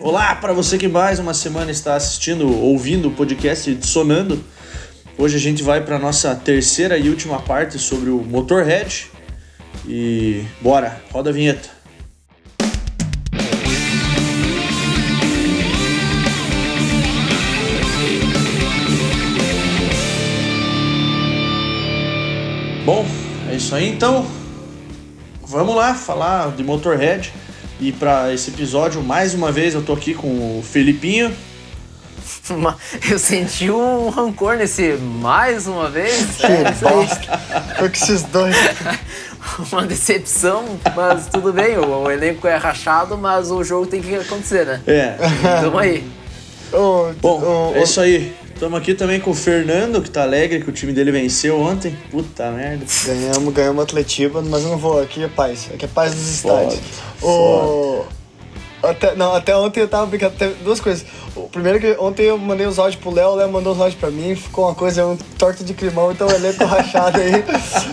Olá 0.00 0.32
para 0.36 0.52
você 0.52 0.78
que 0.78 0.86
mais 0.86 1.18
uma 1.18 1.34
semana 1.34 1.72
está 1.72 1.96
assistindo, 1.96 2.48
ouvindo 2.48 3.08
o 3.08 3.10
podcast 3.10 3.84
Sonando. 3.84 4.44
Hoje 5.18 5.34
a 5.34 5.40
gente 5.40 5.60
vai 5.60 5.84
para 5.84 5.98
nossa 5.98 6.36
terceira 6.36 6.96
e 6.96 7.08
última 7.08 7.40
parte 7.40 7.80
sobre 7.80 8.08
o 8.08 8.18
Motorhead. 8.18 9.10
E 9.84 10.44
bora, 10.60 11.02
roda 11.10 11.30
a 11.30 11.32
vinheta. 11.32 11.68
Bom, 22.84 23.04
é 23.50 23.56
isso 23.56 23.74
aí 23.74 23.88
então. 23.88 24.24
Vamos 25.42 25.74
lá 25.74 25.92
falar 25.92 26.52
de 26.52 26.62
Motorhead. 26.62 27.32
E 27.80 27.92
para 27.92 28.32
esse 28.32 28.50
episódio, 28.50 29.02
mais 29.02 29.34
uma 29.34 29.52
vez, 29.52 29.74
eu 29.74 29.82
tô 29.82 29.92
aqui 29.92 30.14
com 30.14 30.58
o 30.58 30.62
Felipinho. 30.62 31.34
Eu 33.10 33.18
senti 33.18 33.70
um 33.70 34.08
rancor 34.08 34.56
nesse 34.56 34.92
mais 34.94 35.66
uma 35.66 35.88
vez. 35.90 36.36
Que 36.36 36.46
é, 36.46 36.72
bosta. 36.72 37.38
Foi 37.78 37.88
com 37.88 37.94
esses 37.94 38.22
dois. 38.22 38.56
uma 39.70 39.86
decepção, 39.86 40.64
mas 40.94 41.26
tudo 41.26 41.52
bem, 41.52 41.76
o, 41.78 42.04
o, 42.04 42.10
elenco 42.10 42.46
é 42.46 42.56
rachado, 42.56 43.16
mas 43.16 43.50
o 43.50 43.62
jogo 43.62 43.86
tem 43.86 44.00
que 44.00 44.14
acontecer, 44.14 44.66
né? 44.66 44.80
É. 44.86 45.16
Tamo 45.60 45.78
aí. 45.78 46.04
Oh, 46.72 47.12
Bom, 47.20 47.72
oh, 47.72 47.76
é 47.76 47.82
isso 47.82 48.00
aí. 48.00 48.34
Estamos 48.58 48.76
aqui 48.76 48.92
também 48.92 49.20
com 49.20 49.30
o 49.30 49.34
Fernando, 49.34 50.02
que 50.02 50.10
tá 50.10 50.22
alegre 50.22 50.60
que 50.60 50.68
o 50.68 50.72
time 50.72 50.92
dele 50.92 51.12
venceu 51.12 51.60
ontem. 51.60 51.96
Puta 52.10 52.50
merda. 52.50 52.84
Ganhamos, 53.06 53.54
ganhamos 53.54 53.84
Atletiba, 53.84 54.42
mas 54.42 54.64
eu 54.64 54.70
não 54.70 54.76
vou. 54.76 55.00
Aqui 55.00 55.22
é 55.22 55.28
paz. 55.28 55.70
Aqui 55.72 55.84
é 55.84 55.88
paz 55.88 56.12
dos 56.12 56.28
estádios. 56.28 56.80
O... 57.22 58.04
Até, 58.82 59.14
não, 59.14 59.32
até 59.32 59.56
ontem 59.56 59.78
eu 59.78 59.86
tava 59.86 60.06
brincando. 60.06 60.34
Duas 60.64 60.80
coisas. 60.80 61.06
O 61.36 61.48
primeiro 61.48 61.78
que 61.78 61.96
ontem 62.00 62.24
eu 62.24 62.36
mandei 62.36 62.66
os 62.66 62.80
áudios 62.80 63.00
pro 63.00 63.14
Léo, 63.14 63.28
o 63.28 63.34
Léo 63.36 63.48
mandou 63.48 63.74
os 63.74 63.80
áudios 63.80 64.00
pra 64.00 64.10
mim, 64.10 64.34
ficou 64.34 64.64
uma 64.64 64.74
coisa, 64.74 65.06
um 65.06 65.16
torto 65.38 65.62
de 65.62 65.72
climão, 65.72 66.10
então 66.10 66.26
o 66.26 66.32
elenco 66.32 66.64
rachado 66.66 67.20
aí. 67.20 67.44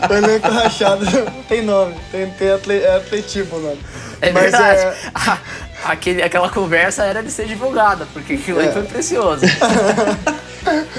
o 0.09 0.13
elenco 0.13 0.47
rachado 0.47 1.05
tem 1.47 1.61
nome, 1.61 1.93
tem, 2.11 2.27
tem 2.31 2.49
atle, 2.51 2.73
é 2.73 2.95
atletivo 2.95 3.57
o 3.57 3.61
nome. 3.61 3.79
É 4.19 4.31
Mas 4.31 4.43
verdade. 4.45 4.81
É... 4.81 4.95
Aquele, 5.85 6.23
aquela 6.23 6.49
conversa 6.49 7.03
era 7.03 7.21
de 7.21 7.29
ser 7.29 7.45
divulgada, 7.45 8.07
porque 8.11 8.33
aquilo 8.33 8.59
é. 8.59 8.63
aí 8.63 8.73
foi 8.73 8.81
precioso. 8.81 9.45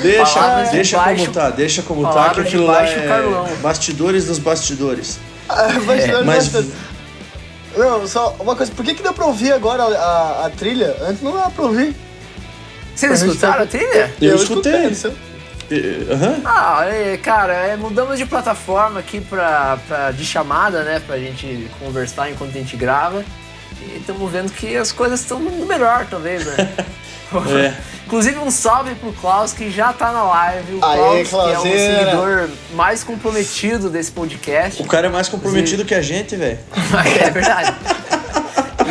Deixa, 0.01 0.63
deixa 0.71 0.97
baixo, 0.99 1.25
como 1.25 1.33
tá, 1.35 1.51
deixa 1.51 1.83
como 1.83 2.13
tá, 2.13 2.31
que 2.31 2.41
aquilo 2.41 2.67
lá 2.67 2.87
é 2.87 3.07
Carlão. 3.07 3.49
bastidores 3.63 4.27
dos 4.27 4.39
bastidores. 4.39 5.19
Ah, 5.49 5.65
bastidores 5.65 6.05
é, 6.05 6.23
mas... 6.23 6.53
Não, 7.77 8.07
só 8.07 8.35
uma 8.39 8.57
coisa, 8.57 8.73
por 8.73 8.85
que, 8.85 8.95
que 8.95 9.03
deu 9.03 9.13
pra 9.13 9.27
ouvir 9.27 9.53
agora 9.53 9.83
a, 9.83 9.87
a, 9.87 10.47
a 10.47 10.51
trilha? 10.51 10.97
Antes 11.03 11.23
não 11.23 11.33
dava 11.33 11.51
pra 11.51 11.65
ouvir. 11.65 11.95
Vocês 12.95 13.23
escutaram 13.23 13.65
a 13.65 13.67
trilha? 13.67 14.15
Eu, 14.21 14.31
eu 14.31 14.37
escutei. 14.37 14.87
escutei 14.87 15.27
Uhum. 15.69 16.43
Ah, 16.45 16.85
é, 16.87 17.17
cara, 17.17 17.53
é, 17.53 17.77
mudamos 17.77 18.19
de 18.19 18.25
plataforma 18.25 19.01
aqui 19.01 19.21
pra, 19.21 19.79
pra, 19.89 20.11
de 20.13 20.25
chamada, 20.25 20.85
né? 20.85 21.03
Pra 21.05 21.19
gente 21.19 21.69
conversar 21.81 22.31
enquanto 22.31 22.51
a 22.51 22.59
gente 22.59 22.77
grava. 22.77 23.25
E 23.83 23.99
estamos 23.99 24.31
vendo 24.31 24.53
que 24.53 24.77
as 24.77 24.93
coisas 24.93 25.21
estão 25.21 25.41
melhor, 25.41 26.07
talvez, 26.09 26.47
né? 26.47 26.73
é. 27.59 27.75
Inclusive 28.07 28.39
um 28.39 28.53
salve 28.53 28.95
pro 28.95 29.13
Klaus 29.13 29.53
que 29.53 29.69
já 29.69 29.93
tá 29.93 30.13
na 30.13 30.23
live. 30.23 30.75
O 30.75 30.85
Aê, 30.85 31.25
Klaus, 31.25 31.49
que 31.49 31.55
é 31.55 31.59
o 31.59 31.63
seguidor 31.63 32.49
mais 32.73 33.03
comprometido 33.03 33.91
desse 33.91 34.13
podcast. 34.13 34.81
O 34.81 34.87
cara 34.87 35.09
é 35.09 35.11
mais 35.11 35.29
comprometido 35.29 35.83
Inclusive... 35.83 35.89
que 35.89 35.95
a 35.95 36.03
gente, 36.03 36.37
velho. 36.37 36.59
é 37.21 37.31
verdade. 37.31 37.75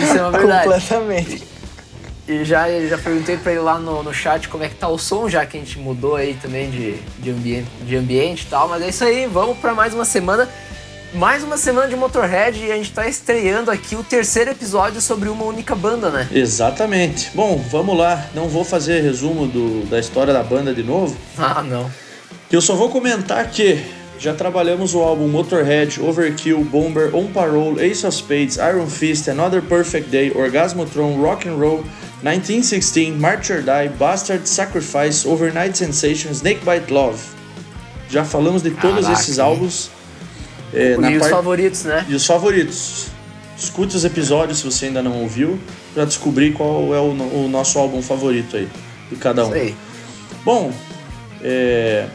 Isso 0.04 0.18
é 0.18 0.22
uma 0.22 0.32
verdade. 0.32 0.64
Completamente. 0.64 1.56
E 2.28 2.44
já, 2.44 2.68
já 2.88 2.98
perguntei 2.98 3.38
pra 3.38 3.52
ele 3.52 3.62
lá 3.62 3.78
no, 3.78 4.02
no 4.02 4.12
chat 4.12 4.50
como 4.50 4.64
é 4.64 4.70
que 4.70 4.76
tá 4.76 4.88
o 4.88 4.98
som, 4.98 5.30
já 5.30 5.46
que 5.46 5.58
a 5.58 5.60
gente 5.60 5.78
mudou 5.78 6.16
aí 6.16 6.34
também 6.42 6.72
de, 6.72 6.96
de, 7.20 7.30
ambiente, 7.30 7.68
de 7.84 7.96
ambiente 7.96 8.42
e 8.42 8.48
tal. 8.48 8.68
Mas 8.68 8.82
é 8.82 8.90
isso 8.90 9.04
aí, 9.04 9.28
vamos 9.28 9.58
para 9.60 9.76
mais 9.76 9.94
uma 9.94 10.06
semana 10.06 10.50
mais 11.16 11.44
uma 11.44 11.58
semana 11.58 11.88
de 11.88 11.96
Motorhead 11.96 12.60
e 12.60 12.72
a 12.72 12.76
gente 12.76 12.92
tá 12.92 13.08
estreando 13.08 13.72
aqui 13.72 13.96
o 13.96 14.04
terceiro 14.04 14.52
episódio 14.52 15.00
sobre 15.00 15.30
uma 15.30 15.46
única 15.46 15.74
banda, 15.74 16.10
né? 16.10 16.28
Exatamente. 16.32 17.32
Bom, 17.34 17.64
vamos 17.72 17.98
lá. 17.98 18.26
Não 18.36 18.50
vou 18.50 18.66
fazer 18.66 19.02
resumo 19.02 19.48
do, 19.48 19.86
da 19.86 19.98
história 19.98 20.34
da 20.34 20.44
banda 20.44 20.74
de 20.74 20.84
novo. 20.84 21.16
Ah, 21.38 21.64
não. 21.64 21.90
Eu 22.52 22.62
só 22.62 22.76
vou 22.76 22.90
comentar 22.90 23.50
que 23.50 23.82
já 24.20 24.34
trabalhamos 24.34 24.94
o 24.94 25.00
álbum 25.00 25.28
Motorhead, 25.28 26.02
Overkill, 26.02 26.64
Bomber, 26.66 27.16
On 27.16 27.28
Parole, 27.28 27.82
Ace 27.82 28.06
of 28.06 28.16
Spades, 28.16 28.58
Iron 28.58 28.88
Fist, 28.88 29.30
Another 29.30 29.62
Perfect 29.62 30.10
Day, 30.10 30.32
Orgasmotron, 30.36 31.22
Rock 31.22 31.48
and 31.48 31.56
Roll, 31.56 31.84
1916, 32.24 33.18
March 33.18 33.52
or 33.52 33.62
Die, 33.62 33.90
Bastard, 33.98 34.48
Sacrifice, 34.48 35.28
Overnight 35.28 35.78
Sensation, 35.78 36.32
Snakebite 36.32 36.92
Love. 36.92 37.20
Já 38.10 38.24
falamos 38.24 38.62
de 38.62 38.72
todos 38.72 39.06
Caraca, 39.06 39.20
esses 39.22 39.40
álbuns. 39.40 39.95
É, 40.76 40.96
e 41.10 41.18
os 41.18 41.28
favoritos, 41.30 41.84
né? 41.84 42.06
E 42.10 42.14
os 42.14 42.26
favoritos. 42.26 43.08
Escute 43.58 43.96
os 43.96 44.04
episódios 44.04 44.60
se 44.60 44.66
você 44.66 44.88
ainda 44.88 45.02
não 45.02 45.22
ouviu, 45.22 45.58
para 45.94 46.04
descobrir 46.04 46.52
qual 46.52 46.94
é 46.94 47.00
o, 47.00 47.12
o, 47.12 47.48
nosso 47.50 47.80
álbum 47.80 48.02
favorito 48.02 48.58
aí, 48.58 48.68
de 49.10 49.16
cada 49.16 49.46
um. 49.46 49.52
Sei. 49.52 49.74
Bom, 50.44 50.74
é, 51.42 52.06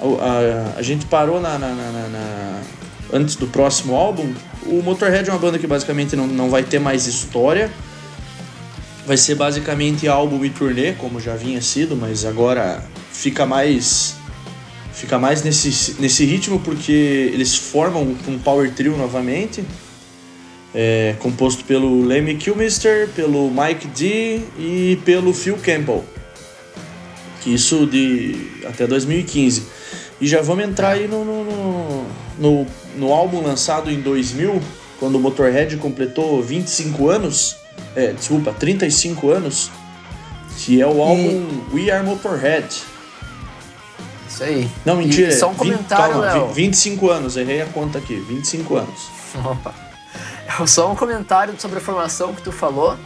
a, 0.00 0.04
a, 0.04 0.78
a, 0.78 0.82
gente 0.82 1.04
parou 1.04 1.38
na, 1.38 1.58
na, 1.58 1.68
na, 1.68 2.08
na, 2.08 2.60
antes 3.12 3.36
do 3.36 3.46
próximo 3.46 3.94
álbum. 3.94 4.32
O 4.64 4.80
Motorhead 4.82 5.28
é 5.28 5.32
uma 5.32 5.38
banda 5.38 5.58
que 5.58 5.66
basicamente 5.66 6.16
não, 6.16 6.26
não 6.26 6.48
vai 6.48 6.62
ter 6.62 6.78
mais 6.78 7.06
história. 7.06 7.70
Vai 9.06 9.18
ser 9.18 9.34
basicamente 9.34 10.08
álbum 10.08 10.42
e 10.44 10.48
turnê, 10.48 10.92
como 10.92 11.20
já 11.20 11.36
vinha 11.36 11.60
sido, 11.60 11.94
mas 11.94 12.24
agora 12.24 12.82
fica 13.12 13.44
mais 13.44 14.16
fica 14.92 15.18
mais 15.18 15.42
nesse, 15.42 16.00
nesse 16.00 16.24
ritmo 16.24 16.60
porque 16.60 17.30
eles 17.32 17.56
formam 17.56 18.16
um 18.26 18.38
power 18.38 18.70
trio 18.72 18.96
novamente, 18.96 19.64
é, 20.74 21.14
composto 21.18 21.64
pelo 21.64 22.04
Lemmy 22.04 22.36
Kilmister, 22.36 23.08
pelo 23.08 23.50
Mike 23.50 23.88
D 23.88 24.40
e 24.58 24.98
pelo 25.04 25.32
Phil 25.32 25.56
Campbell. 25.56 26.04
Que 27.40 27.54
isso 27.54 27.86
de 27.86 28.36
até 28.66 28.86
2015. 28.86 29.62
E 30.20 30.26
já 30.26 30.42
vamos 30.42 30.64
entrar 30.64 30.90
aí 30.90 31.08
no, 31.08 31.24
no, 31.24 32.06
no, 32.38 32.66
no 32.96 33.12
álbum 33.12 33.42
lançado 33.42 33.90
em 33.90 34.00
2000, 34.00 34.60
quando 34.98 35.14
o 35.16 35.18
Motorhead 35.18 35.76
completou 35.78 36.42
25 36.42 37.08
anos, 37.08 37.56
é, 37.96 38.12
desculpa, 38.12 38.52
35 38.52 39.30
anos, 39.30 39.70
que 40.58 40.80
é 40.80 40.86
o 40.86 41.02
álbum 41.02 41.46
e... 41.72 41.74
We 41.74 41.90
Are 41.90 42.04
Motorhead 42.04 42.66
isso 44.40 44.44
aí. 44.44 44.70
Não, 44.84 44.96
mentira. 44.96 45.28
E 45.28 45.32
só 45.32 45.50
um 45.50 45.54
comentário, 45.54 46.14
20, 46.14 46.32
calma, 46.32 46.52
25 46.52 47.10
anos, 47.10 47.36
errei 47.36 47.62
a 47.62 47.66
conta 47.66 47.98
aqui. 47.98 48.16
25 48.16 48.76
anos. 48.76 49.08
Opa. 49.44 49.74
Só 50.66 50.90
um 50.90 50.96
comentário 50.96 51.54
sobre 51.58 51.78
a 51.78 51.80
formação 51.80 52.34
que 52.34 52.42
tu 52.42 52.50
falou. 52.50 52.96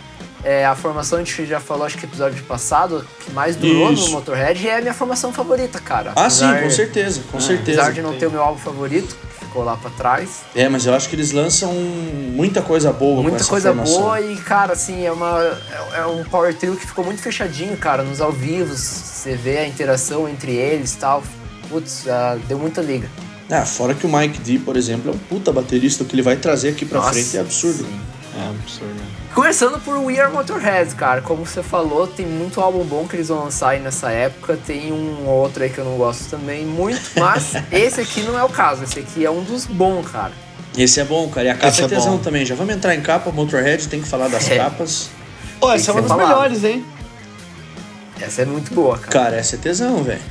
É, 0.43 0.67
a 0.67 0.75
formação 0.75 1.19
a 1.19 1.25
gente 1.25 1.47
já 1.47 1.59
falou, 1.59 1.87
acho 1.87 1.97
que 1.97 2.05
episódio 2.05 2.43
passado, 2.45 3.07
que 3.25 3.33
mais 3.33 3.57
durou 3.57 3.91
Isso. 3.93 4.07
no 4.07 4.11
Motorhead, 4.11 4.63
e 4.63 4.69
é 4.69 4.77
a 4.77 4.81
minha 4.83 4.93
formação 4.93 5.33
favorita, 5.33 5.79
cara. 5.79 6.13
Ah, 6.15 6.27
apesar, 6.27 6.59
sim, 6.59 6.65
com 6.65 6.71
certeza, 6.71 7.23
com 7.33 7.39
é, 7.39 7.41
certeza. 7.41 7.81
Apesar 7.81 7.93
de 7.95 8.03
não 8.03 8.19
ter 8.19 8.27
o 8.27 8.31
meu 8.31 8.43
álbum 8.43 8.59
favorito, 8.61 9.17
ficou 9.55 9.63
lá 9.63 9.77
pra 9.77 9.91
trás. 9.91 10.43
É, 10.53 10.69
mas 10.69 10.85
eu 10.85 10.93
acho 10.93 11.09
que 11.09 11.15
eles 11.15 11.31
lançam 11.31 11.73
muita 11.73 12.61
coisa 12.61 12.93
boa 12.93 13.23
Muita 13.23 13.31
com 13.31 13.37
essa 13.37 13.49
coisa 13.49 13.69
formação. 13.69 14.01
boa 14.01 14.21
e, 14.21 14.37
cara, 14.39 14.73
assim, 14.73 15.05
é, 15.07 15.13
uma, 15.13 15.41
é, 15.93 16.01
é 16.01 16.07
um 16.07 16.25
power 16.25 16.53
trio 16.55 16.75
que 16.75 16.85
ficou 16.85 17.05
muito 17.05 17.23
fechadinho, 17.23 17.77
cara, 17.77 18.03
nos 18.03 18.21
ao 18.21 18.33
vivos. 18.33 18.81
Você 18.81 19.37
vê 19.37 19.59
a 19.59 19.69
interação 19.69 20.29
entre 20.29 20.53
eles 20.53 20.95
e 20.95 20.99
tal 20.99 21.23
putz, 21.69 22.05
uh, 22.05 22.39
deu 22.47 22.59
muita 22.59 22.83
liga. 22.83 23.09
Ah, 23.51 23.65
fora 23.65 23.95
que 23.95 24.07
o 24.07 24.09
Mike 24.09 24.39
D, 24.41 24.59
por 24.59 24.77
exemplo, 24.77 25.11
é 25.11 25.15
um 25.15 25.19
puta 25.19 25.51
baterista, 25.51 26.03
o 26.03 26.07
que 26.07 26.15
ele 26.15 26.23
vai 26.23 26.37
trazer 26.37 26.71
aqui 26.71 26.85
pra 26.85 26.99
Nossa, 26.99 27.13
frente 27.13 27.37
é 27.37 27.41
absurdo. 27.41 27.85
Sim. 27.85 28.01
É 28.39 28.49
absurdo. 28.49 29.03
Começando 29.35 29.81
por 29.81 29.99
We 29.99 30.21
Are 30.21 30.33
Motorhead, 30.33 30.95
cara. 30.95 31.21
Como 31.21 31.45
você 31.45 31.61
falou, 31.61 32.07
tem 32.07 32.25
muito 32.25 32.61
álbum 32.61 32.85
bom 32.85 33.09
que 33.09 33.17
eles 33.17 33.29
vão 33.29 33.43
lançar 33.43 33.71
aí 33.71 33.81
nessa 33.81 34.13
época. 34.13 34.57
Tem 34.65 34.93
um 34.93 35.27
outro 35.27 35.65
aí 35.65 35.71
que 35.71 35.79
eu 35.79 35.85
não 35.85 35.97
gosto 35.97 36.31
também 36.31 36.65
muito, 36.65 37.03
mas 37.17 37.55
esse 37.73 38.01
aqui 38.01 38.23
não 38.23 38.39
é 38.39 38.45
o 38.45 38.49
caso. 38.49 38.85
Esse 38.85 39.01
aqui 39.01 39.25
é 39.25 39.31
um 39.31 39.43
dos 39.43 39.67
bons, 39.67 40.09
cara. 40.09 40.33
Esse 40.79 41.01
é 41.01 41.05
bom, 41.05 41.29
cara. 41.29 41.49
E 41.49 41.51
a 41.51 41.55
capa 41.55 41.67
esse 41.67 41.83
é, 41.83 41.85
é 41.85 41.89
tesão 41.89 42.17
também. 42.19 42.47
Já 42.47 42.55
vamos 42.55 42.77
entrar 42.77 42.95
em 42.95 43.01
capa, 43.01 43.33
Motorhead, 43.33 43.89
tem 43.89 44.01
que 44.01 44.09
falar 44.09 44.29
das 44.29 44.49
é. 44.49 44.57
capas. 44.57 45.11
Pô, 45.59 45.73
essa 45.73 45.91
é 45.91 45.95
uma 45.95 46.03
das 46.03 46.17
melhores, 46.17 46.63
hein? 46.63 46.87
Essa 48.21 48.43
é 48.43 48.45
muito 48.45 48.73
boa, 48.73 48.97
cara. 48.99 49.11
Cara, 49.11 49.37
essa 49.37 49.57
é 49.57 49.59
tesão, 49.59 50.05
velho. 50.05 50.23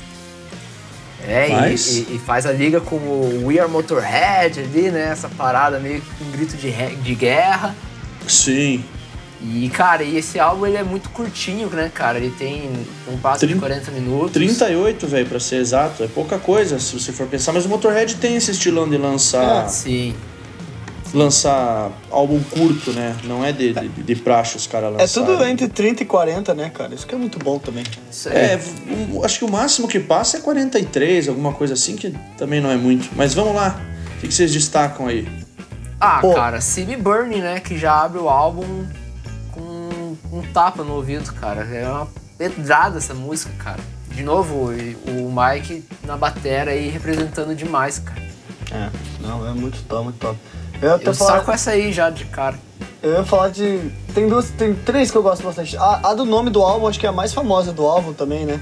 É, 1.27 1.49
Mas... 1.49 1.87
e, 1.87 1.99
e, 1.99 2.15
e, 2.15 2.19
faz 2.19 2.45
a 2.45 2.53
liga 2.53 2.79
com 2.79 2.95
o 2.95 3.47
We 3.47 3.59
Are 3.59 3.69
Motorhead 3.69 4.61
ali, 4.61 4.91
né? 4.91 5.09
Essa 5.11 5.27
parada 5.27 5.77
meio 5.77 6.01
com 6.01 6.23
um 6.23 6.31
grito 6.31 6.55
de, 6.55 6.71
de 6.71 7.15
guerra. 7.15 7.75
Sim. 8.27 8.83
E, 9.45 9.69
cara, 9.69 10.03
e 10.03 10.17
esse 10.17 10.39
álbum 10.39 10.65
ele 10.65 10.77
é 10.77 10.83
muito 10.83 11.09
curtinho, 11.09 11.69
né, 11.69 11.91
cara? 11.93 12.17
Ele 12.17 12.31
tem 12.31 12.69
um 13.11 13.17
passo 13.17 13.45
de 13.45 13.55
40 13.55 13.91
minutos. 13.91 14.31
38, 14.31 15.05
velho, 15.05 15.27
pra 15.27 15.39
ser 15.39 15.57
exato. 15.57 16.01
É 16.01 16.07
pouca 16.07 16.37
coisa, 16.37 16.79
se 16.79 16.97
você 16.97 17.11
for 17.11 17.27
pensar. 17.27 17.51
Mas 17.51 17.65
o 17.65 17.69
Motorhead 17.69 18.15
tem 18.15 18.37
esse 18.37 18.51
estilão 18.51 18.87
de 18.87 18.97
lançar. 18.97 19.69
sim. 19.69 20.15
lançar 21.13 21.91
álbum 22.09 22.41
curto, 22.41 22.91
né? 22.93 23.17
Não 23.25 23.43
é 23.43 23.51
de, 23.51 23.73
de, 23.73 23.87
de 23.89 24.15
praxe 24.15 24.55
os 24.55 24.65
caras 24.65 24.93
lançarem. 24.93 25.29
É 25.29 25.35
tudo 25.35 25.45
entre 25.45 25.67
30 25.67 26.03
e 26.03 26.05
40, 26.05 26.53
né, 26.53 26.71
cara? 26.73 26.95
Isso 26.95 27.05
que 27.05 27.13
é 27.13 27.17
muito 27.17 27.37
bom 27.37 27.59
também. 27.59 27.83
É, 28.27 28.57
acho 29.25 29.39
que 29.39 29.45
o 29.45 29.51
máximo 29.51 29.89
que 29.89 29.99
passa 29.99 30.37
é 30.37 30.39
43, 30.39 31.27
alguma 31.27 31.51
coisa 31.51 31.73
assim, 31.73 31.97
que 31.97 32.15
também 32.37 32.61
não 32.61 32.71
é 32.71 32.77
muito. 32.77 33.09
Mas 33.13 33.33
vamos 33.33 33.53
lá. 33.53 33.81
O 34.17 34.21
que, 34.21 34.29
que 34.29 34.33
vocês 34.33 34.53
destacam 34.53 35.07
aí? 35.07 35.27
Ah, 36.03 36.19
Pô. 36.19 36.33
cara, 36.33 36.59
Cine 36.59 36.97
Burning, 36.97 37.39
né? 37.39 37.59
Que 37.61 37.77
já 37.77 38.01
abre 38.01 38.19
o 38.19 38.27
álbum 38.27 38.85
com 39.51 40.17
um 40.33 40.41
tapa 40.53 40.83
no 40.83 40.95
ouvido, 40.95 41.31
cara. 41.33 41.63
É 41.63 41.87
uma 41.87 42.07
pedrada 42.37 42.97
essa 42.97 43.13
música, 43.13 43.53
cara. 43.57 43.79
De 44.09 44.21
novo, 44.21 44.69
o 45.07 45.31
Mike 45.31 45.83
na 46.03 46.17
batera 46.17 46.71
aí 46.71 46.89
representando 46.89 47.55
demais, 47.55 47.99
cara. 47.99 48.21
É, 48.71 48.89
não, 49.21 49.47
é 49.47 49.53
muito 49.53 49.81
top, 49.83 50.03
muito 50.03 50.19
top. 50.19 50.37
Eu, 50.81 50.97
eu 50.97 51.13
falar... 51.13 51.41
com 51.41 51.51
essa 51.53 51.71
aí 51.71 51.93
já 51.93 52.09
de 52.09 52.25
cara. 52.25 52.59
Eu 53.01 53.13
ia 53.13 53.23
falar 53.23 53.49
de. 53.49 53.91
Tem 54.13 54.27
duas. 54.27 54.49
Tem 54.51 54.73
três 54.73 55.09
que 55.09 55.17
eu 55.17 55.23
gosto 55.23 55.43
bastante. 55.43 55.77
A, 55.77 56.09
a 56.09 56.13
do 56.13 56.25
nome 56.25 56.49
do 56.49 56.61
álbum, 56.61 56.87
acho 56.87 56.99
que 56.99 57.05
é 57.05 57.09
a 57.09 57.13
mais 57.13 57.33
famosa 57.33 57.71
do 57.71 57.85
álbum 57.85 58.11
também, 58.13 58.45
né? 58.45 58.59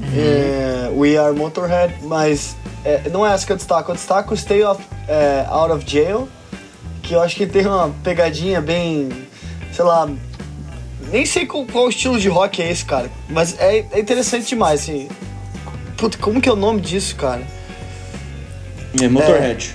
Uhum. 0.00 0.06
É, 0.16 0.90
We 0.94 1.16
Are 1.16 1.34
Motorhead, 1.34 1.94
mas 2.02 2.56
é, 2.84 3.08
não 3.08 3.26
é 3.26 3.32
essa 3.32 3.46
que 3.46 3.52
eu 3.52 3.56
destaco. 3.56 3.90
Eu 3.90 3.94
destaco 3.94 4.36
Stay 4.36 4.62
of, 4.64 4.84
é, 5.08 5.46
Out 5.48 5.72
of 5.72 5.90
Jail, 5.90 6.28
que 7.04 7.14
eu 7.14 7.22
acho 7.22 7.36
que 7.36 7.46
tem 7.46 7.66
uma 7.66 7.94
pegadinha 8.02 8.60
bem. 8.60 9.08
sei 9.72 9.84
lá. 9.84 10.08
Nem 11.12 11.26
sei 11.26 11.46
qual, 11.46 11.64
qual 11.66 11.88
estilo 11.88 12.18
de 12.18 12.28
rock 12.28 12.62
é 12.62 12.70
esse, 12.70 12.84
cara. 12.84 13.10
Mas 13.28 13.58
é, 13.60 13.84
é 13.92 14.00
interessante 14.00 14.48
demais, 14.48 14.80
assim. 14.80 15.08
Puta, 15.96 16.18
como 16.18 16.40
que 16.40 16.48
é 16.48 16.52
o 16.52 16.56
nome 16.56 16.80
disso, 16.80 17.14
cara? 17.14 17.42
É 19.00 19.08
Motorhead. 19.08 19.74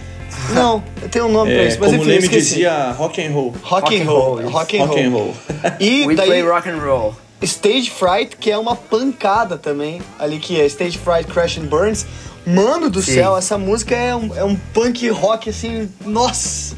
Não, 0.54 0.84
tem 1.12 1.22
um 1.22 1.32
nome 1.32 1.52
é, 1.52 1.56
pra 1.56 1.64
isso. 1.66 1.78
Mas 1.80 1.92
como 1.92 2.02
enfim, 2.02 2.12
o 2.12 2.16
Leme 2.16 2.28
dizia, 2.28 2.92
rock 2.92 3.26
and 3.26 3.32
roll. 3.32 3.54
Rock, 3.62 4.02
and 4.02 4.06
roll. 4.06 4.50
Rock 4.50 4.78
and 4.78 4.86
roll. 4.86 4.88
Rock 4.88 5.02
and 5.02 5.10
roll. 5.12 5.36
E 5.80 6.08
We 6.08 6.16
daí, 6.16 6.28
play 6.28 6.42
rock 6.42 6.70
and 6.70 6.80
roll. 6.80 7.16
Stage 7.42 7.90
Fright, 7.92 8.36
que 8.38 8.52
é 8.52 8.58
uma 8.58 8.76
pancada 8.76 9.58
também, 9.58 10.02
ali 10.18 10.40
que 10.40 10.60
é 10.60 10.66
Stage 10.66 10.98
Fright 10.98 11.32
Crash 11.32 11.58
and 11.58 11.66
Burns. 11.68 12.06
Mano 12.46 12.90
do 12.90 13.02
Sim. 13.02 13.14
céu, 13.14 13.38
essa 13.38 13.58
música 13.58 13.96
é 13.96 14.16
um, 14.16 14.36
é 14.36 14.44
um 14.44 14.56
punk 14.74 15.08
rock 15.10 15.50
assim, 15.50 15.90
nossa. 16.06 16.76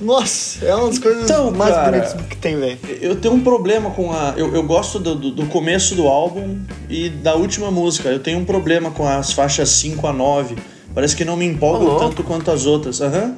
Nossa, 0.00 0.64
é 0.64 0.74
uma 0.74 0.88
das 0.88 0.98
coisas 0.98 1.24
então, 1.24 1.50
mais 1.50 1.74
cara, 1.74 1.90
bonitas 1.90 2.26
que 2.26 2.36
tem, 2.36 2.58
velho. 2.58 2.78
Eu 3.00 3.16
tenho 3.16 3.34
um 3.34 3.40
problema 3.40 3.90
com 3.90 4.10
a. 4.10 4.34
Eu, 4.36 4.54
eu 4.54 4.62
gosto 4.62 4.98
do, 4.98 5.14
do, 5.14 5.30
do, 5.30 5.46
começo 5.46 5.94
do 5.94 6.08
álbum 6.08 6.58
e 6.88 7.10
da 7.10 7.34
última 7.34 7.70
música. 7.70 8.08
Eu 8.08 8.18
tenho 8.18 8.38
um 8.38 8.44
problema 8.44 8.90
com 8.90 9.06
as 9.06 9.32
faixas 9.32 9.68
5 9.68 10.06
a 10.06 10.12
9 10.12 10.56
Parece 10.94 11.14
que 11.14 11.24
não 11.24 11.36
me 11.36 11.46
empolgam 11.46 11.98
tanto 11.98 12.22
quanto 12.24 12.50
as 12.50 12.66
outras. 12.66 13.00
Uhum. 13.00 13.34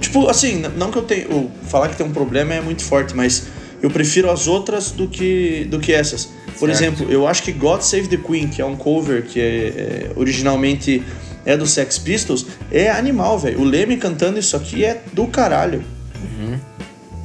Tipo, 0.00 0.28
assim, 0.28 0.62
não 0.76 0.90
que 0.90 0.98
eu 0.98 1.02
tenho. 1.02 1.50
Falar 1.64 1.88
que 1.88 1.96
tem 1.96 2.06
um 2.06 2.12
problema 2.12 2.54
é 2.54 2.60
muito 2.60 2.82
forte, 2.82 3.14
mas 3.14 3.44
eu 3.82 3.90
prefiro 3.90 4.30
as 4.30 4.46
outras 4.46 4.90
do 4.90 5.08
que, 5.08 5.66
do 5.70 5.78
que 5.78 5.92
essas. 5.92 6.30
Por 6.58 6.68
certo. 6.68 6.70
exemplo, 6.70 7.12
eu 7.12 7.26
acho 7.26 7.42
que 7.42 7.52
God 7.52 7.82
Save 7.82 8.08
the 8.08 8.16
Queen, 8.16 8.48
que 8.48 8.62
é 8.62 8.64
um 8.64 8.76
cover 8.76 9.24
que 9.24 9.38
é, 9.38 9.44
é, 9.44 10.10
originalmente 10.16 11.02
é 11.48 11.56
do 11.56 11.66
Sex 11.66 11.98
Pistols, 11.98 12.46
é 12.70 12.90
animal, 12.90 13.38
velho. 13.38 13.60
O 13.60 13.64
Leme 13.64 13.96
cantando 13.96 14.38
isso 14.38 14.54
aqui 14.54 14.84
é 14.84 15.00
do 15.14 15.26
caralho. 15.26 15.82
Uhum. 16.16 16.60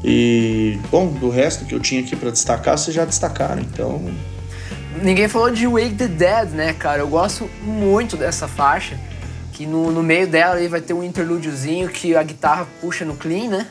E, 0.01 0.79
bom, 0.89 1.07
do 1.07 1.29
resto 1.29 1.65
que 1.65 1.75
eu 1.75 1.79
tinha 1.81 1.99
aqui 1.99 2.15
para 2.15 2.31
destacar, 2.31 2.77
vocês 2.77 2.95
já 2.95 3.03
destacaram, 3.03 3.61
então. 3.61 4.01
Ninguém 5.01 5.27
falou 5.27 5.51
de 5.51 5.67
Wake 5.67 5.95
the 5.95 6.07
Dead, 6.07 6.51
né, 6.51 6.71
cara? 6.71 7.01
Eu 7.01 7.07
gosto 7.09 7.49
muito 7.63 8.15
dessa 8.15 8.47
faixa 8.47 8.97
que 9.51 9.65
no, 9.65 9.91
no 9.91 10.01
meio 10.01 10.25
dela 10.25 10.55
aí 10.55 10.69
vai 10.69 10.79
ter 10.79 10.93
um 10.93 11.03
interlúdiozinho 11.03 11.89
que 11.89 12.15
a 12.15 12.23
guitarra 12.23 12.65
puxa 12.79 13.03
no 13.03 13.17
clean, 13.17 13.49
né? 13.49 13.67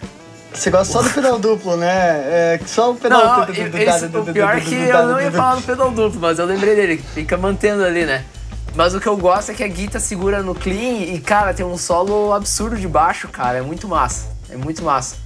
Você 0.52 0.70
gosta 0.70 0.92
só 0.92 1.00
do 1.02 1.08
pedal 1.08 1.38
duplo, 1.38 1.78
né? 1.78 1.88
É, 1.88 2.60
só 2.66 2.90
o 2.90 2.94
pedal 2.94 3.46
duplo. 3.46 4.30
O 4.30 4.34
pior 4.34 4.54
é 4.54 4.60
que 4.60 4.74
eu 4.74 5.06
não 5.08 5.18
ia 5.18 5.32
falar 5.32 5.54
do 5.54 5.62
pedal 5.62 5.90
duplo, 5.90 6.20
mas 6.20 6.38
eu 6.38 6.44
lembrei 6.44 6.76
dele, 6.76 7.02
fica 7.14 7.38
mantendo 7.38 7.82
ali, 7.82 8.04
né? 8.04 8.22
Mas 8.74 8.94
o 8.94 9.00
que 9.00 9.06
eu 9.06 9.16
gosto 9.16 9.52
é 9.52 9.54
que 9.54 9.62
a 9.62 9.68
guitarra 9.68 10.00
segura 10.00 10.42
no 10.42 10.54
clean 10.54 11.02
e, 11.02 11.20
cara, 11.20 11.52
tem 11.52 11.64
um 11.64 11.76
solo 11.76 12.32
absurdo 12.32 12.76
de 12.76 12.88
baixo, 12.88 13.28
cara. 13.28 13.58
É 13.58 13.62
muito 13.62 13.86
massa. 13.86 14.28
É 14.48 14.56
muito 14.56 14.82
massa. 14.82 15.16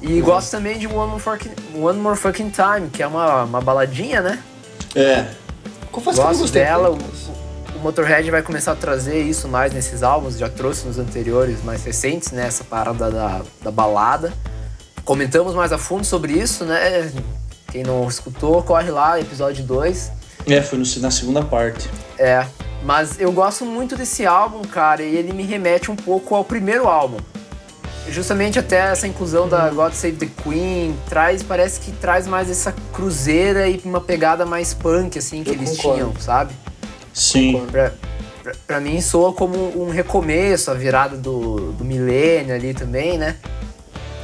E 0.00 0.20
gosto 0.20 0.50
também 0.50 0.78
de 0.78 0.86
One 0.86 1.10
More, 1.10 1.20
Fucking, 1.20 1.50
One 1.78 1.98
More 1.98 2.16
Fucking 2.16 2.50
Time, 2.50 2.88
que 2.90 3.02
é 3.02 3.06
uma, 3.06 3.44
uma 3.44 3.60
baladinha, 3.60 4.22
né? 4.22 4.42
É. 4.94 5.26
Confesso 5.92 6.16
gosto 6.16 6.30
que 6.30 6.36
eu 6.36 6.40
gostei 6.40 6.64
dela. 6.64 6.90
Muito, 6.90 7.30
o 7.76 7.78
Motorhead 7.80 8.30
vai 8.30 8.42
começar 8.42 8.72
a 8.72 8.76
trazer 8.76 9.20
isso 9.22 9.46
mais 9.46 9.72
nesses 9.74 10.02
álbuns, 10.02 10.38
já 10.38 10.48
trouxe 10.48 10.86
nos 10.86 10.98
anteriores 10.98 11.62
mais 11.62 11.84
recentes, 11.84 12.32
né? 12.32 12.46
Essa 12.46 12.64
parada 12.64 13.10
da, 13.10 13.42
da 13.62 13.70
balada. 13.70 14.32
Comentamos 15.04 15.54
mais 15.54 15.72
a 15.72 15.78
fundo 15.78 16.04
sobre 16.04 16.32
isso, 16.32 16.64
né? 16.64 17.12
Quem 17.70 17.82
não 17.82 18.08
escutou, 18.08 18.62
corre 18.62 18.90
lá, 18.90 19.20
episódio 19.20 19.64
2. 19.64 20.12
É, 20.46 20.62
foi 20.62 20.78
no, 20.78 20.84
na 21.00 21.10
segunda 21.10 21.42
parte. 21.42 21.88
É, 22.18 22.46
mas 22.82 23.20
eu 23.20 23.30
gosto 23.32 23.64
muito 23.64 23.96
desse 23.96 24.24
álbum, 24.24 24.62
cara, 24.62 25.02
e 25.02 25.16
ele 25.16 25.32
me 25.32 25.42
remete 25.42 25.90
um 25.90 25.96
pouco 25.96 26.34
ao 26.34 26.44
primeiro 26.44 26.88
álbum. 26.88 27.18
Justamente 28.08 28.58
até 28.58 28.90
essa 28.90 29.06
inclusão 29.06 29.48
da 29.48 29.68
God 29.70 29.92
Save 29.92 30.16
the 30.16 30.28
Queen 30.42 30.98
traz, 31.08 31.42
parece 31.42 31.80
que 31.80 31.92
traz 31.92 32.26
mais 32.26 32.50
essa 32.50 32.74
cruzeira 32.92 33.68
e 33.68 33.80
uma 33.84 34.00
pegada 34.00 34.44
mais 34.46 34.74
punk, 34.74 35.18
assim, 35.18 35.44
que 35.44 35.50
eu 35.50 35.54
eles 35.54 35.76
concordo. 35.76 35.98
tinham, 35.98 36.20
sabe? 36.20 36.54
Sim. 37.12 37.66
Pra, 37.70 37.92
pra, 38.42 38.52
pra, 38.66 38.80
mim 38.80 39.00
soa 39.00 39.32
como 39.32 39.56
um 39.80 39.90
recomeço, 39.90 40.70
a 40.70 40.74
virada 40.74 41.16
do, 41.16 41.72
do 41.72 41.84
milênio 41.84 42.54
ali 42.54 42.72
também, 42.74 43.18
né? 43.18 43.36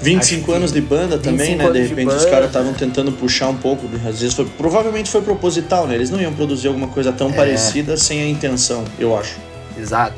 25 0.00 0.52
anos 0.52 0.72
de 0.72 0.80
banda 0.80 1.18
também, 1.18 1.56
né? 1.56 1.70
De 1.70 1.80
repente 1.80 2.10
de 2.10 2.16
os 2.16 2.24
caras 2.26 2.46
estavam 2.46 2.72
tentando 2.74 3.12
puxar 3.12 3.48
um 3.48 3.56
pouco. 3.56 3.86
Às 4.06 4.20
vezes 4.20 4.34
foi, 4.34 4.44
provavelmente 4.44 5.10
foi 5.10 5.22
proposital, 5.22 5.86
né? 5.86 5.94
Eles 5.94 6.10
não 6.10 6.20
iam 6.20 6.32
produzir 6.32 6.68
alguma 6.68 6.88
coisa 6.88 7.12
tão 7.12 7.30
é. 7.30 7.32
parecida 7.32 7.96
sem 7.96 8.20
a 8.20 8.28
intenção, 8.28 8.84
eu 8.98 9.16
acho. 9.16 9.36
Exato. 9.78 10.14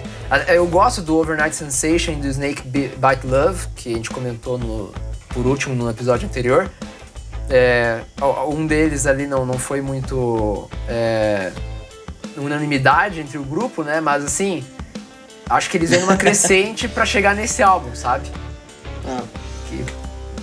Eu 0.48 0.66
gosto 0.66 1.00
do 1.00 1.16
Overnight 1.16 1.56
Sensation 1.56 2.12
e 2.12 2.16
do 2.16 2.28
Snake 2.28 2.62
Bite 2.62 3.26
Love, 3.26 3.66
que 3.74 3.92
a 3.92 3.96
gente 3.96 4.10
comentou 4.10 4.58
no, 4.58 4.92
por 5.28 5.46
último 5.46 5.74
no 5.74 5.88
episódio 5.88 6.28
anterior. 6.28 6.70
É, 7.48 8.00
um 8.46 8.66
deles 8.66 9.06
ali 9.06 9.26
não, 9.26 9.46
não 9.46 9.58
foi 9.58 9.80
muito. 9.80 10.68
É, 10.86 11.50
unanimidade 12.36 13.20
entre 13.20 13.38
o 13.38 13.42
grupo, 13.42 13.82
né? 13.82 14.00
Mas 14.00 14.24
assim, 14.24 14.64
acho 15.48 15.70
que 15.70 15.76
eles 15.76 15.90
vêm 15.90 16.00
numa 16.00 16.16
crescente 16.18 16.88
para 16.88 17.04
chegar 17.04 17.34
nesse 17.34 17.62
álbum, 17.62 17.94
sabe? 17.94 18.30
Ah. 19.06 19.22
Que, 19.68 19.84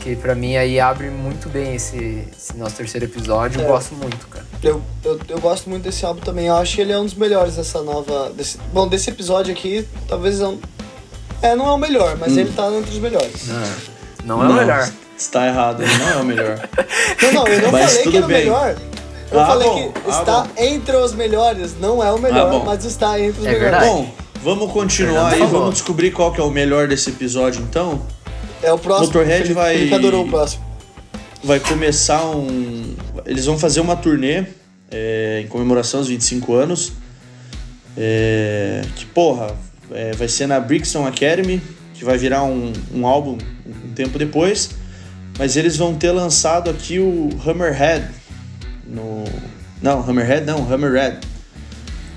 que 0.01 0.15
pra 0.15 0.35
mim 0.35 0.55
aí 0.55 0.79
abre 0.79 1.09
muito 1.09 1.49
bem 1.49 1.75
esse, 1.75 2.27
esse 2.37 2.55
nosso 2.55 2.75
terceiro 2.75 3.05
episódio. 3.05 3.59
É. 3.59 3.63
Eu 3.63 3.67
gosto 3.67 3.95
muito, 3.95 4.27
cara. 4.27 4.45
Eu, 4.61 4.81
eu, 5.03 5.19
eu, 5.27 5.39
gosto 5.39 5.69
muito 5.69 5.83
desse 5.83 6.05
álbum 6.05 6.21
também. 6.21 6.47
Eu 6.47 6.55
acho 6.55 6.75
que 6.75 6.81
ele 6.81 6.91
é 6.91 6.97
um 6.97 7.05
dos 7.05 7.15
melhores 7.15 7.55
dessa 7.55 7.81
nova. 7.81 8.31
Desse, 8.31 8.57
bom, 8.71 8.87
desse 8.87 9.09
episódio 9.09 9.51
aqui, 9.51 9.87
talvez 10.07 10.39
não. 10.39 10.59
É, 11.41 11.55
não 11.55 11.67
é 11.67 11.71
o 11.71 11.77
melhor, 11.77 12.17
mas 12.17 12.33
hum. 12.33 12.39
ele 12.39 12.51
tá 12.51 12.71
entre 12.71 12.91
os 12.91 12.99
melhores. 12.99 13.47
Não, 13.47 14.37
não 14.37 14.43
é 14.43 14.47
não, 14.47 14.55
o 14.55 14.57
melhor. 14.57 14.91
Está 15.17 15.47
errado, 15.47 15.81
ele 15.81 15.97
não 15.97 16.09
é 16.09 16.15
o 16.17 16.25
melhor. 16.25 16.69
não, 17.21 17.33
não, 17.33 17.47
eu 17.47 17.61
não 17.61 17.71
mas 17.71 17.91
falei 17.91 18.11
que 18.11 18.17
era 18.17 18.25
o 18.25 18.29
melhor. 18.29 18.75
Eu 19.31 19.39
ah, 19.39 19.45
falei 19.45 19.67
bom, 19.67 19.91
que 19.91 19.99
ah, 20.05 20.19
está 20.19 20.41
bom. 20.41 20.49
entre 20.57 20.95
os 20.97 21.13
melhores. 21.13 21.79
Não 21.79 22.03
é 22.03 22.11
o 22.11 22.19
melhor, 22.19 22.53
ah, 22.53 22.63
mas 22.65 22.85
está 22.85 23.19
entre 23.19 23.41
os 23.41 23.45
é 23.45 23.51
melhores. 23.51 23.61
Verdade. 23.61 23.85
Bom, 23.85 24.11
vamos 24.43 24.71
continuar 24.71 25.33
aí, 25.33 25.39
vamos 25.39 25.75
descobrir 25.75 26.11
qual 26.11 26.31
que 26.31 26.39
é 26.39 26.43
o 26.43 26.51
melhor 26.51 26.87
desse 26.87 27.09
episódio 27.09 27.61
então. 27.61 28.01
É 28.65 28.73
o 28.73 28.79
próximo. 28.79 29.07
Motorhead 29.07 29.53
vai. 29.53 29.77
Felipe 29.77 29.93
adorou 29.93 30.25
o 30.25 30.27
próximo. 30.27 30.65
Vai 31.43 31.59
começar 31.59 32.25
um. 32.25 32.95
Eles 33.25 33.45
vão 33.45 33.59
fazer 33.59 33.79
uma 33.79 33.95
turnê 33.95 34.45
é, 34.89 35.41
em 35.45 35.47
comemoração 35.47 35.99
aos 35.99 36.07
25 36.07 36.53
anos. 36.55 36.93
É, 37.95 38.81
que 38.95 39.05
porra, 39.05 39.55
é, 39.91 40.13
vai 40.13 40.27
ser 40.27 40.47
na 40.47 40.59
Brixton 40.59 41.05
Academy, 41.05 41.61
que 41.93 42.03
vai 42.03 42.17
virar 42.17 42.43
um, 42.43 42.73
um 42.91 43.05
álbum 43.05 43.37
um 43.65 43.93
tempo 43.93 44.17
depois. 44.17 44.71
Mas 45.37 45.55
eles 45.55 45.77
vão 45.77 45.93
ter 45.93 46.11
lançado 46.11 46.69
aqui 46.69 46.97
o 46.97 47.29
Hammerhead, 47.45 48.07
no. 48.87 49.25
Não, 49.79 49.99
Hammerhead 49.99 50.45
não, 50.45 50.73
Hammerhead. 50.73 51.19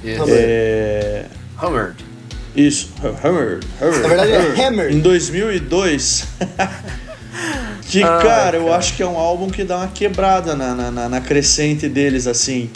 Yes. 0.03 0.23
É... 0.29 1.27
Hammered. 1.61 2.08
Isso, 2.57 2.91
Hammered. 3.23 3.67
Hammered. 3.81 4.03
Na 4.03 4.09
verdade 4.09 4.33
é 4.33 4.67
Hammered. 4.67 4.97
Em 4.97 5.01
2002. 5.01 6.25
que, 7.89 8.03
ah, 8.03 8.07
cara, 8.07 8.23
cara, 8.23 8.57
eu 8.57 8.73
acho 8.73 8.97
que 8.97 9.03
é 9.03 9.07
um 9.07 9.17
álbum 9.17 9.49
que 9.49 9.65
dá 9.65 9.79
uma 9.79 9.89
quebrada 9.89 10.55
na, 10.55 10.91
na, 10.91 11.09
na 11.09 11.21
crescente 11.21 11.89
deles, 11.89 12.27
assim. 12.27 12.71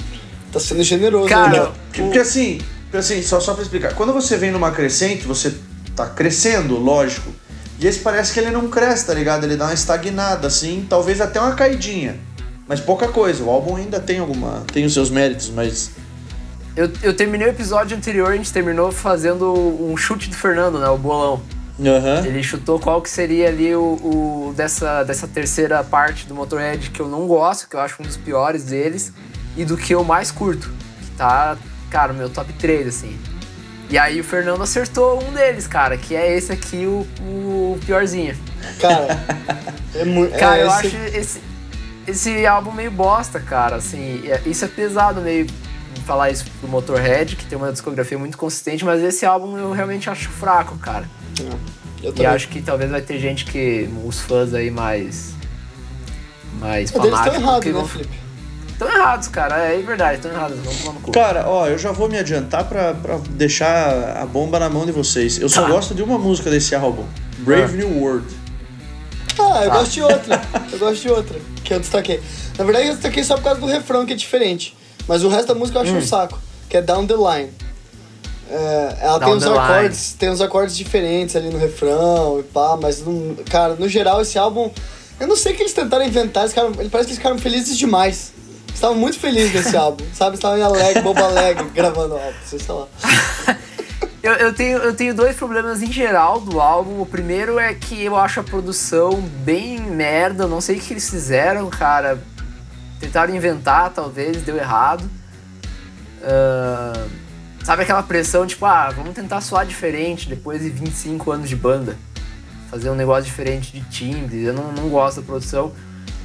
Tá 0.53 0.61
sendo 0.61 0.83
generoso, 0.83 1.29
cara, 1.29 1.65
né? 1.65 1.73
Porque, 1.87 2.03
porque 2.03 2.19
assim, 2.19 2.61
assim 2.93 3.23
só, 3.23 3.41
só 3.41 3.55
pra 3.55 3.63
explicar, 3.63 3.95
quando 3.95 4.13
você 4.13 4.37
vem 4.37 4.51
numa 4.51 4.71
crescente, 4.71 5.27
você 5.27 5.55
tá 5.97 6.07
crescendo, 6.07 6.79
lógico. 6.79 7.33
E 7.81 7.87
esse 7.87 7.99
parece 7.99 8.33
que 8.33 8.41
ele 8.41 8.51
não 8.51 8.69
cresce, 8.69 9.07
tá 9.07 9.15
ligado? 9.15 9.45
Ele 9.45 9.57
dá 9.57 9.65
uma 9.65 9.75
estagnada, 9.75 10.47
assim, 10.47 10.87
talvez 10.89 11.21
até 11.21 11.41
uma 11.41 11.55
caidinha. 11.55 12.17
Mas 12.69 12.81
pouca 12.81 13.09
coisa. 13.09 13.43
O 13.43 13.51
álbum 13.51 13.77
ainda 13.77 13.99
tem 13.99 14.19
alguma. 14.19 14.65
tem 14.73 14.85
os 14.85 14.95
seus 14.95 15.11
méritos, 15.11 15.51
mas. 15.51 15.91
Eu, 16.77 16.91
eu 17.03 17.15
terminei 17.15 17.47
o 17.49 17.51
episódio 17.51 17.97
anterior, 17.97 18.33
a 18.33 18.37
gente 18.37 18.53
terminou 18.53 18.91
fazendo 18.91 19.53
um 19.53 19.97
chute 19.97 20.29
do 20.31 20.37
Fernando, 20.37 20.79
né? 20.79 20.89
O 20.89 20.97
bolão. 20.97 21.43
Aham. 21.81 22.25
Ele 22.27 22.43
chutou 22.43 22.79
qual 22.79 23.01
que 23.03 23.11
seria 23.11 23.49
ali 23.49 23.75
o, 23.75 23.81
o 23.83 24.55
dessa, 24.57 25.03
dessa 25.03 25.27
terceira 25.27 25.83
parte 25.83 26.27
do 26.27 26.35
Motorhead 26.35 26.91
que 26.91 27.01
eu 27.01 27.09
não 27.09 27.27
gosto, 27.27 27.69
que 27.69 27.77
eu 27.77 27.81
acho 27.81 27.97
um 28.03 28.07
dos 28.07 28.17
piores 28.17 28.65
deles, 28.65 29.13
e 29.57 29.65
do 29.65 29.77
que 29.77 29.95
eu 29.95 30.03
mais 30.05 30.31
curto. 30.31 30.71
Que 31.03 31.11
tá, 31.17 31.57
cara, 31.91 32.13
o 32.13 32.17
meu 32.17 32.31
top 32.31 32.53
3, 32.55 32.87
assim. 32.89 33.19
E 33.91 33.99
aí 33.99 34.21
o 34.21 34.25
Fernando 34.25 34.63
acertou 34.63 35.23
um 35.23 35.33
deles, 35.33 35.67
cara, 35.67 35.99
que 35.99 36.15
é 36.15 36.35
esse 36.37 36.51
aqui, 36.53 36.87
o, 36.87 37.07
o 37.21 37.79
piorzinho. 37.85 38.35
Cara, 38.81 39.19
é 39.95 40.05
muito. 40.07 40.39
Cara, 40.39 40.57
é, 40.59 40.63
eu 40.63 40.69
esse- 40.69 40.87
acho 40.87 40.97
esse, 41.17 41.41
esse 42.07 42.47
álbum 42.47 42.73
meio 42.73 42.91
bosta, 42.91 43.41
cara. 43.41 43.77
Assim, 43.77 44.23
é- 44.27 44.41
isso 44.47 44.65
é 44.65 44.69
pesado 44.69 45.21
meio 45.21 45.47
falar 46.01 46.31
isso 46.31 46.45
pro 46.61 46.69
Motorhead, 46.69 47.37
que 47.37 47.45
tem 47.47 47.57
uma 47.57 47.71
discografia 47.73 48.19
muito 48.19 48.37
consistente, 48.39 48.85
mas 48.85 49.03
esse 49.03 49.25
álbum 49.25 49.57
eu 49.57 49.71
realmente 49.73 50.09
acho 50.11 50.29
fraco, 50.31 50.77
cara. 50.79 51.09
Eu 52.03 52.11
E 52.11 52.13
também. 52.13 52.27
acho 52.27 52.49
que 52.49 52.61
talvez 52.61 52.91
vai 52.91 53.01
ter 53.01 53.19
gente 53.19 53.45
que. 53.45 53.89
os 54.05 54.21
fãs 54.21 54.53
aí 54.55 54.71
mais. 54.71 55.33
mais 56.59 56.91
Mas 56.93 57.05
eles 57.05 57.19
estão 57.19 57.35
errados, 57.35 57.61
que 57.61 57.69
né, 57.69 57.75
vão- 57.79 57.89
Felipe? 57.89 58.23
Estão 58.73 58.89
errados, 58.91 59.29
cara. 59.29 59.57
É 59.59 59.79
verdade, 59.81 60.17
estão 60.17 60.33
errados. 60.33 60.59
Vamos 60.59 60.81
tomar 60.81 60.93
no 60.95 61.01
cu. 61.01 61.13
Cara, 61.13 61.45
ó, 61.49 61.69
eu 61.69 61.79
já 61.79 61.93
vou 61.93 62.09
me 62.09 62.19
adiantar 62.19 62.65
pra, 62.65 62.95
pra 62.95 63.19
deixar 63.31 64.17
a 64.21 64.27
bomba 64.27 64.59
na 64.59 64.69
mão 64.69 64.85
de 64.85 64.91
vocês. 64.91 65.39
Eu 65.39 65.49
só 65.49 65.63
Tá. 65.63 65.69
gosto 65.69 65.95
de 65.95 66.03
uma 66.03 66.19
música 66.19 66.51
desse 66.51 66.75
álbum: 66.75 67.05
Brave 67.39 67.75
Ah. 67.75 67.77
New 67.85 68.01
World. 68.03 68.27
Ah, 69.39 69.65
eu 69.65 69.71
Tá. 69.71 69.79
gosto 69.79 69.93
de 69.93 70.03
outra. 70.03 70.43
Eu 70.73 70.79
gosto 70.81 71.01
de 71.03 71.09
outra, 71.11 71.39
que 71.63 71.73
eu 71.73 71.79
destaquei. 71.81 72.21
Na 72.59 72.65
verdade, 72.65 72.89
eu 72.89 72.95
destaquei 72.95 73.23
só 73.23 73.37
por 73.37 73.45
causa 73.45 73.61
do 73.61 73.67
refrão, 73.67 74.05
que 74.05 74.13
é 74.13 74.17
diferente. 74.17 74.77
Mas 75.09 75.25
o 75.25 75.29
resto 75.29 75.49
da 75.49 75.55
música 75.55 75.79
eu 75.79 75.83
acho 75.83 75.93
um 75.93 76.03
saco, 76.07 76.39
que 76.69 76.77
é 76.77 76.83
Down 76.83 77.07
the 77.07 77.15
Line. 77.15 77.51
É, 78.51 78.97
ela 79.01 79.19
tem 79.19 79.29
Down 79.29 79.37
uns 79.37 79.43
the 79.45 79.49
Line. 79.51 79.61
acordes, 79.61 80.13
tem 80.19 80.31
uns 80.31 80.41
acordes 80.41 80.77
diferentes 80.77 81.35
ali 81.37 81.49
no 81.49 81.59
refrão 81.59 82.39
e 82.41 82.43
pá, 82.43 82.77
mas 82.81 83.05
não- 83.05 83.37
cara, 83.49 83.75
no 83.77 83.89
geral 83.89 84.21
esse 84.21 84.39
álbum, 84.39 84.71
eu 85.19 85.27
não 85.27 85.37
sei 85.37 85.53
o 85.53 85.57
que 85.57 85.63
eles 85.63 85.73
tentaram 85.73 86.05
inventar, 86.05 86.43
eles 86.43 86.53
ficaram, 86.53 86.73
parece 86.73 86.89
que 86.91 86.97
eles 86.99 87.17
ficaram 87.17 87.39
felizes 87.39 87.77
demais. 87.79 88.33
Estavam 88.75 88.97
muito 88.97 89.19
felizes 89.19 89.55
nesse 89.55 89.75
álbum, 89.77 90.05
sabe? 90.15 90.37
Estavam 90.37 90.59
em 90.59 90.63
alegre, 90.63 91.03
bobo 91.03 91.23
alegre, 91.23 91.65
gravando 91.75 92.15
o 92.15 92.19
álbum, 92.19 92.37
sei 92.45 92.59
lá. 92.69 92.87
Eu, 94.23 94.35
eu 94.35 94.55
tenho, 94.55 94.79
eu 94.79 94.95
tenho 94.95 95.13
dois 95.13 95.35
problemas 95.35 95.83
em 95.83 95.91
geral 95.91 96.39
do 96.39 96.61
álbum. 96.61 97.01
O 97.01 97.07
primeiro 97.07 97.59
é 97.59 97.75
que 97.75 98.05
eu 98.05 98.15
acho 98.17 98.39
a 98.39 98.45
produção 98.45 99.21
bem 99.21 99.81
merda. 99.81 100.45
Eu 100.45 100.49
não 100.49 100.61
sei 100.61 100.77
o 100.77 100.81
que 100.81 100.93
eles 100.93 101.11
fizeram, 101.11 101.69
cara. 101.69 102.23
Tentaram 103.03 103.35
inventar, 103.35 103.91
talvez, 103.91 104.43
deu 104.43 104.57
errado. 104.57 105.11
Ah, 106.23 107.05
sabe 107.65 107.83
aquela 107.83 108.01
pressão, 108.03 108.47
tipo, 108.47 108.65
ah, 108.65 108.91
vamos 108.95 109.13
tentar 109.13 109.41
soar 109.41 109.67
diferente 109.67 110.29
depois 110.29 110.63
de 110.63 110.71
25 110.71 111.33
anos 111.33 111.49
de 111.49 111.57
banda. 111.57 111.97
Fazer 112.71 112.91
um 112.91 112.95
negócio 112.95 113.25
diferente 113.25 113.73
de 113.73 113.81
timbre. 113.91 114.45
Eu 114.45 114.55
não, 114.55 114.71
não 114.71 114.89
gosto 114.89 115.21
da 115.21 115.27
produção. 115.27 115.73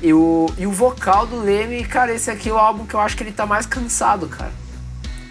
E 0.03 0.13
o, 0.13 0.45
e 0.55 0.67
o 0.67 0.71
vocal 0.71 1.25
do 1.25 1.41
Leme, 1.41 1.83
cara, 1.83 2.13
esse 2.13 2.29
aqui 2.29 2.49
é 2.49 2.53
o 2.53 2.57
álbum 2.57 2.85
que 2.85 2.93
eu 2.93 2.99
acho 2.99 3.17
que 3.17 3.23
ele 3.23 3.31
tá 3.31 3.47
mais 3.47 3.65
cansado, 3.65 4.27
cara. 4.27 4.51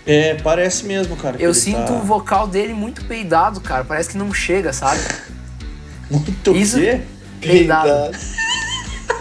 É, 0.04 0.34
parece 0.34 0.84
mesmo, 0.84 1.16
cara. 1.16 1.36
Eu 1.36 1.50
ele 1.50 1.54
sinto 1.54 1.86
tá 1.86 1.92
o 1.92 2.00
vocal 2.02 2.48
dele 2.48 2.74
muito 2.74 3.04
peidado, 3.04 3.60
cara. 3.60 3.84
Parece 3.84 4.10
que 4.10 4.18
não 4.18 4.34
chega, 4.34 4.72
sabe? 4.72 5.00
Muito 6.10 6.56
Isso- 6.56 6.78
quê? 6.78 7.00
Peidado. 7.40 8.16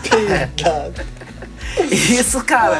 Peidado. 0.08 1.06
Isso, 1.92 2.44
cara. 2.44 2.80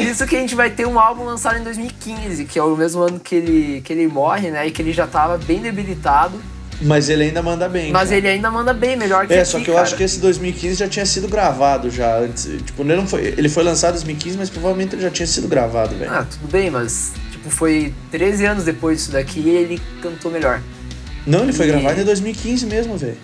Isso 0.00 0.26
que 0.26 0.36
a 0.36 0.40
gente 0.40 0.54
vai 0.54 0.70
ter 0.70 0.86
um 0.86 0.98
álbum 0.98 1.24
lançado 1.24 1.58
em 1.58 1.62
2015, 1.64 2.44
que 2.44 2.58
é 2.58 2.62
o 2.62 2.76
mesmo 2.76 3.02
ano 3.02 3.18
que 3.20 3.34
ele, 3.34 3.80
que 3.82 3.92
ele 3.92 4.06
morre, 4.06 4.50
né? 4.50 4.66
E 4.66 4.70
que 4.70 4.80
ele 4.82 4.92
já 4.92 5.06
tava 5.06 5.38
bem 5.38 5.60
debilitado. 5.60 6.40
Mas 6.80 7.08
ele 7.08 7.24
ainda 7.24 7.42
manda 7.42 7.68
bem. 7.68 7.90
Mas 7.90 8.04
cara. 8.10 8.18
ele 8.18 8.28
ainda 8.28 8.50
manda 8.52 8.72
bem, 8.72 8.96
melhor 8.96 9.26
que 9.26 9.34
É, 9.34 9.40
aqui, 9.40 9.48
só 9.50 9.58
que 9.58 9.68
eu 9.68 9.74
cara. 9.74 9.84
acho 9.86 9.96
que 9.96 10.02
esse 10.04 10.20
2015 10.20 10.74
já 10.76 10.88
tinha 10.88 11.04
sido 11.04 11.26
gravado 11.26 11.90
já 11.90 12.18
antes. 12.18 12.44
Tipo, 12.64 12.82
ele, 12.82 12.94
não 12.94 13.06
foi, 13.06 13.34
ele 13.36 13.48
foi 13.48 13.64
lançado 13.64 13.90
em 13.90 13.94
2015, 13.94 14.38
mas 14.38 14.48
provavelmente 14.48 14.94
ele 14.94 15.02
já 15.02 15.10
tinha 15.10 15.26
sido 15.26 15.48
gravado, 15.48 15.96
velho. 15.96 16.10
Ah, 16.12 16.24
tudo 16.30 16.46
bem, 16.48 16.70
mas... 16.70 17.12
Tipo, 17.32 17.50
foi 17.50 17.92
13 18.12 18.44
anos 18.46 18.64
depois 18.64 18.98
disso 18.98 19.10
daqui 19.10 19.40
e 19.40 19.48
ele 19.50 19.82
cantou 20.00 20.30
melhor. 20.30 20.62
Não, 21.26 21.42
ele 21.42 21.52
foi 21.52 21.66
E- 21.66 21.70
gravado 21.72 22.00
em 22.00 22.04
2015 22.04 22.64
mesmo, 22.66 22.96
velho. 22.96 23.18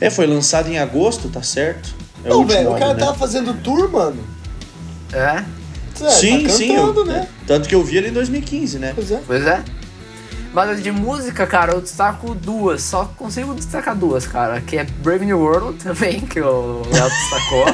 É, 0.00 0.08
foi 0.10 0.26
lançado 0.26 0.68
em 0.70 0.78
agosto, 0.78 1.28
tá 1.28 1.42
certo? 1.42 1.94
É 2.28 2.34
Não, 2.34 2.46
velho, 2.46 2.70
o 2.72 2.78
cara 2.78 2.94
né? 2.94 3.00
tava 3.00 3.14
fazendo 3.14 3.54
tour, 3.62 3.90
mano. 3.90 4.22
É? 5.12 5.44
É, 6.00 6.10
sim, 6.10 6.44
tá 6.44 6.50
sim. 6.50 6.74
cantando, 6.76 7.00
eu- 7.00 7.06
né? 7.06 7.28
Tanto 7.46 7.68
que 7.68 7.74
eu 7.74 7.82
vi 7.82 7.96
ele 7.96 8.08
em 8.08 8.12
2015, 8.12 8.78
né? 8.78 8.92
Pois 8.94 9.10
é. 9.10 9.20
Pois 9.26 9.46
é. 9.46 9.64
Mas 10.52 10.82
de 10.82 10.90
música, 10.90 11.46
cara, 11.46 11.72
eu 11.72 11.80
destaco 11.80 12.34
duas. 12.34 12.82
Só 12.82 13.04
consigo 13.16 13.54
destacar 13.54 13.94
duas, 13.96 14.26
cara. 14.26 14.60
Que 14.60 14.78
é 14.78 14.84
Brave 14.84 15.24
New 15.26 15.38
World 15.38 15.78
também, 15.82 16.20
que 16.20 16.40
o 16.40 16.82
Léo 16.90 17.08
destacou. 17.08 17.66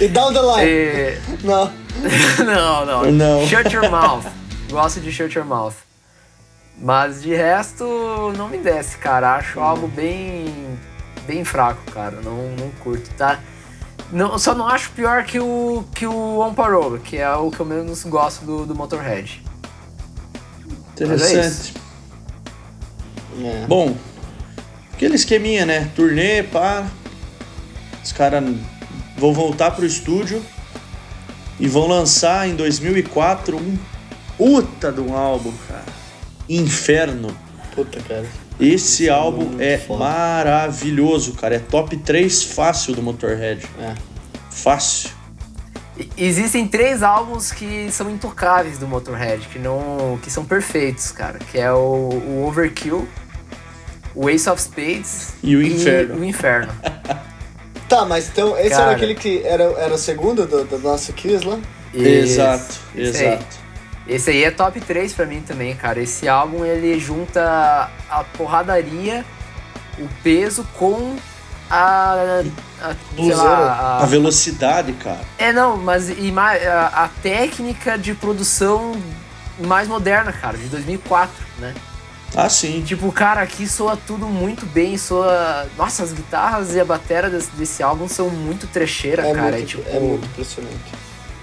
E 0.00 0.08
Down 0.08 0.32
the 0.32 0.40
Line. 0.40 0.70
e... 0.70 1.18
Não. 1.46 1.70
não, 2.44 2.86
não. 2.86 3.12
Não. 3.12 3.46
Shut 3.46 3.72
Your 3.74 3.90
Mouth. 3.90 4.24
Gosto 4.70 4.98
de 5.00 5.12
Shut 5.12 5.36
Your 5.36 5.46
Mouth. 5.46 5.74
Mas 6.80 7.22
de 7.22 7.34
resto, 7.34 7.84
não 8.36 8.48
me 8.48 8.58
desce, 8.58 8.96
cara. 8.96 9.36
Acho 9.36 9.60
algo 9.60 9.86
bem 9.86 10.46
bem 11.26 11.44
fraco, 11.44 11.82
cara. 11.92 12.20
Não, 12.20 12.54
não 12.56 12.70
curto, 12.82 13.10
tá? 13.14 13.40
Não, 14.12 14.38
só 14.38 14.54
não 14.54 14.68
acho 14.68 14.90
pior 14.90 15.24
que 15.24 15.40
o, 15.40 15.84
que 15.94 16.06
o 16.06 16.40
On 16.40 16.52
Parole, 16.52 17.00
que 17.00 17.16
é 17.16 17.34
o 17.34 17.50
que 17.50 17.60
eu 17.60 17.66
menos 17.66 18.04
gosto 18.04 18.44
do, 18.44 18.66
do 18.66 18.74
Motorhead. 18.74 19.42
Mas 21.00 21.00
é 21.00 21.04
Interessante. 21.04 21.74
É. 23.40 23.66
Bom, 23.66 23.96
aquele 24.92 25.14
esqueminha, 25.14 25.64
né? 25.64 25.90
Turnê, 25.96 26.42
pá. 26.42 26.86
Os 28.04 28.12
caras 28.12 28.44
vão 29.16 29.32
voltar 29.32 29.70
pro 29.70 29.86
estúdio 29.86 30.44
e 31.58 31.66
vão 31.66 31.86
lançar 31.86 32.48
em 32.48 32.54
2004 32.54 33.56
um 33.56 33.78
puta 34.36 34.92
de 34.92 35.00
um 35.00 35.16
álbum, 35.16 35.52
cara. 35.68 35.84
Inferno. 36.48 37.34
Puta, 37.74 38.00
cara. 38.00 38.26
Esse 38.64 39.08
álbum 39.10 39.56
é 39.60 39.76
foda. 39.78 40.04
maravilhoso, 40.04 41.32
cara. 41.34 41.56
É 41.56 41.58
top 41.58 41.96
3 41.96 42.44
fácil 42.44 42.94
do 42.94 43.02
Motorhead. 43.02 43.66
É. 43.80 43.94
Fácil. 44.50 45.10
E- 45.98 46.08
Existem 46.16 46.66
três 46.66 47.02
álbuns 47.02 47.52
que 47.52 47.90
são 47.90 48.10
intocáveis 48.10 48.78
do 48.78 48.86
Motorhead, 48.86 49.46
que 49.48 49.58
não, 49.58 50.18
que 50.22 50.30
são 50.30 50.44
perfeitos, 50.44 51.10
cara. 51.12 51.38
Que 51.38 51.58
é 51.58 51.72
o, 51.72 51.76
o 51.76 52.44
Overkill, 52.46 53.06
o 54.14 54.28
Ace 54.30 54.48
of 54.48 54.60
Spades 54.62 55.34
E 55.42 55.56
o 55.56 55.62
Inferno. 55.62 56.16
o 56.20 56.24
Inferno. 56.24 56.72
Tá, 57.88 58.06
mas 58.06 58.26
então, 58.26 58.56
esse 58.58 58.70
Cara. 58.70 58.84
era 58.84 58.92
aquele 58.92 59.14
que 59.14 59.42
era, 59.44 59.64
era 59.64 59.92
o 59.92 59.98
segundo 59.98 60.46
do, 60.46 60.64
do 60.64 60.78
nosso 60.78 61.12
Kiss 61.12 61.44
lá? 61.46 61.58
Exato, 61.92 62.74
exato. 62.96 63.44
Esse 64.06 64.30
aí 64.30 64.44
é 64.44 64.50
top 64.50 64.80
3 64.80 65.12
pra 65.12 65.26
mim 65.26 65.40
também, 65.40 65.74
cara. 65.76 66.00
Esse 66.00 66.28
álbum 66.28 66.64
ele 66.64 66.98
junta 66.98 67.90
a 68.10 68.24
porradaria, 68.36 69.24
o 69.98 70.08
peso 70.22 70.66
com 70.74 71.16
a. 71.70 72.42
a 72.80 72.94
lá, 73.34 73.98
A 74.02 74.06
velocidade, 74.06 74.92
cara. 74.94 75.20
É, 75.38 75.52
não, 75.52 75.76
mas 75.76 76.08
e 76.10 76.32
a, 76.36 77.04
a 77.04 77.08
técnica 77.22 77.96
de 77.96 78.14
produção 78.14 78.92
mais 79.58 79.86
moderna, 79.86 80.32
cara, 80.32 80.58
de 80.58 80.66
2004, 80.66 81.32
né? 81.58 81.74
Ah, 82.34 82.48
sim. 82.48 82.82
Tipo, 82.82 83.12
cara, 83.12 83.42
aqui 83.42 83.68
soa 83.68 83.96
tudo 83.96 84.26
muito 84.26 84.64
bem, 84.64 84.96
soa... 84.96 85.66
Nossa, 85.76 86.02
as 86.02 86.12
guitarras 86.12 86.74
e 86.74 86.80
a 86.80 86.84
bateria 86.84 87.28
desse, 87.28 87.50
desse 87.50 87.82
álbum 87.82 88.08
são 88.08 88.30
muito 88.30 88.66
trecheira, 88.66 89.26
É, 89.26 89.34
cara. 89.34 89.52
muito, 89.52 89.62
é 89.62 89.66
tipo... 89.66 89.82
é 89.88 90.00
muito 90.00 90.24
impressionante. 90.24 90.92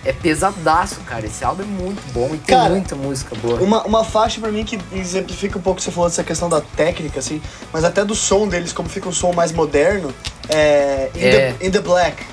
É 0.05 0.13
pesadaço, 0.13 1.01
cara. 1.05 1.25
Esse 1.25 1.43
álbum 1.43 1.63
é 1.63 1.65
muito 1.65 2.01
bom 2.13 2.27
e 2.33 2.37
tem 2.37 2.55
Cara, 2.55 2.69
muita 2.69 2.95
música 2.95 3.35
boa. 3.35 3.59
Uma, 3.61 3.83
uma 3.83 4.03
faixa 4.03 4.39
pra 4.39 4.49
mim 4.51 4.63
que 4.63 4.79
exemplifica 4.93 5.57
um 5.57 5.61
pouco 5.61 5.77
o 5.77 5.81
que 5.81 5.83
você 5.83 5.91
falou 5.91 6.09
dessa 6.09 6.23
questão 6.23 6.47
da 6.47 6.61
técnica, 6.61 7.19
assim, 7.19 7.41
mas 7.73 7.83
até 7.83 8.05
do 8.05 8.15
som 8.15 8.47
deles, 8.47 8.71
como 8.71 8.87
fica 8.87 9.09
um 9.09 9.11
som 9.11 9.33
mais 9.33 9.51
moderno, 9.51 10.13
é. 10.47 11.09
In, 11.13 11.19
É. 11.19 11.31
The, 11.59 11.65
In 11.67 11.71
the 11.71 11.81
Black. 11.81 12.23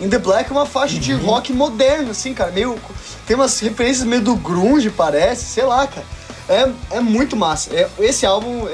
In 0.00 0.08
the 0.08 0.18
Black 0.18 0.48
é 0.48 0.52
uma 0.52 0.66
faixa 0.66 0.98
de 0.98 1.12
Uhum. 1.14 1.26
rock 1.26 1.52
moderno, 1.52 2.10
assim, 2.12 2.32
cara. 2.34 2.50
Meio. 2.52 2.78
Tem 3.26 3.36
umas 3.36 3.58
referências 3.60 4.06
meio 4.06 4.22
do 4.22 4.34
grunge, 4.36 4.90
parece, 4.90 5.44
sei 5.44 5.64
lá, 5.64 5.86
cara. 5.86 6.06
É, 6.48 6.96
é 6.96 7.00
muito 7.00 7.36
massa. 7.36 7.70
É, 7.74 7.88
esse 8.00 8.24
álbum 8.26 8.68
é. 8.68 8.72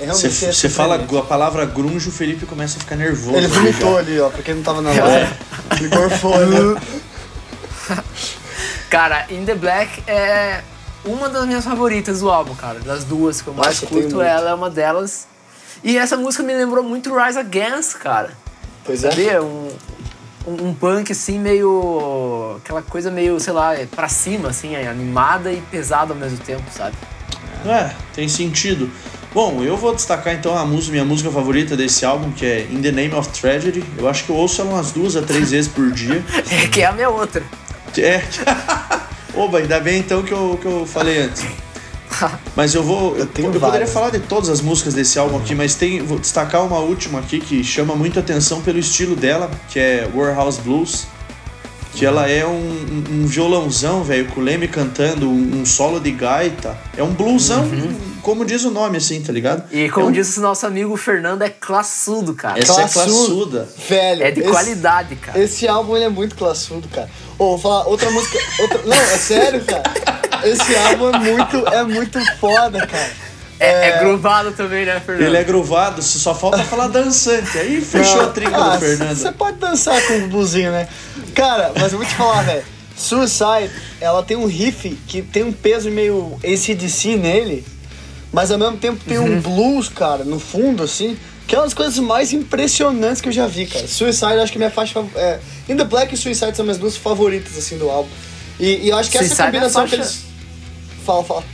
é 0.00 0.04
realmente. 0.04 0.28
Você 0.30 0.46
é 0.46 0.52
você 0.52 0.68
fala 0.68 0.96
a 0.96 1.22
palavra 1.22 1.64
grunge, 1.64 2.08
o 2.08 2.12
Felipe 2.12 2.46
começa 2.46 2.76
a 2.78 2.80
ficar 2.80 2.96
nervoso. 2.96 3.36
Ele 3.36 3.46
vomitou 3.48 3.96
ali, 3.98 4.18
ó, 4.20 4.28
pra 4.28 4.42
quem 4.42 4.54
não 4.54 4.62
tava 4.62 4.80
na 4.82 4.90
live. 4.94 5.32
Ele 5.78 5.88
gorfou 5.88 6.34
ali. 6.34 6.56
Cara, 8.90 9.26
In 9.30 9.44
The 9.44 9.54
Black 9.54 10.02
é 10.06 10.62
uma 11.04 11.28
das 11.28 11.46
minhas 11.46 11.64
favoritas 11.64 12.20
do 12.20 12.30
álbum, 12.30 12.54
cara. 12.54 12.80
Das 12.80 13.04
duas 13.04 13.40
que 13.40 13.48
eu 13.48 13.54
mais 13.54 13.80
Nossa, 13.80 13.86
curto, 13.86 14.20
ela 14.20 14.50
é 14.50 14.54
uma 14.54 14.70
delas. 14.70 15.26
E 15.82 15.96
essa 15.96 16.16
música 16.16 16.42
me 16.42 16.54
lembrou 16.54 16.82
muito 16.82 17.14
Rise 17.14 17.38
Against, 17.38 17.96
cara. 17.98 18.30
Pois 18.84 19.04
é. 19.04 19.10
Sabia? 19.10 19.42
Um, 19.42 19.68
um, 20.46 20.68
um 20.68 20.74
punk 20.74 21.12
assim, 21.12 21.38
meio. 21.38 22.56
aquela 22.58 22.82
coisa 22.82 23.10
meio, 23.10 23.38
sei 23.38 23.52
lá, 23.52 23.74
é 23.74 23.86
pra 23.86 24.08
cima, 24.08 24.48
assim, 24.48 24.74
é 24.74 24.88
animada 24.88 25.52
e 25.52 25.60
pesada 25.70 26.12
ao 26.12 26.18
mesmo 26.18 26.38
tempo, 26.38 26.64
sabe? 26.70 26.96
É, 27.64 27.94
tem 28.14 28.28
sentido. 28.28 28.90
Bom, 29.34 29.62
eu 29.62 29.76
vou 29.76 29.94
destacar 29.94 30.32
então 30.32 30.56
a 30.56 30.64
música, 30.64 30.92
minha 30.92 31.04
música 31.04 31.30
favorita 31.30 31.76
desse 31.76 32.06
álbum, 32.06 32.30
que 32.32 32.46
é 32.46 32.62
In 32.70 32.80
the 32.80 32.90
Name 32.90 33.14
of 33.14 33.28
Tragedy. 33.28 33.84
Eu 33.98 34.08
acho 34.08 34.24
que 34.24 34.30
eu 34.30 34.36
ouço 34.36 34.62
ela 34.62 34.70
umas 34.70 34.92
duas 34.92 35.14
a 35.14 35.20
três 35.20 35.50
vezes 35.50 35.70
por 35.70 35.90
dia. 35.90 36.24
É 36.50 36.68
que 36.68 36.80
é 36.80 36.86
a 36.86 36.92
minha 36.92 37.10
outra. 37.10 37.42
É. 37.98 38.22
Oba, 39.34 39.58
ainda 39.58 39.80
bem 39.80 39.98
então 39.98 40.22
que 40.22 40.32
eu, 40.32 40.58
que 40.60 40.66
eu 40.66 40.86
falei 40.86 41.22
antes. 41.22 41.44
Mas 42.54 42.74
eu 42.74 42.82
vou. 42.82 43.16
Eu, 43.16 43.26
tenho 43.26 43.48
eu 43.48 43.52
poderia 43.52 43.70
várias. 43.70 43.92
falar 43.92 44.10
de 44.10 44.20
todas 44.20 44.48
as 44.48 44.60
músicas 44.60 44.94
desse 44.94 45.18
álbum 45.18 45.36
aqui, 45.36 45.54
mas 45.54 45.74
tem, 45.74 46.00
vou 46.02 46.18
destacar 46.18 46.64
uma 46.64 46.78
última 46.78 47.18
aqui 47.18 47.38
que 47.40 47.62
chama 47.62 47.94
muito 47.94 48.18
atenção 48.18 48.62
pelo 48.62 48.78
estilo 48.78 49.14
dela, 49.14 49.50
que 49.68 49.78
é 49.78 50.08
Warehouse 50.14 50.60
Blues. 50.60 51.06
Que 51.96 52.04
ela 52.04 52.28
é 52.28 52.46
um, 52.46 52.50
um- 52.50 53.04
um 53.22 53.26
violãozão, 53.26 54.04
velho, 54.04 54.26
com 54.26 54.40
o 54.40 54.44
Leme 54.44 54.68
cantando, 54.68 55.28
um, 55.30 55.60
um 55.62 55.64
solo 55.66 55.98
de 55.98 56.10
gaita. 56.10 56.76
É 56.96 57.02
um 57.02 57.10
bluesão, 57.12 57.64
como 58.20 58.44
diz 58.44 58.64
o 58.64 58.70
nome, 58.70 58.98
assim, 58.98 59.22
tá 59.22 59.32
ligado? 59.32 59.64
E 59.72 59.88
como 59.88 60.06
é 60.06 60.08
um, 60.10 60.12
disse 60.12 60.38
o 60.38 60.42
nosso 60.42 60.66
amigo 60.66 60.94
Fernando, 60.98 61.40
é 61.40 61.48
classudo, 61.48 62.34
cara. 62.34 62.58
Essa 62.58 62.72
é 62.72 62.88
Classudo. 62.88 63.06
classuda. 63.06 63.68
Velho. 63.88 64.22
É 64.22 64.30
de 64.30 64.40
esse- 64.40 64.50
qualidade, 64.50 65.16
cara. 65.16 65.38
Esse 65.38 65.66
álbum 65.66 65.96
ele 65.96 66.04
é 66.04 66.08
muito 66.10 66.36
classudo, 66.36 66.86
cara. 66.88 67.08
Ô, 67.38 67.56
vou 67.56 67.58
falar 67.58 67.86
outra 67.88 68.10
música. 68.10 68.38
Outra... 68.60 68.78
Não, 68.84 68.92
é 68.96 69.16
sério, 69.18 69.64
cara. 69.64 69.82
Esse 70.44 70.76
álbum 70.76 71.08
é 71.08 71.18
muito, 71.18 71.56
é 71.68 71.82
muito 71.82 72.18
foda, 72.38 72.86
cara. 72.86 73.10
É, 73.58 73.88
é 73.90 73.98
groovado 74.00 74.52
também, 74.52 74.84
né, 74.84 75.00
Fernando? 75.04 75.26
Ele 75.26 75.36
é 75.36 75.44
grovado, 75.44 76.02
só 76.02 76.34
falta 76.34 76.58
falar 76.64 76.88
dançante. 76.88 77.56
Aí 77.58 77.80
fechou 77.80 78.20
a 78.20 78.26
trinca 78.26 78.56
Ah, 78.56 78.76
do 78.76 78.80
Fernando. 78.80 79.16
Você 79.16 79.32
pode 79.32 79.58
dançar 79.58 80.00
com 80.06 80.18
o 80.18 80.28
bluesinho, 80.28 80.70
né? 80.72 80.88
Cara, 81.34 81.72
mas 81.78 81.92
eu 81.92 81.98
vou 81.98 82.06
te 82.06 82.14
falar, 82.14 82.42
velho. 82.42 82.64
Suicide, 82.94 83.70
ela 84.00 84.22
tem 84.22 84.36
um 84.36 84.46
riff 84.46 84.88
que 85.06 85.20
tem 85.22 85.42
um 85.42 85.52
peso 85.52 85.90
meio 85.90 86.38
ACDC 86.44 87.16
nele, 87.16 87.64
mas 88.32 88.50
ao 88.50 88.58
mesmo 88.58 88.76
tempo 88.78 89.02
tem 89.04 89.18
Uhum. 89.18 89.36
um 89.36 89.40
blues, 89.40 89.88
cara, 89.88 90.24
no 90.24 90.38
fundo, 90.40 90.82
assim, 90.82 91.16
que 91.46 91.54
é 91.54 91.58
uma 91.58 91.64
das 91.64 91.74
coisas 91.74 91.98
mais 91.98 92.32
impressionantes 92.32 93.20
que 93.20 93.28
eu 93.28 93.32
já 93.32 93.46
vi, 93.46 93.66
cara. 93.66 93.86
Suicide, 93.86 94.34
acho 94.40 94.50
que 94.52 94.58
minha 94.58 94.70
faixa. 94.70 95.04
É, 95.14 95.38
In 95.68 95.76
the 95.76 95.84
Black 95.84 96.14
e 96.14 96.16
Suicide 96.16 96.56
são 96.56 96.64
minhas 96.64 96.78
duas 96.78 96.96
favoritas, 96.96 97.56
assim, 97.56 97.76
do 97.78 97.88
álbum. 97.90 98.08
E, 98.58 98.86
e 98.86 98.88
eu 98.88 98.96
acho 98.96 99.10
que 99.10 99.18
essa 99.18 99.26
Suicide 99.28 99.42
é 99.42 99.44
a 99.44 99.52
combinação 99.52 99.84
que 99.84 99.90
faixa- 99.96 100.02
eles. 100.02 100.24
Fala, 101.04 101.22
fala. 101.24 101.44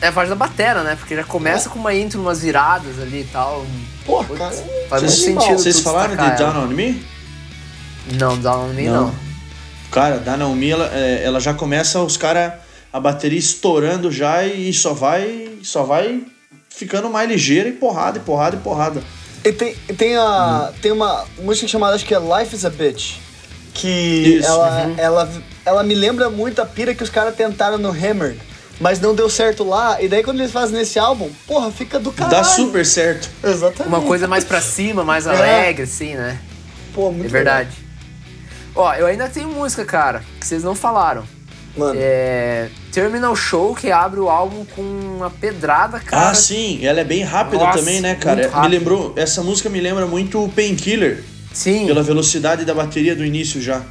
É 0.00 0.08
a 0.08 0.12
parte 0.12 0.28
da 0.28 0.34
batera, 0.34 0.82
né? 0.82 0.96
Porque 0.96 1.16
já 1.16 1.24
começa 1.24 1.70
com 1.70 1.78
uma 1.78 1.94
intro, 1.94 2.20
umas 2.20 2.40
viradas 2.40 3.00
ali 3.00 3.22
e 3.22 3.28
tal. 3.32 3.64
Pô, 4.04 4.22
Putz, 4.22 4.38
cara. 4.38 4.64
Faz 4.88 5.02
muito 5.02 5.16
sentido. 5.16 5.58
Vocês 5.58 5.80
falaram 5.80 6.16
de 6.16 6.22
destacar 6.22 6.52
Down 6.52 6.64
on 6.64 6.68
Me? 6.68 7.04
Não, 8.12 8.38
Down 8.38 8.70
on 8.70 8.72
Me 8.74 8.88
não. 8.88 9.14
Cara, 9.90 10.18
Down 10.18 10.52
on 10.52 10.54
Me, 10.54 10.70
ela, 10.70 10.90
é, 10.92 11.22
ela 11.24 11.40
já 11.40 11.54
começa 11.54 12.00
os 12.00 12.16
caras, 12.16 12.52
a 12.92 13.00
bateria 13.00 13.38
estourando 13.38 14.10
já 14.12 14.44
e 14.44 14.72
só 14.72 14.92
vai, 14.92 15.58
só 15.62 15.82
vai 15.82 16.22
ficando 16.68 17.08
mais 17.08 17.28
ligeira 17.28 17.68
e 17.68 17.72
porrada, 17.72 18.18
e 18.18 18.20
porrada, 18.20 18.56
e 18.56 18.58
porrada. 18.60 19.02
E 19.42 19.52
tem, 19.52 19.74
e 19.88 19.92
tem, 19.94 20.16
a, 20.16 20.72
tem 20.82 20.92
uma 20.92 21.24
música 21.38 21.66
chamada, 21.66 21.94
acho 21.94 22.04
que 22.04 22.14
é 22.14 22.18
Life 22.18 22.54
is 22.54 22.64
a 22.64 22.70
Bitch. 22.70 23.14
Que 23.72 24.38
Isso, 24.38 24.48
ela, 24.48 24.94
ela, 24.96 25.32
ela 25.64 25.82
me 25.82 25.94
lembra 25.94 26.28
muito 26.28 26.60
a 26.60 26.66
pira 26.66 26.94
que 26.94 27.02
os 27.02 27.10
caras 27.10 27.34
tentaram 27.34 27.78
no 27.78 27.90
Hammer. 27.90 28.36
Mas 28.80 29.00
não 29.00 29.14
deu 29.14 29.28
certo 29.30 29.64
lá. 29.64 30.00
E 30.02 30.08
daí 30.08 30.22
quando 30.22 30.40
eles 30.40 30.52
fazem 30.52 30.76
nesse 30.78 30.98
álbum, 30.98 31.30
porra, 31.46 31.70
fica 31.70 31.98
do 31.98 32.12
caralho. 32.12 32.36
Dá 32.36 32.44
super 32.44 32.84
certo. 32.84 33.28
Exatamente. 33.42 33.88
Uma 33.88 34.02
coisa 34.02 34.28
mais 34.28 34.44
pra 34.44 34.60
cima, 34.60 35.02
mais 35.02 35.26
É. 35.26 35.30
alegre, 35.30 35.84
assim, 35.84 36.14
né? 36.14 36.38
Pô, 36.94 37.10
muito 37.10 37.26
É 37.26 37.28
verdade. 37.30 37.70
Ó, 38.74 38.92
eu 38.94 39.06
ainda 39.06 39.28
tenho 39.28 39.48
música, 39.48 39.84
cara, 39.84 40.22
que 40.38 40.46
vocês 40.46 40.62
não 40.62 40.74
falaram. 40.74 41.22
legal. 41.22 41.36
Mano, 41.88 41.98
É. 42.02 42.68
Terminal 42.92 43.34
Show, 43.36 43.74
que 43.74 43.90
abre 43.90 44.18
o 44.20 44.28
álbum 44.30 44.64
com 44.64 44.80
uma 44.82 45.28
pedrada, 45.30 46.00
cara. 46.00 46.30
ah, 46.30 46.34
sim, 46.34 46.84
ela 46.86 47.00
é 47.00 47.04
bem 47.04 47.22
rápida 47.22 47.62
Nossa, 47.64 47.78
também, 47.78 48.00
né, 48.00 48.14
cara? 48.14 48.42
muito 48.48 48.60
Me 48.60 48.68
lembrou, 48.68 49.12
essa 49.16 49.42
música 49.42 49.68
me 49.68 49.78
lembra 49.80 50.06
muito 50.06 50.42
o 50.42 50.48
Painkiller, 50.50 51.22
Sim. 51.52 51.86
pela 51.86 52.02
velocidade 52.02 52.64
da 52.64 52.72
bateria 52.74 53.14
do 53.14 53.22
início 53.24 53.60
já. 53.60 53.82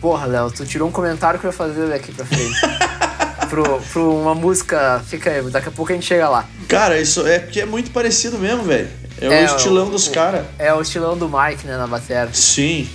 Porra, 0.00 0.24
Léo, 0.26 0.50
tu 0.50 0.64
tirou 0.64 0.88
um 0.88 0.92
comentário 0.92 1.38
que 1.38 1.44
eu 1.46 1.50
ia 1.50 1.56
fazer 1.56 1.88
daqui 1.88 2.10
pra 2.12 2.24
frente. 2.24 2.56
pro, 3.46 3.80
pro 3.92 4.14
uma 4.20 4.34
música. 4.34 5.02
Fica 5.06 5.30
aí, 5.30 5.42
daqui 5.50 5.68
a 5.68 5.72
pouco 5.72 5.92
a 5.92 5.94
gente 5.94 6.06
chega 6.06 6.28
lá. 6.28 6.48
Cara, 6.68 7.00
isso 7.00 7.26
é 7.26 7.38
porque 7.38 7.60
é 7.60 7.66
muito 7.66 7.90
parecido 7.90 8.38
mesmo, 8.38 8.62
velho. 8.64 8.88
É, 9.20 9.26
É, 9.26 9.52
o 9.52 9.56
estilão 9.56 9.86
o- 9.86 9.90
dos 9.90 10.08
caras. 10.08 10.44
É 10.58 10.72
o 10.74 10.80
estilão 10.82 11.16
do 11.16 11.28
Mike, 11.28 11.66
né, 11.66 11.76
na 11.76 11.86
bateria. 11.86 12.28
Sim. 12.32 12.88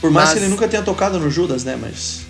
Por 0.00 0.10
mais 0.10 0.28
Mas- 0.30 0.38
que 0.38 0.44
ele 0.44 0.50
nunca 0.50 0.66
tenha 0.68 0.82
tocado 0.82 1.18
no 1.18 1.30
Judas, 1.30 1.64
né, 1.64 1.76
mas... 1.80 2.24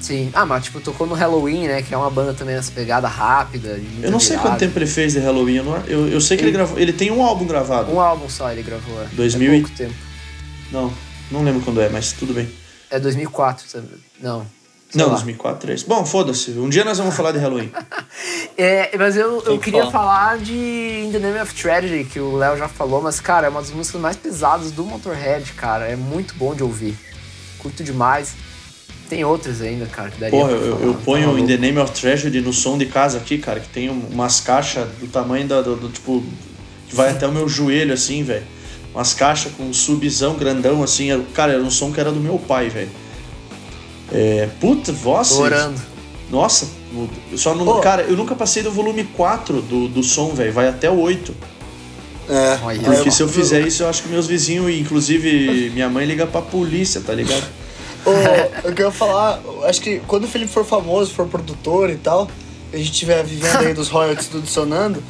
Sim. 0.00 0.30
Ah, 0.34 0.44
mas 0.44 0.64
tipo, 0.64 0.80
tocou 0.80 1.06
no 1.06 1.14
Halloween, 1.14 1.66
né? 1.66 1.80
Que 1.80 1.94
é 1.94 1.96
uma 1.96 2.10
banda 2.10 2.34
também 2.34 2.54
nessa 2.54 2.70
pegada 2.70 3.08
rápida. 3.08 3.80
Eu 4.02 4.10
não 4.10 4.20
sei 4.20 4.36
virada. 4.36 4.50
quanto 4.50 4.58
tempo 4.60 4.78
ele 4.78 4.86
fez 4.86 5.14
de 5.14 5.18
Halloween, 5.18 5.54
eu, 5.56 5.64
não- 5.64 5.82
eu, 5.86 6.08
eu 6.08 6.20
sei 6.20 6.36
que 6.36 6.42
ele 6.42 6.50
Ele- 6.50 6.56
gravou... 6.58 6.78
Ele 6.78 6.92
tem 6.92 7.10
um 7.10 7.22
álbum 7.22 7.46
gravado. 7.46 7.90
Um 7.90 7.98
álbum 7.98 8.28
só 8.28 8.52
ele 8.52 8.62
gravou. 8.62 9.00
é. 9.02 9.06
2000 9.14 9.50
É 9.52 9.56
e- 9.56 9.60
pouco 9.62 9.74
tempo. 9.76 9.94
Não, 10.70 10.92
não 11.30 11.42
lembro 11.42 11.62
quando 11.62 11.80
é, 11.80 11.88
mas 11.88 12.12
tudo 12.12 12.34
bem. 12.34 12.46
É 12.90 13.00
2004 13.00 13.64
também. 13.72 13.88
Não. 14.20 14.46
Sei 14.94 15.02
Não, 15.02 15.08
lá. 15.08 15.14
2004, 15.14 15.60
3. 15.60 15.82
Bom, 15.82 16.04
foda-se. 16.06 16.52
Um 16.52 16.68
dia 16.68 16.84
nós 16.84 16.98
vamos 16.98 17.14
falar 17.14 17.32
de 17.32 17.38
Halloween. 17.38 17.70
É, 18.56 18.96
mas 18.96 19.16
eu, 19.16 19.42
eu 19.44 19.58
que 19.58 19.64
queria 19.64 19.90
falar. 19.90 20.28
falar 20.30 20.38
de 20.38 20.52
In 20.54 21.10
the 21.10 21.18
Name 21.18 21.40
of 21.40 21.52
Tragedy, 21.60 22.04
que 22.04 22.20
o 22.20 22.36
Léo 22.36 22.56
já 22.56 22.68
falou, 22.68 23.02
mas, 23.02 23.18
cara, 23.18 23.48
é 23.48 23.50
uma 23.50 23.60
das 23.60 23.72
músicas 23.72 24.00
mais 24.00 24.16
pesadas 24.16 24.70
do 24.70 24.84
Motorhead, 24.84 25.52
cara. 25.54 25.86
É 25.88 25.96
muito 25.96 26.34
bom 26.36 26.54
de 26.54 26.62
ouvir. 26.62 26.96
Curto 27.58 27.82
demais. 27.82 28.34
Tem 29.08 29.24
outras 29.24 29.60
ainda, 29.60 29.86
cara, 29.86 30.10
que 30.10 30.20
daria 30.20 30.38
Porra, 30.38 30.50
pra 30.50 30.58
eu, 30.58 30.66
eu, 30.66 30.72
falar, 30.76 30.86
eu 30.86 30.94
tá 30.94 31.00
ponho 31.04 31.26
maluco. 31.26 31.42
In 31.42 31.46
the 31.48 31.56
Name 31.56 31.78
of 31.78 31.92
Tragedy 32.00 32.40
no 32.40 32.52
som 32.52 32.78
de 32.78 32.86
casa 32.86 33.18
aqui, 33.18 33.38
cara, 33.38 33.58
que 33.58 33.68
tem 33.68 33.90
um- 33.90 34.06
umas 34.12 34.38
caixas 34.38 34.86
do 35.00 35.08
tamanho 35.08 35.48
da, 35.48 35.60
do, 35.60 35.74
do, 35.74 35.88
tipo, 35.88 36.22
que 36.88 36.94
vai 36.94 37.10
até 37.10 37.26
o 37.26 37.32
meu 37.32 37.48
joelho, 37.48 37.92
assim, 37.92 38.22
velho. 38.22 38.46
Umas 38.94 39.12
caixas 39.14 39.50
com 39.52 39.64
um 39.64 39.74
subzão 39.74 40.36
grandão, 40.36 40.80
assim. 40.80 41.08
Cara, 41.34 41.52
era 41.54 41.62
um 41.62 41.70
som 41.72 41.90
que 41.92 41.98
era 41.98 42.12
do 42.12 42.20
meu 42.20 42.38
pai, 42.38 42.68
velho. 42.68 42.90
É. 44.14 44.48
Puta, 44.60 44.94
nossa. 45.04 45.34
Tô 45.34 45.42
orando. 45.42 45.80
Nossa, 46.30 46.66
só 47.36 47.54
não. 47.54 47.66
Ô. 47.66 47.80
Cara, 47.80 48.02
eu 48.02 48.16
nunca 48.16 48.34
passei 48.34 48.62
do 48.62 48.70
volume 48.70 49.04
4 49.04 49.60
do, 49.60 49.88
do 49.88 50.02
som, 50.02 50.32
velho. 50.32 50.52
Vai 50.52 50.68
até 50.68 50.88
o 50.88 50.98
8. 51.00 51.34
é. 52.92 52.94
Porque 52.94 53.10
se 53.10 53.22
eu 53.22 53.28
fizer 53.28 53.60
isso, 53.66 53.82
eu 53.82 53.88
acho 53.88 54.02
que 54.02 54.08
meus 54.08 54.26
vizinhos, 54.26 54.70
e 54.70 54.80
inclusive 54.80 55.70
minha 55.74 55.90
mãe, 55.90 56.06
liga 56.06 56.26
pra 56.26 56.40
polícia, 56.40 57.00
tá 57.00 57.12
ligado? 57.12 57.44
Ô, 58.06 58.66
eu 58.66 58.72
quero 58.72 58.90
falar, 58.90 59.40
acho 59.64 59.80
que 59.80 60.00
quando 60.06 60.24
o 60.24 60.28
Felipe 60.28 60.52
for 60.52 60.64
famoso, 60.64 61.12
for 61.12 61.26
produtor 61.26 61.90
e 61.90 61.96
tal, 61.96 62.28
a 62.72 62.76
gente 62.76 62.92
estiver 62.92 63.22
vivendo 63.24 63.58
aí 63.58 63.74
dos 63.74 63.88
royalties 63.88 64.28
tudo 64.28 64.46
sonando, 64.46 65.02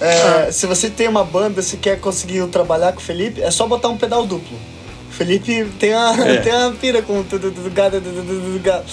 é, 0.00 0.50
se 0.50 0.66
você 0.66 0.90
tem 0.90 1.06
uma 1.06 1.24
banda, 1.24 1.62
se 1.62 1.76
quer 1.76 2.00
conseguir 2.00 2.44
trabalhar 2.48 2.92
com 2.92 2.98
o 2.98 3.02
Felipe, 3.02 3.40
é 3.40 3.50
só 3.50 3.66
botar 3.66 3.88
um 3.88 3.96
pedal 3.96 4.26
duplo. 4.26 4.58
Felipe 5.12 5.64
tem 5.78 5.94
a, 5.94 6.12
É. 6.18 6.36
tem 6.42 6.52
a 6.52 6.70
pira 6.72 7.02
com 7.02 7.22
tudo 7.22 7.50
tudo 7.50 7.70
gado, 7.70 8.00
tudo, 8.00 8.16
tudo, 8.22 8.40
tudo, 8.40 8.62
gado. 8.62 8.84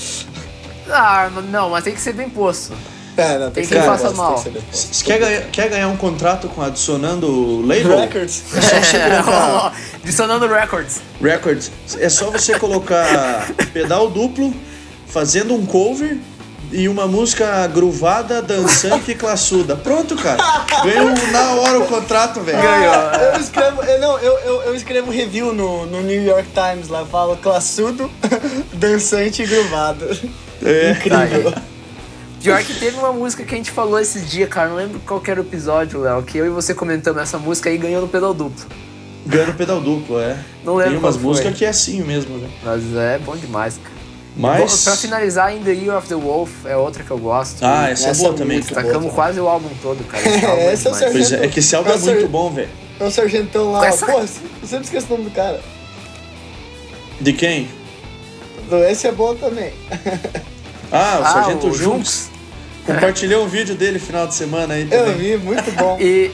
Ah, 0.89 1.29
não, 1.49 1.69
mas 1.69 1.83
tem 1.83 1.93
que 1.93 2.01
ser 2.01 2.13
bem 2.13 2.29
posto. 2.29 2.73
É, 3.17 3.37
não, 3.37 3.51
Tem 3.51 3.63
tem, 3.63 3.63
que 3.63 3.69
que 3.69 3.81
ser 3.81 3.85
faça 3.85 4.11
mal. 4.11 4.35
tem 4.41 4.53
que. 4.53 4.61
Se 4.71 5.03
quer 5.03 5.19
ganhar, 5.19 5.41
quer 5.51 5.69
ganhar 5.69 5.87
um 5.89 5.97
contrato 5.97 6.47
com 6.47 6.61
adicionando 6.61 7.61
label? 7.65 7.99
Records. 7.99 8.43
É 8.55 8.61
só 8.61 8.79
você 8.81 8.99
colocar. 9.21 9.73
Dissonando 10.03 10.47
Records. 10.47 11.01
Records. 11.21 11.71
É 11.99 12.07
só 12.09 12.31
você 12.31 12.57
colocar 12.57 13.51
pedal 13.73 14.09
duplo, 14.09 14.53
fazendo 15.05 15.53
um 15.53 15.65
cover 15.65 16.17
e 16.71 16.87
uma 16.87 17.07
música 17.07 17.65
groovada, 17.67 18.41
dançante 18.41 19.11
e 19.11 19.15
classuda. 19.15 19.75
Pronto, 19.75 20.15
cara. 20.15 20.65
Ganhou 20.83 21.09
na 21.31 21.51
hora 21.55 21.79
o 21.79 21.87
contrato, 21.87 22.41
velho. 22.41 22.59
Ah, 22.59 23.33
eu 23.33 23.39
escrevo, 23.39 23.83
eu, 23.83 23.99
não, 23.99 24.19
eu, 24.19 24.37
eu, 24.39 24.61
eu 24.63 24.75
escrevo 24.75 25.11
review 25.11 25.53
no, 25.53 25.85
no 25.85 26.01
New 26.01 26.23
York 26.23 26.49
Times 26.53 26.87
lá, 26.87 27.05
falo 27.05 27.35
classudo, 27.37 28.09
dançante 28.73 29.41
e 29.41 29.45
groovado. 29.45 30.05
É. 30.63 30.91
Incrível. 30.91 31.51
Tá 31.51 31.61
Pior 32.41 32.63
que 32.63 32.73
teve 32.73 32.97
uma 32.97 33.11
música 33.11 33.43
que 33.43 33.53
a 33.53 33.57
gente 33.57 33.71
falou 33.71 33.99
esse 33.99 34.21
dia, 34.21 34.47
cara. 34.47 34.69
Não 34.69 34.77
lembro 34.77 34.99
qual 35.05 35.19
que 35.19 35.29
era 35.29 35.41
o 35.41 35.43
episódio, 35.43 35.99
Léo. 35.99 36.23
Que 36.23 36.37
eu 36.37 36.45
e 36.45 36.49
você 36.49 36.73
comentamos 36.73 37.21
essa 37.21 37.37
música 37.37 37.69
aí 37.69 37.77
ganhou 37.77 38.01
no 38.01 38.07
pedal 38.07 38.33
duplo. 38.33 38.65
Ganhando 39.25 39.53
pedal 39.55 39.81
duplo, 39.81 40.19
é. 40.19 40.37
Não 40.63 40.75
lembro 40.75 40.93
Tem 40.93 40.99
umas 40.99 41.17
músicas 41.17 41.57
que 41.57 41.65
é 41.65 41.69
assim 41.69 42.01
mesmo, 42.01 42.37
né? 42.37 42.49
Mas 42.63 42.95
é 42.95 43.19
bom 43.19 43.35
demais, 43.35 43.77
cara. 43.77 43.98
Mas. 44.39 44.83
Pra 44.85 44.95
finalizar, 44.95 45.53
In 45.53 45.61
the 45.63 45.71
Year 45.73 45.97
of 45.97 46.07
the 46.07 46.15
Wolf 46.15 46.49
é 46.65 46.75
outra 46.77 47.03
que 47.03 47.11
eu 47.11 47.17
gosto. 47.17 47.57
Ah, 47.61 47.89
essa, 47.89 48.09
Essa 48.09 48.21
é 48.21 48.23
boa 48.23 48.33
é 48.35 48.37
também. 48.37 48.59
Destacamos 48.61 49.13
quase 49.13 49.39
o 49.39 49.47
álbum 49.47 49.69
todo, 49.81 50.03
cara. 50.07 50.23
É 50.27 50.73
Esse 50.73 50.87
é 50.87 50.91
o. 50.91 50.95
Pois 51.11 51.31
é, 51.33 51.45
é 51.45 51.47
que 51.47 51.59
esse 51.59 51.75
álbum 51.75 51.91
é 51.91 51.95
Essa- 51.95 52.05
muito 52.11 52.27
bom, 52.29 52.49
velho. 52.49 52.69
É 52.99 53.03
o 53.03 53.11
sargentão 53.11 53.71
lá, 53.73 53.85
essa- 53.87 54.05
pô, 54.05 54.19
eu 54.19 54.27
sempre 54.67 54.85
esqueço 54.85 55.07
o 55.07 55.17
nome 55.17 55.25
do 55.29 55.31
cara. 55.31 55.59
De 57.19 57.33
quem? 57.33 57.67
Esse 58.89 59.07
é 59.07 59.11
bom 59.11 59.35
também. 59.35 59.73
Ah, 60.91 61.19
o 61.21 61.23
Ah, 61.23 61.33
Sargento 61.33 61.67
o 61.67 61.73
Junks. 61.75 62.29
Compartilhei 62.83 63.37
um 63.37 63.47
vídeo 63.47 63.75
dele 63.75 63.99
final 63.99 64.25
de 64.25 64.33
semana 64.33 64.73
aí 64.73 64.87
Eu 64.89 65.05
também. 65.05 65.17
vi, 65.17 65.37
muito 65.37 65.71
bom. 65.73 65.97
E, 66.01 66.31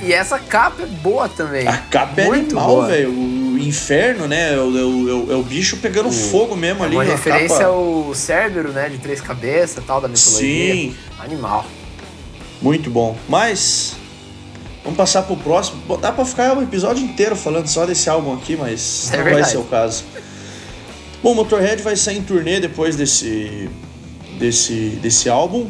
e 0.00 0.12
essa 0.14 0.38
capa 0.38 0.84
é 0.84 0.86
boa 0.86 1.28
também. 1.28 1.68
A 1.68 1.76
capa 1.76 2.22
é 2.22 2.24
Muito 2.24 2.56
animal, 2.56 2.68
boa. 2.76 2.86
velho. 2.86 3.12
O 3.58 3.68
inferno, 3.68 4.26
né? 4.28 4.54
É 4.54 4.56
o, 4.58 4.78
é 4.78 4.82
o- 4.82 5.08
é 5.08 5.12
o- 5.14 5.32
é 5.32 5.36
o 5.36 5.42
bicho 5.42 5.76
pegando 5.78 6.10
fogo 6.10 6.56
mesmo 6.56 6.82
ali 6.84 6.94
Uma 6.96 7.04
referência 7.04 7.58
capa. 7.58 7.70
ao 7.70 8.14
Cérbero, 8.14 8.72
né? 8.72 8.88
De 8.88 8.98
três 8.98 9.20
cabeças 9.20 9.82
tal, 9.86 10.00
da 10.00 10.08
mitologia. 10.08 10.74
Sim. 10.74 10.94
Animal. 11.18 11.66
Muito 12.62 12.90
bom. 12.90 13.16
Mas 13.28 13.94
Vamos 14.84 14.96
passar 14.96 15.22
pro 15.22 15.36
próximo. 15.36 15.82
Dá 15.98 16.10
pra 16.10 16.24
ficar 16.24 16.56
um 16.56 16.62
episódio 16.62 17.04
inteiro 17.04 17.36
falando 17.36 17.66
só 17.66 17.84
desse 17.84 18.08
álbum 18.08 18.32
aqui, 18.32 18.56
mas 18.56 19.10
É 19.12 19.16
não 19.18 19.24
verdade. 19.24 19.42
vai 19.42 19.52
ser 19.52 19.58
o 19.58 19.64
caso. 19.64 20.04
Bom, 21.22 21.34
Motorhead 21.34 21.82
vai 21.82 21.94
sair 21.94 22.16
em 22.18 22.22
turnê 22.22 22.58
depois 22.58 22.96
desse, 22.96 23.68
desse, 24.38 24.72
desse 25.02 25.28
álbum. 25.28 25.66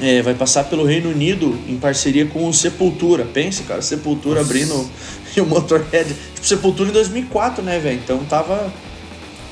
É, 0.00 0.22
vai 0.22 0.34
passar 0.34 0.64
pelo 0.64 0.84
Reino 0.84 1.10
Unido 1.10 1.56
em 1.68 1.76
parceria 1.76 2.26
com 2.26 2.48
o 2.48 2.52
Sepultura. 2.52 3.24
Pense, 3.24 3.62
cara, 3.62 3.80
Sepultura 3.80 4.40
abrindo 4.40 4.88
e 5.36 5.40
o 5.40 5.46
Motorhead. 5.46 6.08
Tipo, 6.34 6.46
Sepultura 6.46 6.90
em 6.90 6.92
2004, 6.92 7.62
né, 7.62 7.78
velho? 7.78 8.00
Então 8.02 8.18
tava. 8.24 8.72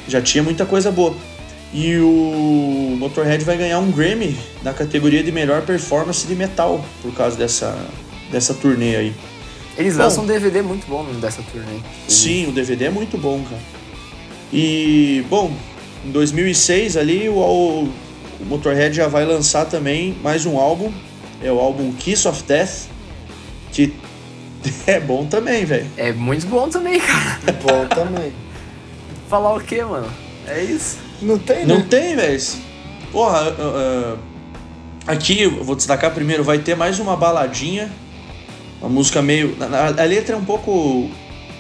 Já 0.09 0.21
tinha 0.21 0.43
muita 0.43 0.67
coisa 0.67 0.91
boa. 0.91 1.15
E 1.73 1.97
o 1.97 2.97
Motorhead 2.99 3.43
vai 3.45 3.57
ganhar 3.57 3.79
um 3.79 3.91
Grammy 3.91 4.37
na 4.63 4.75
categoria 4.75 5.23
de 5.23 5.33
melhor 5.33 5.63
performance 5.63 6.27
de 6.27 6.35
metal 6.35 6.85
por 7.01 7.15
causa 7.15 7.37
dessa, 7.37 7.75
dessa 8.31 8.53
turnê 8.53 8.97
aí. 8.97 9.15
Eles 9.79 9.97
Bom. 9.97 10.03
lançam 10.03 10.25
um 10.25 10.27
DVD 10.27 10.61
muito 10.61 10.87
bom 10.87 11.05
dessa 11.15 11.43
turnê. 11.51 11.81
Sim, 12.07 12.49
o 12.49 12.53
DVD 12.53 12.87
é 12.87 12.91
muito 12.91 13.17
bom, 13.17 13.43
cara. 13.43 13.63
E, 14.53 15.25
bom, 15.31 15.51
em 16.05 16.11
2006 16.11 16.99
ali 16.99 17.29
o, 17.29 17.89
o 18.43 18.47
Motorhead 18.47 18.95
já 18.95 19.09
vai 19.09 19.25
lançar 19.25 19.67
também 19.67 20.17
mais 20.23 20.45
um 20.47 20.59
álbum. 20.59 20.93
É 21.43 21.51
o 21.51 21.59
álbum 21.59 21.93
Kiss 21.93 22.27
of 22.29 22.43
Death, 22.45 22.87
que 23.73 23.93
é 24.87 25.01
bom 25.01 25.27
também, 25.27 25.65
velho. 25.65 25.87
É 25.97 26.13
muito 26.13 26.47
bom 26.47 26.69
também, 26.69 27.01
cara. 27.01 27.39
Bom 27.63 27.87
também. 27.87 28.33
Falar 29.29 29.55
o 29.55 29.61
quê, 29.61 29.83
mano? 29.85 30.09
É 30.47 30.63
isso. 30.63 30.99
Não 31.21 31.39
tem, 31.39 31.65
Não 31.67 31.79
né? 31.79 31.87
tem, 31.89 32.17
velho. 32.17 32.41
Porra, 33.11 33.39
ah, 33.59 34.17
ah, 35.07 35.13
aqui 35.13 35.43
eu 35.43 35.65
vou 35.65 35.75
destacar 35.77 36.13
primeiro, 36.13 36.43
vai 36.45 36.59
ter 36.59 36.75
mais 36.77 36.99
uma 36.99 37.17
baladinha. 37.17 37.91
Uma 38.81 38.89
música 38.91 39.23
meio. 39.23 39.57
na- 39.59 39.87
A 39.87 40.05
letra 40.05 40.35
é 40.35 40.39
um 40.39 40.45
pouco 40.45 41.09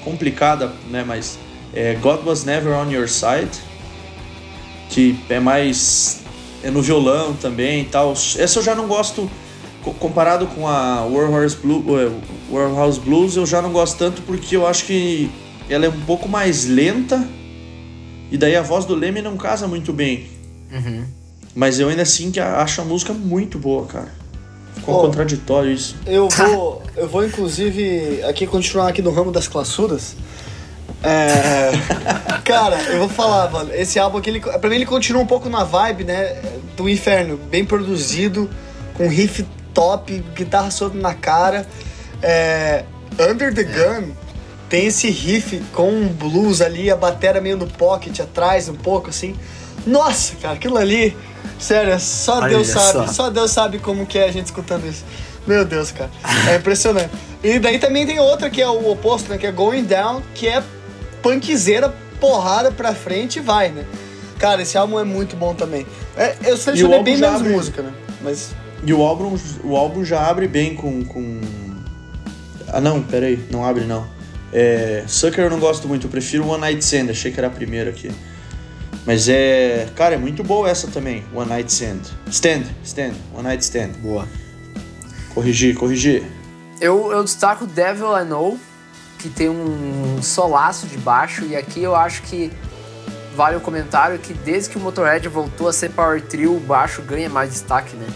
complicada, 0.04 0.72
né? 0.90 1.04
Mas 1.06 1.38
é 1.72 1.94
God 1.94 2.24
Was 2.26 2.44
Never 2.44 2.72
on 2.72 2.90
Your 2.90 3.08
Side. 3.08 3.50
Que 4.90 5.16
é 5.28 5.38
mais. 5.40 6.21
É 6.62 6.70
no 6.70 6.80
violão 6.82 7.34
também 7.34 7.82
e 7.82 7.84
tal. 7.86 8.12
Essa 8.12 8.58
eu 8.58 8.62
já 8.62 8.74
não 8.74 8.86
gosto. 8.86 9.28
co- 9.82 9.92
Comparado 9.94 10.46
com 10.46 10.66
a 10.68 11.04
Warhouse 11.04 11.56
Blues, 11.56 11.84
Warhouse 12.50 13.00
Blues, 13.00 13.36
eu 13.36 13.44
já 13.46 13.60
não 13.60 13.72
gosto 13.72 13.96
tanto 13.98 14.22
porque 14.22 14.56
eu 14.56 14.66
acho 14.66 14.84
que 14.84 15.30
ela 15.68 15.86
é 15.86 15.88
um 15.88 16.00
pouco 16.02 16.28
mais 16.28 16.64
lenta 16.66 17.26
e 18.30 18.36
daí 18.38 18.54
a 18.56 18.62
voz 18.62 18.84
do 18.84 18.94
Leme 18.94 19.20
não 19.22 19.36
casa 19.36 19.66
muito 19.66 19.92
bem. 19.92 20.26
Uhum. 20.72 21.04
Mas 21.54 21.78
eu 21.80 21.88
ainda 21.88 22.02
assim 22.02 22.30
que 22.30 22.40
acho 22.40 22.80
a 22.80 22.84
música 22.84 23.12
muito 23.12 23.58
boa, 23.58 23.86
cara. 23.86 24.08
Ficou 24.76 24.94
Ó. 24.94 25.00
contraditório 25.02 25.70
isso. 25.70 25.96
Eu 26.06 26.28
vou, 26.32 26.82
eu 26.96 27.08
vou 27.08 27.24
inclusive 27.26 28.22
aqui 28.24 28.46
continuar 28.46 28.88
aqui 28.88 29.02
no 29.02 29.10
ramo 29.10 29.30
das 29.32 29.48
classuras. 29.48 30.14
É, 31.02 31.70
cara, 32.44 32.76
eu 32.84 33.00
vou 33.00 33.08
falar, 33.08 33.50
mano. 33.50 33.74
Esse 33.74 33.98
álbum 33.98 34.18
aqui, 34.18 34.30
ele, 34.30 34.40
pra 34.40 34.68
mim, 34.68 34.76
ele 34.76 34.86
continua 34.86 35.22
um 35.22 35.26
pouco 35.26 35.48
na 35.48 35.64
vibe, 35.64 36.04
né? 36.04 36.40
Do 36.76 36.88
inferno, 36.88 37.36
bem 37.36 37.64
produzido, 37.64 38.48
com 38.94 39.08
riff 39.08 39.44
top, 39.74 40.24
guitarra 40.34 40.70
solta 40.70 40.96
na 40.96 41.14
cara. 41.14 41.66
É, 42.22 42.84
Under 43.18 43.52
the 43.52 43.64
Gun 43.64 44.12
tem 44.68 44.86
esse 44.86 45.10
riff 45.10 45.62
com 45.72 45.90
um 45.90 46.08
blues 46.08 46.62
ali, 46.62 46.90
a 46.90 46.96
batera 46.96 47.40
meio 47.40 47.56
no 47.56 47.66
pocket 47.66 48.20
atrás, 48.20 48.68
um 48.68 48.74
pouco 48.74 49.10
assim. 49.10 49.36
Nossa, 49.86 50.34
cara, 50.36 50.54
aquilo 50.54 50.78
ali, 50.78 51.16
sério, 51.58 51.98
só 52.00 52.38
Olha 52.38 52.48
Deus 52.48 52.68
sabe, 52.68 52.92
só. 52.92 53.06
só 53.06 53.30
Deus 53.30 53.50
sabe 53.50 53.78
como 53.78 54.06
que 54.06 54.18
é 54.18 54.24
a 54.24 54.32
gente 54.32 54.46
escutando 54.46 54.86
isso. 54.86 55.04
Meu 55.46 55.64
Deus, 55.64 55.90
cara, 55.90 56.10
é 56.48 56.56
impressionante. 56.56 57.10
E 57.42 57.58
daí 57.58 57.78
também 57.78 58.06
tem 58.06 58.20
outra 58.20 58.48
que 58.48 58.62
é 58.62 58.68
o 58.68 58.90
oposto, 58.90 59.28
né, 59.28 59.36
que 59.36 59.46
é 59.46 59.52
Going 59.52 59.84
Down, 59.84 60.22
que 60.34 60.48
é 60.48 60.62
punkzeira, 61.22 61.94
porrada 62.20 62.70
pra 62.72 62.94
frente 62.94 63.36
e 63.38 63.42
vai, 63.42 63.68
né? 63.70 63.84
Cara, 64.38 64.62
esse 64.62 64.76
álbum 64.76 64.98
é 64.98 65.04
muito 65.04 65.36
bom 65.36 65.54
também. 65.54 65.86
É, 66.16 66.36
eu 66.44 66.56
selecionei 66.56 67.02
bem 67.02 67.16
menos 67.16 67.36
abre- 67.40 67.50
música, 67.52 67.82
né? 67.82 67.92
Mas 68.20 68.50
E 68.84 68.92
o 68.92 69.00
álbum, 69.02 69.36
o 69.62 69.76
álbum 69.76 70.04
já 70.04 70.26
abre 70.28 70.48
bem 70.48 70.74
com, 70.74 71.04
com. 71.04 71.40
Ah 72.68 72.80
não, 72.80 73.02
peraí, 73.02 73.38
não 73.50 73.64
abre 73.64 73.84
não. 73.84 74.06
É, 74.52 75.04
Sucker 75.06 75.44
eu 75.44 75.50
não 75.50 75.58
gosto 75.60 75.86
muito, 75.88 76.06
eu 76.06 76.10
prefiro 76.10 76.46
One 76.48 76.60
Night 76.60 76.82
Stand, 76.84 77.10
achei 77.10 77.30
que 77.32 77.38
era 77.38 77.46
a 77.46 77.50
primeira 77.50 77.90
aqui. 77.90 78.10
Mas 79.06 79.28
é. 79.28 79.88
Cara, 79.96 80.14
é 80.14 80.18
muito 80.18 80.42
boa 80.44 80.68
essa 80.68 80.88
também, 80.88 81.24
One 81.34 81.48
Night 81.48 81.72
Stand. 81.72 82.00
Stand, 82.30 82.62
stand, 82.84 83.12
One 83.34 83.44
Night 83.44 83.62
Stand. 83.64 83.90
Boa. 84.00 84.26
Corrigir, 85.34 85.74
corrigir. 85.76 86.24
Eu, 86.80 87.10
eu 87.12 87.22
destaco 87.24 87.64
Devil 87.66 88.16
I 88.18 88.24
Know, 88.24 88.58
que 89.22 89.28
tem 89.28 89.48
um 89.48 90.20
solaço 90.20 90.86
de 90.86 90.98
baixo, 90.98 91.44
e 91.44 91.54
aqui 91.54 91.80
eu 91.80 91.94
acho 91.94 92.22
que 92.22 92.52
vale 93.36 93.56
o 93.56 93.60
comentário 93.60 94.18
que 94.18 94.34
desde 94.34 94.70
que 94.70 94.76
o 94.76 94.80
Motorhead 94.80 95.28
voltou 95.28 95.68
a 95.68 95.72
ser 95.72 95.90
Power 95.90 96.20
Trio, 96.20 96.56
o 96.56 96.60
baixo 96.60 97.00
ganha 97.02 97.30
mais 97.30 97.50
destaque, 97.50 97.94
né? 97.94 98.06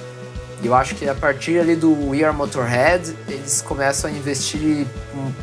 Eu 0.65 0.75
acho 0.75 0.97
que 0.97 1.09
a 1.09 1.15
partir 1.15 1.61
ali 1.61 1.77
do 1.77 2.11
We 2.11 2.25
Are 2.25 2.37
Motorhead, 2.37 3.15
eles 3.29 3.63
começam 3.63 4.11
a 4.11 4.13
investir 4.13 4.85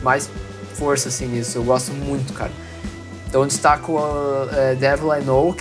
mais 0.02 0.30
força 0.73 1.08
assim 1.08 1.28
nisso. 1.28 1.58
Eu 1.58 1.63
gosto 1.63 1.91
muito, 1.93 2.34
cara. 2.34 2.52
Então 3.28 3.47
destaco 3.47 3.93
uh, 3.93 4.76
Devil 4.78 5.15
I 5.15 5.23
Know 5.23 5.56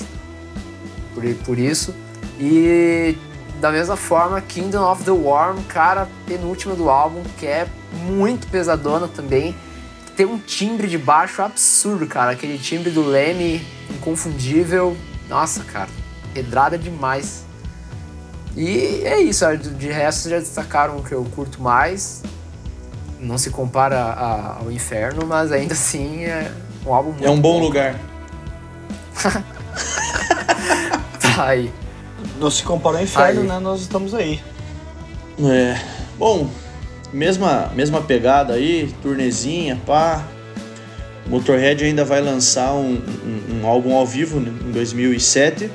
por, 1.14 1.22
por 1.44 1.58
isso. 1.58 1.94
E 2.40 3.16
da 3.60 3.70
mesma 3.70 3.94
forma, 3.94 4.40
Kingdom 4.40 4.90
of 4.90 5.04
the 5.04 5.12
Worm, 5.12 5.62
cara, 5.68 6.08
penúltima 6.26 6.74
do 6.74 6.90
álbum, 6.90 7.22
que 7.38 7.46
é 7.46 7.68
muito 7.92 8.48
pesadona 8.48 9.06
também. 9.06 9.54
Tem 10.16 10.26
um 10.26 10.38
timbre 10.38 10.86
de 10.88 10.98
baixo 10.98 11.42
absurdo, 11.42 12.06
cara. 12.06 12.32
Aquele 12.32 12.58
timbre 12.58 12.90
do 12.90 13.02
Leme, 13.04 13.66
inconfundível. 13.90 14.96
Nossa, 15.28 15.62
cara, 15.64 15.88
pedrada 16.34 16.76
demais. 16.76 17.44
E 18.54 19.00
é 19.04 19.18
isso, 19.20 19.46
de 19.56 19.70
de 19.70 19.88
resto 19.90 20.28
já 20.28 20.38
destacaram 20.38 20.98
o 20.98 21.02
que 21.02 21.12
eu 21.12 21.24
curto 21.34 21.62
mais. 21.62 22.22
Não 23.18 23.38
se 23.38 23.50
compara 23.50 23.98
a- 24.02 24.58
ao 24.60 24.70
Inferno, 24.70 25.24
mas 25.26 25.50
ainda 25.52 25.72
assim 25.72 26.24
é 26.24 26.52
um 26.84 26.92
álbum 26.92 27.12
muito 27.12 27.24
É 27.24 27.30
um 27.30 27.40
bom 27.40 27.58
lugar. 27.60 27.94
Tá 31.20 31.46
aí. 31.46 31.72
não 32.38 32.50
se 32.50 32.62
compara 32.62 32.98
ao 32.98 33.02
inferno, 33.02 33.40
Aí. 33.42 33.46
né? 33.46 33.58
Nós 33.58 33.80
estamos 33.80 34.12
aí. 34.14 34.40
É. 35.42 35.80
Bom, 36.18 36.50
mesma, 37.12 37.70
mesma 37.74 38.00
pegada 38.00 38.54
aí, 38.54 38.92
turnezinha, 39.02 39.80
pá. 39.86 40.26
Motorhead 41.26 41.84
ainda 41.84 42.04
vai 42.04 42.20
lançar 42.20 42.72
um, 42.74 42.94
um- 42.96 43.60
um 43.62 43.66
álbum 43.66 43.94
ao 43.94 44.06
vivo 44.06 44.40
né, 44.40 44.52
em 44.66 44.72
2007. 44.72 45.70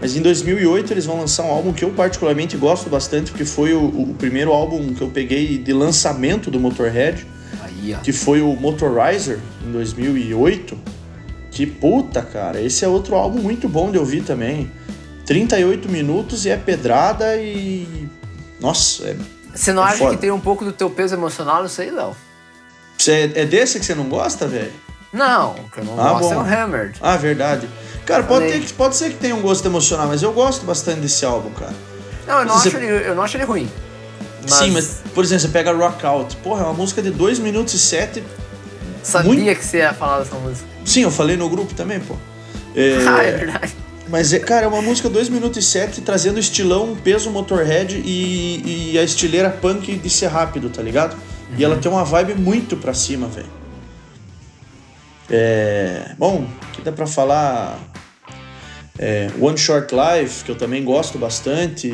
Mas 0.00 0.14
em 0.14 0.20
2008 0.20 0.92
eles 0.92 1.06
vão 1.06 1.18
lançar 1.20 1.42
um 1.44 1.50
álbum 1.50 1.72
que 1.72 1.82
eu 1.84 1.90
particularmente 1.90 2.56
gosto 2.56 2.88
bastante, 2.90 3.30
porque 3.30 3.44
foi 3.46 3.72
o, 3.72 3.84
o 3.84 4.14
primeiro 4.18 4.52
álbum 4.52 4.92
que 4.94 5.00
eu 5.00 5.08
peguei 5.08 5.58
de 5.58 5.72
lançamento 5.72 6.50
do 6.50 6.60
Motorhead, 6.60 7.26
Aí, 7.62 7.96
que 8.02 8.12
foi 8.12 8.40
o 8.42 8.54
Motorizer, 8.54 9.38
em 9.66 9.72
2008. 9.72 10.78
Que 11.50 11.64
puta, 11.66 12.20
cara, 12.20 12.60
esse 12.60 12.84
é 12.84 12.88
outro 12.88 13.16
álbum 13.16 13.40
muito 13.40 13.68
bom 13.68 13.90
de 13.90 13.96
ouvir 13.98 14.22
também. 14.22 14.70
38 15.24 15.88
minutos 15.88 16.44
e 16.44 16.50
é 16.50 16.56
pedrada 16.56 17.36
e. 17.38 18.06
Nossa, 18.60 19.04
é 19.08 19.16
Você 19.56 19.72
não 19.72 19.82
É 19.82 19.86
acha 19.86 19.96
foda. 19.98 20.14
que 20.14 20.20
tem 20.20 20.30
um 20.30 20.40
pouco 20.40 20.64
do 20.64 20.72
teu 20.72 20.88
peso 20.90 21.14
emocional 21.14 21.62
nisso 21.62 21.80
aí, 21.80 21.90
Léo? 21.90 22.14
Você 22.98 23.32
é 23.34 23.44
desse 23.44 23.78
que 23.80 23.86
você 23.86 23.94
não 23.94 24.04
gosta, 24.08 24.46
velho? 24.46 24.72
Não, 25.12 25.52
o 25.52 25.70
que 25.70 25.78
eu 25.78 25.84
não 25.84 25.98
Ah, 26.00 26.12
gosto 26.12 26.32
é 26.32 26.34
bom. 26.34 26.42
o 26.42 26.44
Hammered. 26.46 26.98
Ah, 27.00 27.16
verdade. 27.16 27.68
Cara, 28.04 28.22
pode, 28.24 28.46
ter, 28.46 28.72
pode 28.74 28.96
ser 28.96 29.10
que 29.10 29.16
tenha 29.16 29.34
um 29.34 29.40
gosto 29.40 29.64
emocional, 29.66 30.06
mas 30.06 30.22
eu 30.22 30.32
gosto 30.32 30.64
bastante 30.64 31.00
desse 31.00 31.24
álbum, 31.24 31.50
cara. 31.50 31.72
Não, 32.26 32.40
eu 32.40 32.44
não, 32.46 32.54
Você- 32.58 32.68
acho 32.68 32.76
ele, 32.76 33.08
eu 33.08 33.14
não 33.14 33.22
acho 33.22 33.36
ele 33.36 33.44
ruim. 33.44 33.70
Sim, 34.46 34.70
mas, 34.70 35.00
por 35.14 35.24
exemplo, 35.24 35.42
você 35.42 35.48
pega 35.48 35.72
Rock 35.72 36.04
Out. 36.06 36.36
Porra, 36.36 36.62
é 36.62 36.64
uma 36.64 36.74
música 36.74 37.02
de 37.02 37.10
2 37.10 37.38
minutos 37.38 37.74
e 37.74 37.78
7. 37.78 38.22
Sabia 39.02 39.32
muito- 39.32 39.58
que 39.58 39.64
você 39.64 39.78
ia 39.78 39.92
falar 39.94 40.20
dessa 40.20 40.36
música. 40.36 40.66
Sim, 40.84 41.02
eu 41.02 41.10
falei 41.10 41.36
no 41.36 41.48
grupo 41.48 41.74
também, 41.74 41.98
pô. 42.00 42.14
É, 42.74 42.98
Ah, 43.08 43.22
é 43.22 43.32
verdade. 43.32 43.74
Mas, 44.08 44.32
é, 44.32 44.38
cara, 44.38 44.66
é 44.66 44.68
uma 44.68 44.82
música 44.82 45.08
2 45.08 45.28
minutos 45.28 45.64
e 45.64 45.68
7, 45.68 46.00
trazendo 46.00 46.38
estilão, 46.38 46.96
peso 46.96 47.30
Motorhead 47.30 48.00
e, 48.04 48.92
e 48.92 48.98
a 48.98 49.02
estileira 49.02 49.50
punk 49.50 49.96
de 49.96 50.10
ser 50.10 50.26
rápido, 50.28 50.70
tá 50.70 50.82
ligado? 50.82 51.16
E 51.56 51.64
ela 51.64 51.76
tem 51.76 51.90
uma 51.90 52.04
vibe 52.04 52.34
muito 52.34 52.76
pra 52.76 52.94
cima, 52.94 53.26
velho. 53.28 53.46
É, 55.28 56.14
bom, 56.18 56.46
aqui 56.68 56.82
dá 56.82 56.92
pra 56.92 57.06
falar 57.06 57.78
é, 58.98 59.28
One 59.40 59.58
Short 59.58 59.92
Life, 59.94 60.44
que 60.44 60.50
eu 60.50 60.56
também 60.56 60.84
gosto 60.84 61.18
bastante, 61.18 61.92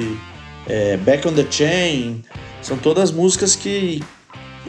é, 0.69 0.97
Back 0.99 1.27
on 1.27 1.33
the 1.33 1.47
Chain, 1.51 2.23
são 2.61 2.77
todas 2.77 3.11
músicas 3.11 3.57
que 3.57 4.03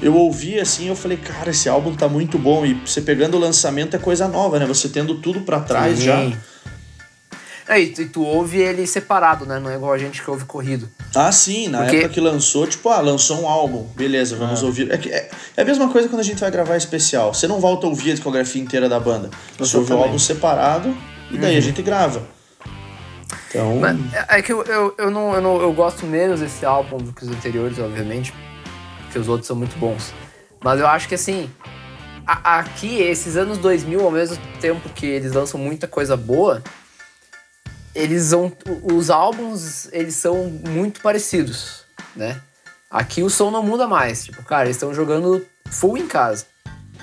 eu 0.01 0.15
ouvi 0.15 0.59
assim, 0.59 0.87
eu 0.87 0.95
falei, 0.95 1.17
cara, 1.17 1.51
esse 1.51 1.69
álbum 1.69 1.93
tá 1.93 2.09
muito 2.09 2.37
bom. 2.37 2.65
E 2.65 2.73
você 2.73 3.01
pegando 3.01 3.37
o 3.37 3.39
lançamento 3.39 3.95
é 3.95 3.99
coisa 3.99 4.27
nova, 4.27 4.59
né? 4.59 4.65
Você 4.65 4.89
tendo 4.89 5.15
tudo 5.15 5.41
pra 5.41 5.59
trás 5.59 6.01
já. 6.01 6.31
É, 7.67 7.79
e 7.79 7.87
tu, 7.87 8.01
e 8.01 8.05
tu 8.09 8.23
ouve 8.23 8.57
ele 8.59 8.85
separado, 8.85 9.45
né? 9.45 9.57
Não 9.59 9.69
é 9.69 9.75
igual 9.75 9.93
a 9.93 9.97
gente 9.97 10.21
que 10.21 10.29
ouve 10.29 10.43
corrido. 10.45 10.89
Ah, 11.15 11.31
sim, 11.31 11.69
na 11.69 11.79
Porque- 11.83 11.95
época 11.97 12.13
que 12.13 12.19
lançou, 12.19 12.67
tipo, 12.67 12.89
ah, 12.89 12.99
lançou 12.99 13.41
um 13.41 13.47
álbum, 13.47 13.83
beleza, 13.95 14.35
vamos 14.35 14.61
ouvir. 14.63 14.91
É, 14.91 14.95
é, 14.95 15.29
é 15.57 15.61
a 15.61 15.65
mesma 15.65 15.89
coisa 15.89 16.09
quando 16.09 16.19
a 16.19 16.23
gente 16.25 16.39
vai 16.41 16.51
gravar 16.51 16.75
especial. 16.75 17.33
Você 17.33 17.47
não 17.47 17.59
volta 17.61 17.85
a 17.85 17.89
ouvir 17.89 18.11
a 18.11 18.13
discografia 18.15 18.61
inteira 18.61 18.89
da 18.89 18.99
banda. 18.99 19.29
Você 19.57 19.77
ouve 19.77 19.93
o 19.93 19.97
álbum 19.97 20.19
separado 20.19 20.95
e 21.31 21.37
daí 21.37 21.55
a 21.55 21.61
gente 21.61 21.81
grava. 21.81 22.21
Então. 23.49 23.77
Mas 23.79 23.97
é 24.13 24.39
é 24.39 24.41
que 24.41 24.51
eu, 24.51 24.63
eu, 24.63 24.95
eu, 24.97 25.11
não, 25.11 25.33
eu, 25.33 25.41
não, 25.41 25.61
eu 25.61 25.71
gosto 25.73 26.05
menos 26.05 26.39
desse 26.39 26.65
álbum 26.65 26.97
do 26.97 27.13
que 27.13 27.23
os 27.23 27.29
anteriores, 27.29 27.77
obviamente, 27.79 28.33
porque 29.03 29.19
os 29.19 29.27
outros 29.27 29.47
são 29.47 29.55
muito 29.55 29.77
bons. 29.77 30.13
Mas 30.63 30.79
eu 30.79 30.87
acho 30.87 31.07
que 31.07 31.15
assim, 31.15 31.49
a- 32.25 32.59
aqui, 32.59 32.97
esses 33.01 33.37
anos 33.37 33.57
2000, 33.57 34.03
ao 34.03 34.11
mesmo 34.11 34.37
tempo 34.59 34.89
que 34.89 35.05
eles 35.05 35.33
lançam 35.33 35.59
muita 35.59 35.87
coisa 35.87 36.17
boa, 36.17 36.63
eles 37.95 38.31
vão. 38.31 38.51
Os 38.83 39.09
álbuns, 39.09 39.87
eles 39.91 40.15
são 40.15 40.45
muito 40.45 41.01
parecidos, 41.01 41.85
né? 42.15 42.39
Aqui 42.89 43.23
o 43.23 43.29
som 43.29 43.49
não 43.49 43.63
muda 43.63 43.87
mais. 43.87 44.25
Tipo, 44.25 44.43
cara, 44.43 44.65
eles 44.65 44.75
estão 44.75 44.93
jogando 44.93 45.45
full 45.69 45.97
em 45.97 46.07
casa. 46.07 46.45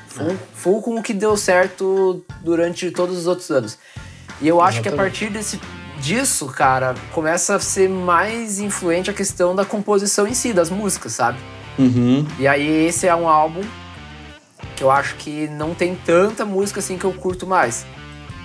Full, 0.09 0.37
full 0.55 0.83
com 0.83 0.97
o 0.97 1.03
que 1.03 1.15
deu 1.15 1.37
certo 1.37 2.25
durante 2.43 2.91
todos 2.91 3.17
os 3.17 3.27
outros 3.27 3.51
anos. 3.51 3.79
E 4.41 4.49
eu 4.49 4.61
acho 4.61 4.81
que 4.81 4.89
a 4.89 4.93
Exatamente. 4.93 5.19
partir 5.21 5.33
desse, 5.33 5.61
disso, 6.01 6.47
cara, 6.47 6.95
começa 7.13 7.55
a 7.55 7.61
ser 7.61 7.89
mais 7.89 8.59
influente 8.59 9.11
a 9.11 9.13
questão 9.13 9.55
da 9.55 9.65
composição 9.65 10.27
em 10.27 10.35
si, 10.35 10.53
das 10.53 10.71
músicas, 10.71 11.13
sabe? 11.13 11.39
Uhum. 11.79 12.27
E 12.39 12.49
aí 12.49 12.87
esse 12.87 13.07
é 13.07 13.15
um 13.15 13.29
álbum 13.29 13.63
que 14.77 14.83
eu 14.83 14.91
acho 14.91 15.17
que 15.17 15.47
não 15.49 15.75
tem 15.75 15.95
tanta 15.95 16.45
música 16.45 16.81
assim 16.81 16.97
que 16.97 17.05
eu 17.05 17.13
curto 17.13 17.47
mais, 17.47 17.85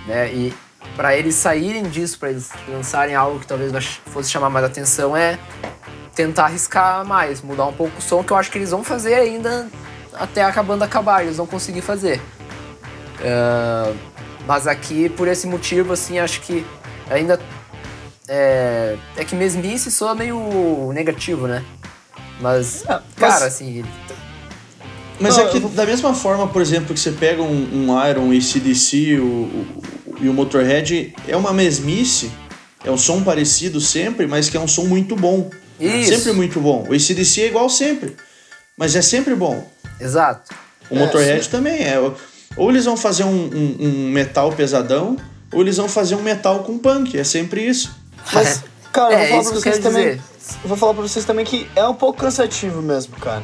né? 0.06 0.34
E 0.34 0.54
para 0.96 1.18
eles 1.18 1.36
saírem 1.36 1.84
disso, 1.84 2.18
para 2.20 2.30
eles 2.32 2.50
lançarem 2.68 3.16
algo 3.16 3.40
que 3.40 3.48
talvez 3.48 3.72
fosse 4.06 4.30
chamar 4.30 4.50
mais 4.50 4.66
atenção 4.66 5.16
é 5.16 5.38
tentar 6.14 6.46
arriscar 6.46 7.06
mais, 7.06 7.42
mudar 7.42 7.66
um 7.66 7.74
pouco 7.74 8.00
o 8.00 8.02
som 8.02 8.24
que 8.24 8.32
eu 8.32 8.38
acho 8.38 8.50
que 8.50 8.58
eles 8.58 8.72
vão 8.72 8.84
fazer 8.84 9.16
ainda 9.16 9.68
até 10.14 10.42
a 10.44 10.64
banda 10.64 10.86
acabar, 10.86 11.24
eles 11.24 11.38
vão 11.38 11.46
conseguir 11.46 11.82
fazer. 11.82 12.22
Ah, 13.22 13.94
mas 14.48 14.68
aqui, 14.68 15.10
por 15.10 15.28
esse 15.28 15.48
motivo, 15.48 15.94
assim, 15.94 16.20
acho 16.20 16.42
que 16.42 16.66
ainda. 17.10 17.40
É, 18.28 18.98
é 19.18 19.24
que 19.24 19.36
mesmice 19.36 19.92
soa 19.92 20.16
meio 20.16 20.92
negativo, 20.94 21.48
né? 21.48 21.64
Mas, 22.42 22.84
É, 22.86 22.94
mas- 22.94 23.04
cara, 23.18 23.46
assim. 23.46 23.86
Mas 25.20 25.38
Não, 25.38 25.46
é 25.46 25.50
que 25.50 25.58
eu 25.58 25.70
da 25.70 25.86
mesma 25.86 26.14
forma, 26.14 26.48
por 26.48 26.62
exemplo, 26.62 26.94
que 26.94 27.00
você 27.00 27.12
pega 27.12 27.42
um, 27.42 27.70
um 27.88 28.08
Iron, 28.10 28.24
um 28.24 28.32
ACDC 28.38 29.18
o, 29.20 29.24
o, 29.24 29.84
e 30.22 30.30
o 30.30 30.34
Motorhead, 30.34 31.14
é 31.28 31.36
uma 31.36 31.54
mesmice, 31.54 32.32
é 32.84 32.92
um 32.92 32.98
som 32.98 33.22
parecido 33.24 33.80
sempre, 33.82 34.28
mas 34.28 34.50
que 34.50 34.58
é 34.58 34.60
um 34.60 34.68
som 34.68 34.86
muito 34.86 35.16
bom. 35.16 35.50
Isso. 35.80 36.16
Sempre 36.16 36.34
muito 36.34 36.60
bom. 36.62 36.86
O 36.90 36.94
ACDC 36.94 37.42
é 37.42 37.48
igual 37.48 37.70
sempre, 37.70 38.16
mas 38.78 38.96
é 38.96 39.02
sempre 39.02 39.36
bom. 39.36 39.70
Exato. 40.00 40.54
O 40.90 40.96
É, 40.96 41.00
Motorhead 41.00 41.44
sim. 41.44 41.50
também 41.52 41.82
é. 41.84 41.96
Ou 42.58 42.70
eles 42.70 42.86
vão 42.86 42.96
fazer 42.96 43.24
um, 43.24 43.30
um- 43.30 43.78
um 43.80 44.10
metal 44.12 44.52
pesadão, 44.54 45.18
ou 45.52 45.62
eles 45.62 45.78
vão 45.78 45.90
fazer 45.90 46.16
um 46.16 46.22
metal 46.22 46.64
com 46.64 46.78
punk. 46.78 47.18
É 47.18 47.24
sempre 47.24 47.68
isso. 47.68 47.94
Mas, 48.34 48.64
cara, 48.94 49.14
É, 49.16 49.26
eu 49.26 49.30
vou 49.32 49.42
isso 49.42 49.50
falar 49.50 49.62
pra 49.62 49.72
vocês 49.72 49.80
também. 49.84 50.06
dizer. 50.12 50.22
Eu 50.64 50.68
vou 50.70 50.78
falar 50.78 50.94
pra 50.94 51.02
vocês 51.04 51.26
também 51.26 51.44
que 51.46 51.68
é 51.76 51.86
um 51.88 51.94
pouco 51.96 52.20
cansativo 52.20 52.82
mesmo, 52.82 53.16
cara. 53.18 53.44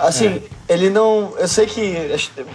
Assim, 0.00 0.26
É. 0.68 0.72
ele 0.72 0.90
não. 0.90 1.34
Eu 1.38 1.48
sei 1.48 1.66
que. 1.66 1.94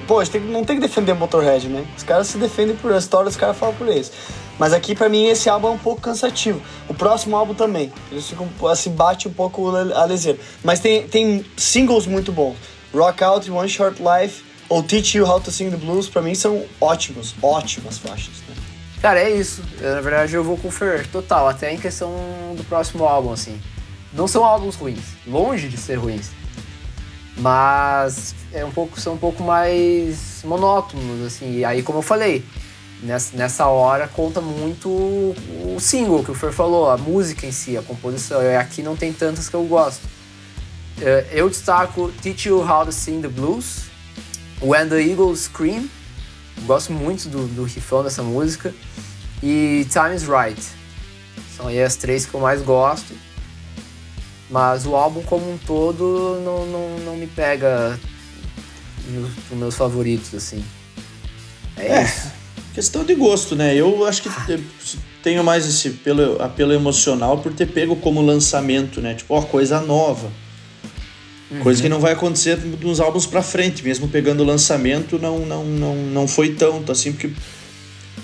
Pô, 0.07 0.19
a 0.19 0.23
gente 0.23 0.33
tem 0.33 0.41
não 0.41 0.63
tem 0.63 0.77
que 0.77 0.81
defender 0.81 1.13
Motorhead, 1.13 1.67
né? 1.67 1.85
Os 1.95 2.03
caras 2.03 2.27
se 2.27 2.37
defendem 2.37 2.75
por 2.75 2.91
a 2.91 2.97
história, 2.97 3.27
os 3.29 3.35
caras 3.35 3.57
falam 3.57 3.75
por 3.75 3.87
eles. 3.87 4.11
Mas 4.57 4.73
aqui, 4.73 4.95
pra 4.95 5.07
mim, 5.07 5.27
esse 5.27 5.49
álbum 5.49 5.67
é 5.67 5.71
um 5.71 5.77
pouco 5.77 6.01
cansativo. 6.01 6.59
O 6.89 6.93
próximo 6.93 7.35
álbum 7.35 7.53
também. 7.53 7.91
Eles 8.11 8.27
ficam, 8.27 8.49
assim, 8.67 8.89
bate 8.89 9.27
um 9.27 9.33
pouco 9.33 9.69
a 9.75 10.05
leseira. 10.05 10.39
Mas 10.63 10.79
tem, 10.79 11.07
tem 11.07 11.45
singles 11.55 12.07
muito 12.07 12.31
bons. 12.31 12.55
Rock 12.93 13.23
Out, 13.23 13.51
One 13.51 13.69
Short 13.69 14.01
Life, 14.01 14.43
ou 14.67 14.81
Teach 14.81 15.15
You 15.17 15.27
How 15.27 15.39
to 15.41 15.51
Sing 15.51 15.69
the 15.69 15.77
Blues, 15.77 16.07
pra 16.09 16.21
mim 16.23 16.33
são 16.33 16.65
ótimos, 16.81 17.35
ótimas 17.41 17.99
faixas. 17.99 18.33
Né? 18.49 18.55
Cara, 18.99 19.19
é 19.21 19.29
isso. 19.29 19.61
Eu, 19.79 19.93
na 19.93 20.01
verdade, 20.01 20.33
eu 20.33 20.43
vou 20.43 20.57
com 20.57 20.71
Fer 20.71 21.05
total, 21.07 21.47
até 21.47 21.71
em 21.71 21.77
questão 21.77 22.09
do 22.55 22.63
próximo 22.63 23.05
álbum, 23.05 23.31
assim. 23.31 23.61
Não 24.11 24.27
são 24.27 24.43
álbuns 24.43 24.75
ruins, 24.75 25.03
longe 25.27 25.67
de 25.67 25.77
ser 25.77 25.95
ruins. 25.95 26.31
Mas 27.39 28.34
é 28.52 28.65
um 28.65 28.71
pouco, 28.71 29.00
são 29.00 29.13
um 29.13 29.17
pouco 29.17 29.43
mais 29.43 30.41
monótonos, 30.43 31.26
assim. 31.26 31.58
E 31.58 31.65
aí, 31.65 31.84
como 31.84 32.00
eu 32.00 32.04
falei, 32.04 32.43
nessa, 33.04 33.38
nessa 33.38 33.67
hora 33.67 34.08
conta 34.08 34.41
muito 34.41 34.89
o 34.89 35.78
single 35.80 36.23
que 36.23 36.32
o 36.32 36.34
Fer 36.34 36.52
falou, 36.52 36.89
a 36.89 36.97
música 36.97 37.45
em 37.45 37.52
si, 37.52 37.78
a 37.78 37.82
composição. 37.82 38.41
E 38.41 38.56
aqui 38.56 38.82
não 38.82 38.95
tem 38.95 39.13
tantas 39.13 39.50
que 39.50 39.56
eu 39.56 39.63
gosto. 39.65 40.02
Eh, 41.00 41.28
Eu 41.32 41.50
destaco 41.50 42.12
Teach 42.23 42.50
You 42.50 42.60
How 42.60 42.86
to 42.86 42.91
Sing 42.91 43.21
the 43.21 43.28
Blues, 43.28 43.84
When 44.62 44.89
the 44.89 45.00
Eagles 45.00 45.41
Scream, 45.41 45.88
gosto 46.65 46.91
muito 46.91 47.30
do, 47.30 47.47
do 47.47 47.63
rifão 47.65 48.04
dessa 48.04 48.23
música, 48.23 48.73
e 49.43 49.86
Time 49.91 50.15
is 50.15 50.23
Right. 50.23 50.60
São 51.56 51.67
aí 51.67 51.82
as 51.82 51.95
três 51.95 52.26
que 52.26 52.34
eu 52.34 52.39
mais 52.39 52.62
gosto. 52.63 53.13
Mas 54.49 54.86
o 54.86 54.95
álbum 54.95 55.21
como 55.23 55.51
um 55.51 55.57
todo 55.57 56.39
não, 56.43 56.65
não, 56.65 56.99
não 56.99 57.17
me 57.17 57.27
pega 57.27 57.99
nos 59.10 59.29
nos 59.49 59.60
meus 59.60 59.75
favoritos, 59.75 60.33
assim. 60.33 60.63
É, 61.75 61.88
É. 62.01 62.13
Questão 62.73 63.03
de 63.03 63.15
gosto, 63.15 63.55
né? 63.55 63.75
Eu 63.75 64.05
acho 64.05 64.21
que 64.21 64.29
te- 64.45 64.63
tenho 65.23 65.43
mais 65.43 65.65
esse 65.67 65.89
pelo, 65.89 66.39
apelo 66.41 66.71
emocional 66.73 67.39
por 67.39 67.51
ter 67.51 67.65
pego 67.65 67.95
como 67.95 68.21
lançamento, 68.21 69.01
né? 69.01 69.15
Tipo, 69.15 69.33
ó, 69.33 69.41
coisa 69.41 69.81
nova. 69.81 70.31
Coisa 71.63 71.81
que 71.81 71.88
não 71.89 71.99
vai 71.99 72.12
acontecer 72.12 72.57
dos 72.57 72.99
álbuns 72.99 73.25
pra 73.25 73.41
frente, 73.41 73.81
mesmo 73.83 74.07
pegando 74.10 74.43
o 74.43 74.45
lançamento, 74.45 75.17
não, 75.17 75.39
não, 75.39 75.63
não, 75.65 75.95
não 75.95 76.27
foi 76.27 76.53
tanto, 76.53 76.91
assim, 76.91 77.13
porque. 77.13 77.31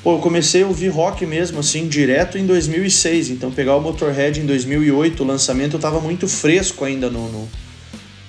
Pô, 0.03 0.15
eu 0.15 0.19
comecei 0.19 0.63
a 0.63 0.67
ouvir 0.67 0.89
rock 0.89 1.25
mesmo, 1.25 1.59
assim, 1.59 1.87
direto 1.87 2.37
em 2.37 2.45
2006. 2.45 3.29
Então, 3.29 3.49
pegar 3.51 3.75
o 3.77 3.81
Motorhead 3.81 4.39
em 4.39 4.45
2008, 4.45 5.23
o 5.23 5.25
lançamento, 5.25 5.77
eu 5.77 5.79
tava 5.79 6.01
muito 6.01 6.27
fresco 6.27 6.83
ainda 6.83 7.09
no, 7.09 7.29
no, 7.31 7.49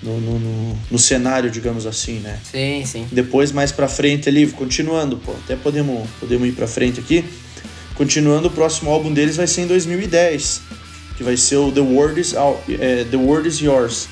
no, 0.02 0.20
no, 0.20 0.78
no- 0.88 0.98
cenário, 0.98 1.50
digamos 1.50 1.84
assim, 1.84 2.20
né? 2.20 2.38
Sim, 2.48 2.84
sim. 2.86 3.06
Depois, 3.10 3.50
mais 3.50 3.72
pra 3.72 3.88
frente 3.88 4.28
ali, 4.28 4.46
continuando, 4.46 5.16
pô, 5.16 5.32
até 5.32 5.56
podemos, 5.56 6.08
podemos 6.20 6.46
ir 6.48 6.52
pra 6.52 6.68
frente 6.68 7.00
aqui. 7.00 7.24
Continuando, 7.96 8.46
o 8.48 8.50
próximo 8.52 8.90
álbum 8.92 9.12
deles 9.12 9.36
vai 9.36 9.46
ser 9.48 9.62
em 9.62 9.66
2010, 9.66 10.60
que 11.16 11.24
vai 11.24 11.36
ser 11.36 11.56
o 11.56 11.72
The 11.72 11.80
World 11.80 12.20
is, 12.20 12.34
Out- 12.36 12.60
é, 12.80 13.04
The 13.04 13.16
World 13.16 13.48
is 13.48 13.58
Yours. 13.60 14.08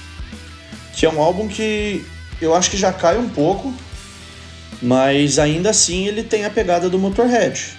Que 0.96 1.06
é 1.06 1.10
um 1.10 1.20
álbum 1.22 1.46
que 1.46 2.04
eu 2.40 2.54
acho 2.56 2.70
que 2.70 2.76
já 2.76 2.92
cai 2.92 3.16
um 3.18 3.28
pouco, 3.28 3.72
mas 4.82 5.38
ainda 5.38 5.70
assim 5.70 6.06
ele 6.06 6.22
tem 6.22 6.44
a 6.44 6.50
pegada 6.50 6.90
do 6.90 6.98
Motorhead. 6.98 7.74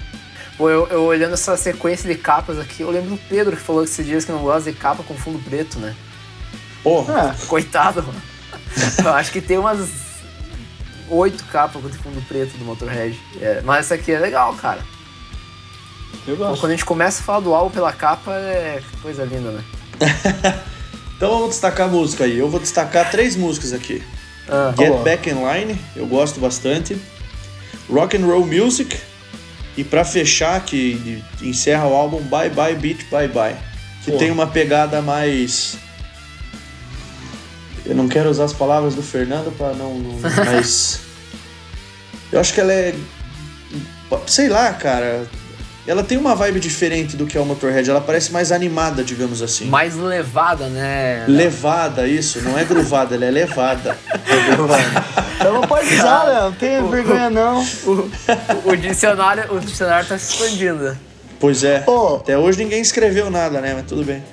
Pô, 0.58 0.70
eu, 0.70 0.88
eu 0.88 1.04
olhando 1.04 1.34
essa 1.34 1.58
sequência 1.58 2.08
de 2.08 2.18
capas 2.20 2.60
aqui, 2.60 2.82
eu 2.82 2.92
lembro 2.92 3.12
do 3.12 3.18
Pedro 3.28 3.58
que 3.58 3.62
falou 3.62 3.84
esses 3.84 4.06
dias 4.06 4.24
que 4.24 4.32
não 4.32 4.44
gosta 4.44 4.72
de 4.72 4.78
capa 4.78 5.04
com 5.04 5.16
fundo 5.16 5.40
preto, 5.40 5.80
né? 5.80 5.96
Porra, 6.84 7.32
Ah, 7.32 7.48
Coitado, 7.48 8.04
mano. 8.04 8.22
Eu 9.04 9.14
acho 9.14 9.32
que 9.32 9.42
tem 9.42 9.58
umas 9.58 9.90
oito 11.10 11.44
capas 11.46 11.82
com 11.82 11.90
fundo 11.90 12.22
preto 12.28 12.58
do 12.58 12.66
Motorhead. 12.66 13.20
É, 13.42 13.62
mas 13.64 13.86
essa 13.86 13.96
aqui 13.96 14.12
é 14.12 14.20
legal, 14.20 14.54
cara. 14.56 14.82
eu 16.28 16.36
Então, 16.36 16.48
gosto. 16.48 16.62
quando 16.62 16.72
a 16.72 16.76
gente 16.76 16.86
começa 16.86 17.22
a 17.22 17.24
falar 17.24 17.40
do 17.42 17.54
álbum 17.54 17.72
pela 17.72 17.92
capa, 17.92 18.34
é 18.34 18.82
coisa 19.02 19.24
linda, 19.24 19.52
né? 19.52 19.64
então 21.18 21.30
vamos 21.30 21.50
destacar 21.50 21.88
a 21.88 21.92
música 21.92 22.26
aí. 22.26 22.38
Eu 22.38 22.50
vou 22.50 22.60
destacar 22.60 23.10
três 23.10 23.36
músicas 23.36 23.74
aqui. 23.74 24.04
Ah, 24.50 24.74
Get 24.78 24.90
Boa. 24.90 25.04
Back 25.04 25.30
in 25.30 25.36
Line, 25.36 25.80
eu 25.96 26.06
gosto 26.06 26.40
bastante. 26.40 26.98
Rock 27.90 28.18
and 28.18 28.26
Roll 28.26 28.46
Music. 28.46 28.98
E 29.76 29.84
pra 29.84 30.06
fechar, 30.06 30.64
que 30.64 31.24
encerra 31.42 31.88
o 31.88 31.94
álbum 31.96 32.22
Bye 32.22 32.50
Bye 32.52 32.76
Beat 32.76 33.06
Bye 33.10 33.28
Bye. 33.28 33.56
Que 34.04 34.12
Pô. 34.12 34.18
tem 34.18 34.30
uma 34.32 34.46
pegada 34.48 35.02
mais. 35.02 35.78
Eu 37.86 37.96
não 37.96 38.08
quero 38.08 38.30
usar 38.30 38.46
as 38.46 38.54
palavras 38.54 38.96
do 38.96 39.02
Fernando 39.02 39.52
pra 39.58 39.74
não. 39.74 39.96
não- 39.98 40.20
mas. 40.46 41.00
Eu 42.32 42.40
acho 42.40 42.54
que 42.54 42.62
ela 42.62 42.72
é. 42.74 42.94
Sei 44.28 44.48
lá, 44.48 44.72
cara. 44.74 45.26
Ela 45.86 46.02
tem 46.02 46.18
uma 46.18 46.34
vibe 46.34 46.62
diferente 46.62 47.18
do 47.18 47.26
que 47.26 47.38
é 47.38 47.42
o 47.42 47.46
Motorhead. 47.46 47.90
Ela 47.90 48.00
parece 48.00 48.32
mais 48.32 48.54
animada, 48.54 49.04
digamos 49.04 49.42
assim. 49.42 49.66
mais 49.66 49.96
levada, 49.96 50.68
né? 50.68 51.26
Levada, 51.28 52.08
isso. 52.08 52.42
Não 52.42 52.58
é 52.58 52.64
gruvada, 52.64 53.16
ela 53.16 53.26
é 53.26 53.32
levada. 53.32 53.98
Então 55.36 55.54
não 55.54 55.62
pode 55.68 55.94
usar, 55.94 56.24
Léo. 56.24 56.44
Não 56.44 56.52
tenha 56.54 56.82
vergonha, 56.84 57.30
não. 57.30 57.62
O, 57.86 58.10
o 58.72 58.76
dicionário, 58.78 59.54
o 59.54 59.60
dicionário 59.60 60.08
tá 60.08 60.18
se 60.18 60.34
expandindo. 60.34 60.98
Pois 61.38 61.64
é. 61.66 61.84
Ô. 61.86 62.16
Até 62.16 62.38
hoje 62.38 62.64
ninguém 62.64 62.82
escreveu 62.82 63.30
nada, 63.30 63.60
né? 63.60 63.74
Mas 63.74 63.86
tudo 63.86 64.06
bem. 64.06 64.24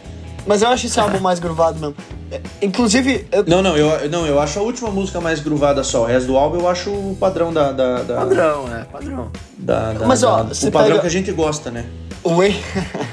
Mas 0.47 0.63
eu 0.63 0.69
acho 0.69 0.87
esse 0.87 1.01
álbum 1.01 1.19
mais 1.19 1.41
gruvado 1.41 1.81
mesmo. 1.81 1.97
É, 2.31 2.41
Inclusive, 2.63 3.27
eu, 3.33 3.45
Não, 3.47 3.61
não, 3.63 3.77
eu, 3.77 4.09
não, 4.09 4.27
eu 4.27 4.39
acho 4.41 4.59
a 4.59 4.63
última 4.63 4.91
música 4.91 5.21
mais 5.21 5.41
gruvada 5.41 5.83
só. 5.83 6.03
O 6.03 6.07
resto 6.07 6.27
do 6.29 6.37
álbum 6.37 6.59
eu 6.61 6.69
acho 6.69 6.91
o 6.91 7.17
padrão 7.19 7.53
da. 7.53 7.73
da, 7.73 8.03
da 8.03 8.15
Padrão, 8.17 8.67
né? 8.69 8.87
Padrão. 8.93 9.31
da- 9.59 9.93
da- 9.95 10.07
Mas, 10.07 10.23
ó, 10.23 10.43
da- 10.45 10.55
você 10.55 10.69
o 10.69 10.73
padrão 10.73 10.91
pega- 10.91 11.01
que 11.01 11.07
a 11.07 11.11
gente 11.11 11.33
gosta, 11.33 11.71
né? 11.71 11.85
Wait... 12.25 12.57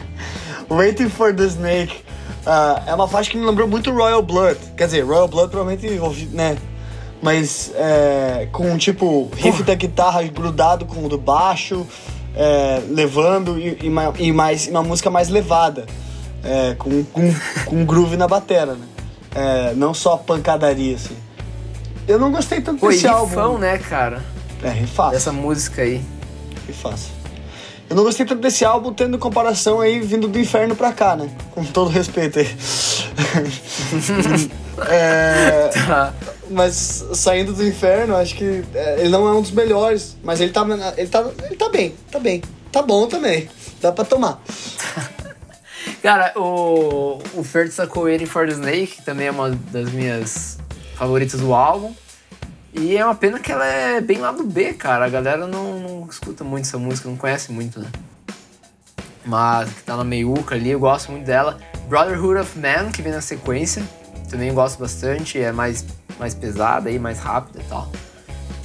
Waiting 0.70 1.10
for 1.10 1.34
the 1.34 1.46
Snake 1.46 1.96
uh, 2.46 2.82
é 2.86 2.94
uma 2.94 3.08
faixa 3.08 3.32
que 3.32 3.38
me 3.38 3.46
lembrou 3.46 3.68
muito 3.68 3.90
Royal 3.92 4.22
Blood. 4.22 4.58
Quer 4.76 4.86
dizer, 4.86 5.02
Royal 5.06 5.28
Blood 5.28 5.50
provavelmente, 5.50 5.88
né? 6.34 6.58
Mas 7.22 7.72
é, 7.76 8.48
com 8.52 8.78
tipo 8.78 9.32
riff 9.38 9.64
da 9.64 9.74
guitarra 9.74 10.22
grudado 10.24 10.86
com 10.86 11.06
o 11.06 11.10
do 11.10 11.18
baixo, 11.18 11.88
é, 12.36 12.82
levando 12.90 13.58
e, 13.58 13.70
e, 13.82 13.92
e, 14.28 14.32
mais 14.32 14.68
uma 14.68 14.84
música 14.84 15.10
mais 15.10 15.28
levada, 15.30 15.86
é, 16.44 16.76
com, 16.76 17.04
com, 17.06 17.34
com 17.66 17.86
groove 17.86 18.16
na 18.18 18.28
batera, 18.28 18.74
né? 18.74 18.86
É, 19.36 19.74
não 19.76 19.94
só 19.94 20.18
pancadaria, 20.18 20.96
assim. 20.96 21.16
Eu 22.08 22.20
não 22.20 22.32
gostei 22.32 22.62
tanto 22.62 22.80
Pô, 22.80 22.90
desse 22.90 23.06
e 23.06 23.10
álbum. 23.10 23.28
Rifão, 23.30 23.58
né, 23.58 23.78
cara? 23.78 24.24
É, 24.63 24.70
rifaço. 24.70 25.16
Essa 25.16 25.32
música 25.32 25.82
aí. 25.82 26.02
Rifaço. 26.66 27.12
Eu 27.90 27.96
não 27.96 28.04
gostei 28.04 28.26
tanto 28.26 28.42
desse 28.42 28.66
álbum, 28.66 28.94
tendo 28.94 29.18
comparação 29.18 29.80
aí 29.80 30.00
vindo 30.00 30.28
do 30.28 30.40
inferno 30.40 30.76
pra 30.76 30.92
cá, 30.92 31.16
né? 31.16 31.30
Com 31.52 31.63
todo 31.63 31.90
respeito 31.90 32.40
aí. 32.40 32.48
é, 34.90 35.70
Tá. 35.88 36.13
mas 36.50 37.06
saindo 37.13 37.54
do 37.54 37.66
inferno, 37.66 38.16
acho 38.16 38.36
que 38.36 38.63
é, 38.74 39.00
ele 39.00 39.10
não 39.10 39.28
é 39.28 39.34
um 39.34 39.42
dos 39.42 39.52
melhores. 39.52 40.18
Mas 40.24 40.42
ele 40.42 40.52
tá, 40.52 40.66
ele 40.98 41.08
tá, 41.08 41.26
ele 41.46 41.56
tá 41.56 41.70
bem, 41.70 41.96
tá 42.12 42.20
bem. 42.20 42.42
Tá 42.72 42.82
bom 42.82 43.08
também. 43.08 43.50
Dá 43.82 43.92
pra 43.92 44.04
tomar. 44.06 44.42
Cara, 46.08 46.32
o, 46.38 47.22
o 47.34 47.43
Fer 47.43 47.70
sacou 47.70 48.04
Waiting 48.04 48.28
for 48.28 48.48
the 48.48 48.54
Snake, 48.54 48.96
que 48.96 49.02
também 49.02 49.28
é 49.28 49.32
uma 49.32 49.50
das 49.50 49.91
minhas 49.91 50.58
favoritas 50.96 51.41
do 51.41 51.54
álbum. 51.54 51.93
E 52.74 52.96
é 52.96 53.04
uma 53.04 53.13
pena 53.13 53.38
que 53.41 53.52
ela 53.52 53.65
é 53.65 54.00
bem 54.00 54.20
lado 54.20 54.41
B, 54.46 54.72
cara. 54.72 55.04
A 55.04 55.10
galera 55.10 55.46
não, 55.46 55.78
não 55.82 56.08
escuta 56.10 56.46
muito 56.46 56.63
essa 56.63 56.78
música, 56.78 57.10
não 57.10 57.17
conhece 57.17 57.52
muito, 57.52 57.82
né? 57.82 57.89
Mas 59.26 59.70
que 59.70 59.84
tá 59.84 59.98
na 59.98 60.06
meiuca 60.06 60.56
ali, 60.56 60.70
eu 60.70 60.80
gosto 60.80 61.12
muito 61.12 61.26
dela. 61.26 61.60
Brotherhood 61.89 62.39
of 62.39 62.58
Man, 62.58 62.89
que 62.89 63.02
vem 63.02 63.12
na 63.12 63.20
sequência, 63.20 63.84
também 64.30 64.54
gosto 64.54 64.80
bastante, 64.80 65.38
é 65.38 65.52
mais, 65.52 65.86
mais 66.17 66.34
pesada 66.34 66.88
aí, 66.88 66.98
mais 66.98 67.20
rápida 67.20 67.60
e 67.60 67.63
tal. 67.65 67.91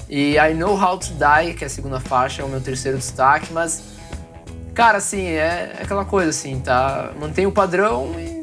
E 0.09 0.37
I 0.37 0.55
Know 0.55 0.81
How 0.81 0.97
to 0.97 1.09
Die, 1.15 1.55
que 1.55 1.65
é 1.65 1.67
a 1.67 1.71
segunda 1.71 1.99
faixa, 1.99 2.43
é 2.43 2.45
o 2.45 2.49
meu 2.49 2.61
terceiro 2.61 2.99
destaque, 2.99 3.53
mas, 3.53 3.83
cara, 4.75 4.99
assim, 4.99 5.27
é 5.27 5.79
aquela 5.81 6.05
coisa 6.05 6.31
assim, 6.31 6.61
tá? 6.61 7.13
Mantém 7.19 7.47
o 7.47 7.53
padrão 7.53 8.13
e. 8.19 8.43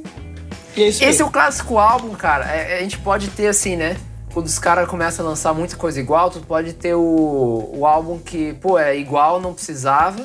E 0.77 0.83
é 0.83 0.87
Esse 0.87 1.03
é 1.03 1.07
aí. 1.07 1.21
o 1.23 1.29
clássico 1.31 1.77
álbum, 1.77 2.13
cara. 2.15 2.45
É- 2.45 2.77
a 2.79 2.81
gente 2.81 2.97
pode 2.99 3.27
ter 3.29 3.47
assim, 3.47 3.75
né? 3.75 3.97
Quando 4.33 4.45
os 4.45 4.59
caras 4.59 4.87
começam 4.87 5.25
a 5.25 5.29
lançar 5.29 5.53
muita 5.53 5.75
coisa 5.75 5.99
igual, 5.99 6.29
tu 6.29 6.39
pode 6.41 6.73
ter 6.73 6.93
o, 6.93 7.69
o 7.73 7.85
álbum 7.85 8.19
que, 8.19 8.53
pô, 8.55 8.77
é 8.77 8.95
igual, 8.97 9.41
não 9.41 9.53
precisava. 9.53 10.23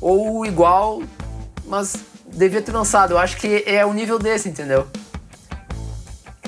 Ou 0.00 0.44
igual, 0.44 1.00
mas 1.66 1.94
devia 2.30 2.60
ter 2.60 2.72
lançado. 2.72 3.12
Eu 3.12 3.18
acho 3.18 3.36
que 3.36 3.62
é 3.66 3.86
o 3.86 3.92
nível 3.94 4.18
desse, 4.18 4.48
entendeu? 4.48 4.86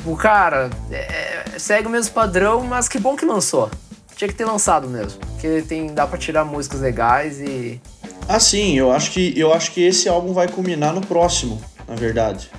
O 0.04 0.16
cara 0.16 0.68
é- 0.90 1.58
segue 1.58 1.86
o 1.86 1.90
mesmo 1.90 2.12
padrão, 2.12 2.62
mas 2.62 2.88
que 2.88 2.98
bom 2.98 3.16
que 3.16 3.24
lançou. 3.24 3.70
Tinha 4.16 4.28
que 4.28 4.34
ter 4.34 4.44
lançado 4.44 4.88
mesmo. 4.88 5.20
Porque 5.20 5.62
tem, 5.62 5.94
dá 5.94 6.06
pra 6.06 6.18
tirar 6.18 6.44
músicas 6.44 6.80
legais 6.80 7.40
e. 7.40 7.80
Ah, 8.28 8.38
sim, 8.38 8.76
eu 8.78 8.92
acho 8.92 9.10
que 9.10 9.32
eu 9.38 9.52
acho 9.54 9.72
que 9.72 9.80
esse 9.82 10.08
álbum 10.08 10.32
vai 10.34 10.46
culminar 10.48 10.92
no 10.92 11.00
próximo, 11.00 11.60
na 11.88 11.94
verdade. 11.94 12.50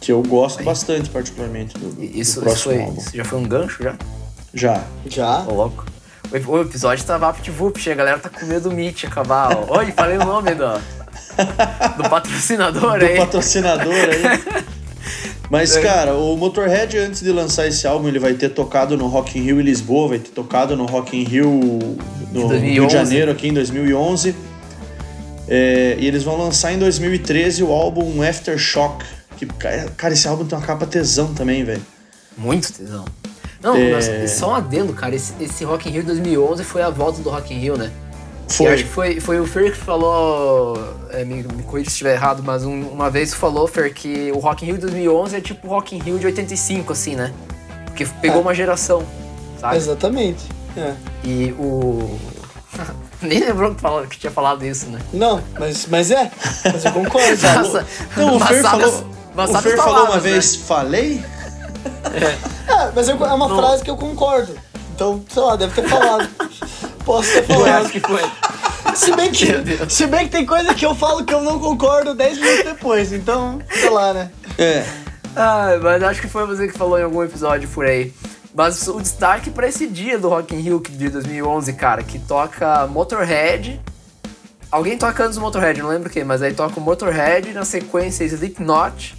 Que 0.00 0.10
eu 0.12 0.20
gosto 0.22 0.62
bastante, 0.64 1.08
particularmente, 1.10 1.78
do, 1.78 1.90
do 1.92 2.02
Isso, 2.04 2.16
isso, 2.20 2.40
próximo 2.40 2.74
foi, 2.74 2.82
álbum. 2.82 2.98
isso 3.00 3.16
já 3.16 3.24
foi 3.24 3.38
um 3.38 3.44
gancho 3.44 3.82
já? 3.82 3.94
Já. 4.52 4.82
Já? 5.08 5.40
Ô, 5.48 5.54
louco. 5.54 5.86
O 6.48 6.50
o 6.52 6.60
episódio 6.60 7.04
tá 7.04 7.16
vapt-vupt, 7.18 7.88
a 7.90 7.94
galera 7.94 8.18
tá 8.18 8.28
com 8.28 8.44
medo 8.46 8.68
do 8.68 8.74
Meet 8.74 9.04
acabar. 9.04 9.56
ó. 9.56 9.78
Oi, 9.78 9.92
falei 9.92 10.18
o 10.18 10.24
nome 10.24 10.54
do, 10.54 10.72
do 11.96 12.10
patrocinador 12.10 12.98
Do 12.98 13.04
aí. 13.04 13.16
patrocinador 13.16 13.92
aí. 13.94 14.64
Mas, 15.48 15.76
cara, 15.76 16.14
o 16.14 16.36
Motorhead, 16.36 16.98
antes 16.98 17.22
de 17.22 17.30
lançar 17.30 17.68
esse 17.68 17.86
álbum, 17.86 18.08
ele 18.08 18.18
vai 18.18 18.34
ter 18.34 18.48
tocado 18.48 18.96
no 18.96 19.06
Rock 19.06 19.38
in 19.38 19.42
Rio 19.42 19.60
em 19.60 19.62
Lisboa, 19.62 20.08
vai 20.08 20.18
ter 20.18 20.30
tocado 20.30 20.76
no 20.76 20.84
Rock 20.86 21.16
in 21.16 21.22
Rio 21.22 21.48
no 22.32 22.48
2011. 22.48 22.58
Rio 22.58 22.86
de 22.88 22.92
Janeiro, 22.92 23.30
aqui 23.30 23.46
em 23.48 23.54
2011. 23.54 24.34
É, 25.48 25.96
e 25.98 26.06
eles 26.06 26.22
vão 26.24 26.36
lançar 26.36 26.72
em 26.72 26.78
2013 26.78 27.62
o 27.62 27.72
álbum 27.72 28.22
Aftershock. 28.22 29.04
Que, 29.36 29.46
cara, 29.96 30.14
esse 30.14 30.26
álbum 30.26 30.44
tem 30.44 30.56
uma 30.58 30.64
capa 30.66 30.86
tesão 30.86 31.32
também, 31.34 31.62
velho. 31.64 31.82
Muito 32.36 32.72
tesão. 32.72 33.04
Não, 33.62 33.76
É. 33.76 33.92
mas 33.92 34.30
só 34.32 34.50
um 34.50 34.54
adendo, 34.54 34.92
cara. 34.92 35.14
Esse, 35.14 35.32
esse 35.40 35.64
Rock 35.64 35.88
in 35.88 35.92
Rio 35.92 36.04
2011 36.04 36.64
foi 36.64 36.82
a 36.82 36.90
volta 36.90 37.20
do 37.22 37.30
Rock 37.30 37.52
in 37.54 37.58
Rio, 37.58 37.76
né? 37.76 37.90
Foi. 38.48 38.68
acho 38.68 38.84
que 38.84 38.90
foi, 38.90 39.18
foi 39.20 39.40
o 39.40 39.46
Fer 39.46 39.72
que 39.72 39.76
falou, 39.78 40.78
é, 41.10 41.24
me, 41.24 41.42
me 41.42 41.62
corrija 41.64 41.90
se 41.90 41.94
estiver 41.94 42.14
errado, 42.14 42.42
mas 42.44 42.64
um- 42.64 42.82
uma 42.88 43.10
vez 43.10 43.34
falou, 43.34 43.66
Fer, 43.66 43.92
que 43.92 44.30
o 44.32 44.38
Rock 44.38 44.64
in 44.64 44.68
Rio 44.68 44.78
2011 44.78 45.34
é 45.36 45.40
tipo 45.40 45.66
o 45.66 45.70
Rock 45.70 45.96
in 45.96 45.98
Rio 45.98 46.16
de 46.16 46.26
85, 46.26 46.92
assim, 46.92 47.16
né? 47.16 47.32
Porque 47.86 48.06
pegou 48.22 48.38
É. 48.38 48.42
uma 48.42 48.54
geração, 48.54 49.02
sabe? 49.60 49.76
Exatamente. 49.76 50.44
É. 50.76 50.92
E 51.24 51.52
o... 51.58 52.16
Nem 53.28 53.40
lembrou 53.40 53.74
que, 53.74 53.80
falou, 53.80 54.06
que 54.06 54.18
tinha 54.18 54.30
falado 54.32 54.64
isso, 54.64 54.86
né? 54.86 54.98
Não, 55.12 55.42
mas, 55.58 55.86
mas 55.86 56.10
é. 56.10 56.30
Mas 56.64 56.84
eu 56.84 56.92
concordo. 56.92 57.28
Nossa, 57.42 57.86
Então, 58.12 58.36
o 58.36 58.40
Fer 58.40 58.62
falou, 58.62 58.88
o 59.36 59.58
Fer 59.62 59.76
falou 59.76 60.04
uma 60.06 60.14
né? 60.14 60.20
vez, 60.20 60.56
falei? 60.56 61.24
É, 62.68 62.90
mas 62.94 63.08
eu- 63.08 63.24
é 63.24 63.32
uma 63.32 63.48
Não. 63.48 63.56
frase 63.56 63.82
que 63.84 63.90
eu 63.90 63.96
concordo. 63.96 64.56
Então, 64.94 65.22
sei 65.32 65.42
lá, 65.42 65.54
deve 65.56 65.74
ter 65.80 65.88
falado. 65.88 66.28
Posso 67.04 67.30
ter 67.32 67.38
Eu 67.40 67.60
falado. 67.60 67.82
acho 67.84 67.90
que 67.90 68.00
foi. 68.00 68.22
Se 68.94 69.12
bem, 69.14 69.30
que, 69.30 69.46
se 69.88 70.06
bem 70.06 70.24
que 70.26 70.30
tem 70.32 70.46
coisa 70.46 70.74
que 70.74 70.84
eu 70.86 70.94
falo 70.94 71.24
que 71.24 71.32
eu 71.34 71.42
não 71.42 71.58
concordo 71.58 72.14
10 72.14 72.38
minutos 72.38 72.64
depois. 72.64 73.12
Então, 73.12 73.60
sei 73.70 73.90
lá, 73.90 74.12
né? 74.14 74.30
É. 74.58 74.84
Ah, 75.36 75.78
mas 75.82 76.02
acho 76.02 76.20
que 76.22 76.28
foi 76.28 76.46
você 76.46 76.66
que 76.66 76.76
falou 76.76 76.98
em 76.98 77.02
algum 77.04 77.22
episódio 77.22 77.68
por 77.68 77.84
aí. 77.84 78.12
Mas 78.56 78.88
o 78.88 78.98
destaque 79.00 79.50
pra 79.50 79.68
esse 79.68 79.86
dia 79.86 80.18
do 80.18 80.30
Rock 80.30 80.54
in 80.54 80.60
Rio 80.60 80.80
de 80.82 81.10
2011, 81.10 81.74
cara, 81.74 82.02
que 82.02 82.18
toca 82.18 82.86
Motorhead. 82.86 83.78
Alguém 84.70 84.96
toca 84.96 85.24
antes 85.24 85.34
do 85.36 85.42
Motorhead, 85.42 85.80
não 85.82 85.90
lembro 85.90 86.08
quem, 86.08 86.24
mas 86.24 86.40
aí 86.40 86.54
toca 86.54 86.80
o 86.80 86.82
Motorhead 86.82 87.52
na 87.52 87.66
sequência 87.66 88.24
Slipknot, 88.24 89.14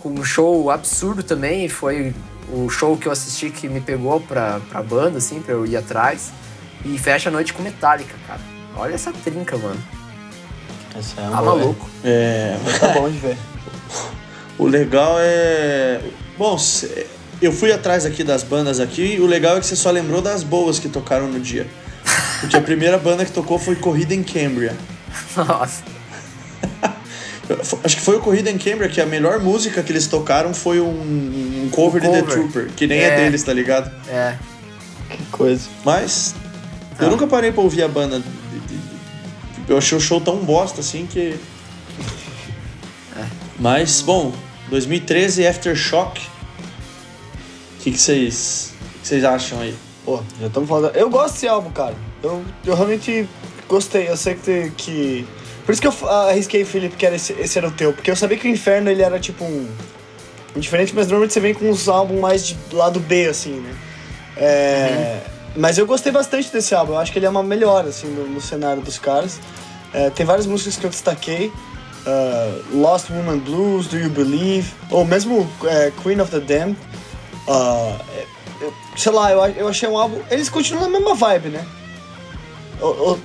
com 0.00 0.08
um 0.10 0.24
show 0.24 0.70
absurdo 0.70 1.22
também, 1.22 1.66
e 1.66 1.68
foi 1.68 2.14
o 2.50 2.70
show 2.70 2.96
que 2.96 3.06
eu 3.06 3.12
assisti 3.12 3.50
que 3.50 3.68
me 3.68 3.80
pegou 3.82 4.18
pra, 4.18 4.60
pra 4.70 4.82
banda, 4.82 5.18
assim, 5.18 5.40
pra 5.42 5.52
eu 5.52 5.66
ir 5.66 5.76
atrás. 5.76 6.32
E 6.86 6.96
fecha 6.98 7.28
a 7.28 7.32
noite 7.32 7.52
com 7.52 7.62
Metallica, 7.62 8.14
cara. 8.26 8.40
Olha 8.76 8.94
essa 8.94 9.12
trinca, 9.12 9.58
mano. 9.58 9.80
Essa 10.98 11.20
é 11.20 11.24
Tá 11.24 11.42
maluco. 11.42 11.88
É, 12.02 12.56
Tá 12.80 12.88
bom 12.94 13.10
de 13.10 13.18
ver. 13.18 13.36
O 14.58 14.66
legal 14.66 15.16
é. 15.20 16.00
Bom, 16.36 16.58
cê- 16.58 17.06
eu 17.40 17.52
fui 17.52 17.72
atrás 17.72 18.04
aqui 18.04 18.24
das 18.24 18.42
bandas 18.42 18.80
aqui 18.80 19.14
e 19.14 19.20
o 19.20 19.26
legal 19.26 19.56
é 19.56 19.60
que 19.60 19.66
você 19.66 19.76
só 19.76 19.90
lembrou 19.90 20.20
das 20.20 20.42
boas 20.42 20.78
que 20.78 20.88
tocaram 20.88 21.28
no 21.28 21.38
dia. 21.38 21.66
Porque 22.40 22.56
a 22.56 22.60
primeira 22.60 22.98
banda 22.98 23.24
que 23.24 23.32
tocou 23.32 23.58
foi 23.58 23.76
Corrida 23.76 24.14
em 24.14 24.22
Cambria. 24.22 24.76
Nossa. 25.36 25.82
Acho 27.82 27.96
que 27.96 28.02
foi 28.02 28.16
o 28.16 28.20
Corrida 28.20 28.50
em 28.50 28.58
Cambria, 28.58 28.88
que 28.88 29.00
a 29.00 29.06
melhor 29.06 29.40
música 29.40 29.82
que 29.82 29.90
eles 29.90 30.06
tocaram 30.06 30.52
foi 30.52 30.80
um, 30.80 31.64
um 31.64 31.68
cover, 31.70 32.00
de 32.00 32.08
The 32.08 32.20
cover. 32.20 32.34
Trooper, 32.34 32.70
que 32.76 32.86
nem 32.86 32.98
é. 32.98 33.04
É. 33.04 33.16
deles, 33.16 33.42
tá 33.42 33.52
ligado? 33.52 33.90
É. 34.08 34.36
Que 35.10 35.24
coisa. 35.26 35.68
Mas 35.84 36.34
eu 37.00 37.10
nunca 37.10 37.26
parei 37.26 37.52
pra 37.52 37.62
ouvir 37.62 37.82
a 37.82 37.88
banda. 37.88 38.22
Eu 39.68 39.78
achei 39.78 39.96
o 39.96 40.00
show 40.00 40.20
tão 40.20 40.36
bosta 40.38 40.80
assim 40.80 41.06
que. 41.06 41.38
Mas, 43.58 44.00
bom, 44.02 44.32
2013 44.70 45.46
Aftershock. 45.46 46.37
O 47.88 47.92
que 47.92 47.98
vocês 47.98 48.74
vocês 49.02 49.24
acham 49.24 49.60
aí? 49.60 49.74
Pô, 50.04 50.22
já 50.40 50.46
estamos 50.48 50.68
falando. 50.68 50.94
Eu 50.94 51.08
gosto 51.08 51.34
desse 51.34 51.48
álbum, 51.48 51.70
cara. 51.70 51.94
Eu, 52.22 52.44
eu 52.64 52.74
realmente 52.74 53.28
gostei. 53.68 54.08
Eu 54.08 54.16
sei 54.16 54.34
que, 54.34 54.70
que. 54.76 55.26
Por 55.64 55.72
isso 55.72 55.80
que 55.80 55.88
eu 55.88 55.94
ah, 56.08 56.28
arrisquei, 56.30 56.64
Felipe, 56.64 56.96
que 56.96 57.06
era 57.06 57.16
esse, 57.16 57.32
esse 57.34 57.58
era 57.58 57.68
o 57.68 57.70
teu. 57.70 57.92
Porque 57.92 58.10
eu 58.10 58.16
sabia 58.16 58.36
que 58.36 58.46
o 58.46 58.50
Inferno 58.50 58.90
ele 58.90 59.02
era 59.02 59.18
tipo 59.18 59.44
um. 59.44 59.68
diferente, 60.56 60.94
mas 60.94 61.06
normalmente 61.06 61.32
você 61.32 61.40
vem 61.40 61.54
com 61.54 61.70
uns 61.70 61.88
álbuns 61.88 62.20
mais 62.20 62.46
de 62.46 62.56
lado 62.72 63.00
B, 63.00 63.26
assim, 63.26 63.60
né? 63.60 63.74
É, 64.36 65.20
Mas 65.56 65.78
eu 65.78 65.86
gostei 65.86 66.12
bastante 66.12 66.52
desse 66.52 66.74
álbum. 66.74 66.92
Eu 66.92 66.98
acho 66.98 67.12
que 67.12 67.18
ele 67.18 67.26
é 67.26 67.30
uma 67.30 67.42
melhora, 67.42 67.88
assim, 67.88 68.08
no, 68.08 68.26
no 68.28 68.40
cenário 68.40 68.82
dos 68.82 68.98
caras. 68.98 69.40
É, 69.92 70.10
tem 70.10 70.24
várias 70.24 70.46
músicas 70.46 70.76
que 70.76 70.84
eu 70.84 70.90
destaquei. 70.90 71.52
ah, 72.06 72.60
Lost 72.72 73.10
Woman 73.10 73.38
Blues, 73.38 73.86
Do 73.86 73.98
You 73.98 74.10
Believe? 74.10 74.70
Ou 74.90 75.04
mesmo 75.04 75.50
é, 75.64 75.90
Queen 76.02 76.20
of 76.20 76.30
the 76.30 76.40
Damned. 76.40 76.76
Eu- 78.60 78.74
sei 78.96 79.12
lá, 79.12 79.30
eu, 79.30 79.38
eu 79.54 79.68
achei 79.68 79.88
um 79.88 79.96
álbum. 79.96 80.20
Eles 80.30 80.48
continuam 80.48 80.84
na 80.90 80.98
mesma 80.98 81.14
vibe, 81.14 81.48
né? 81.50 81.64
O- 82.80 83.12
o- 83.12 83.20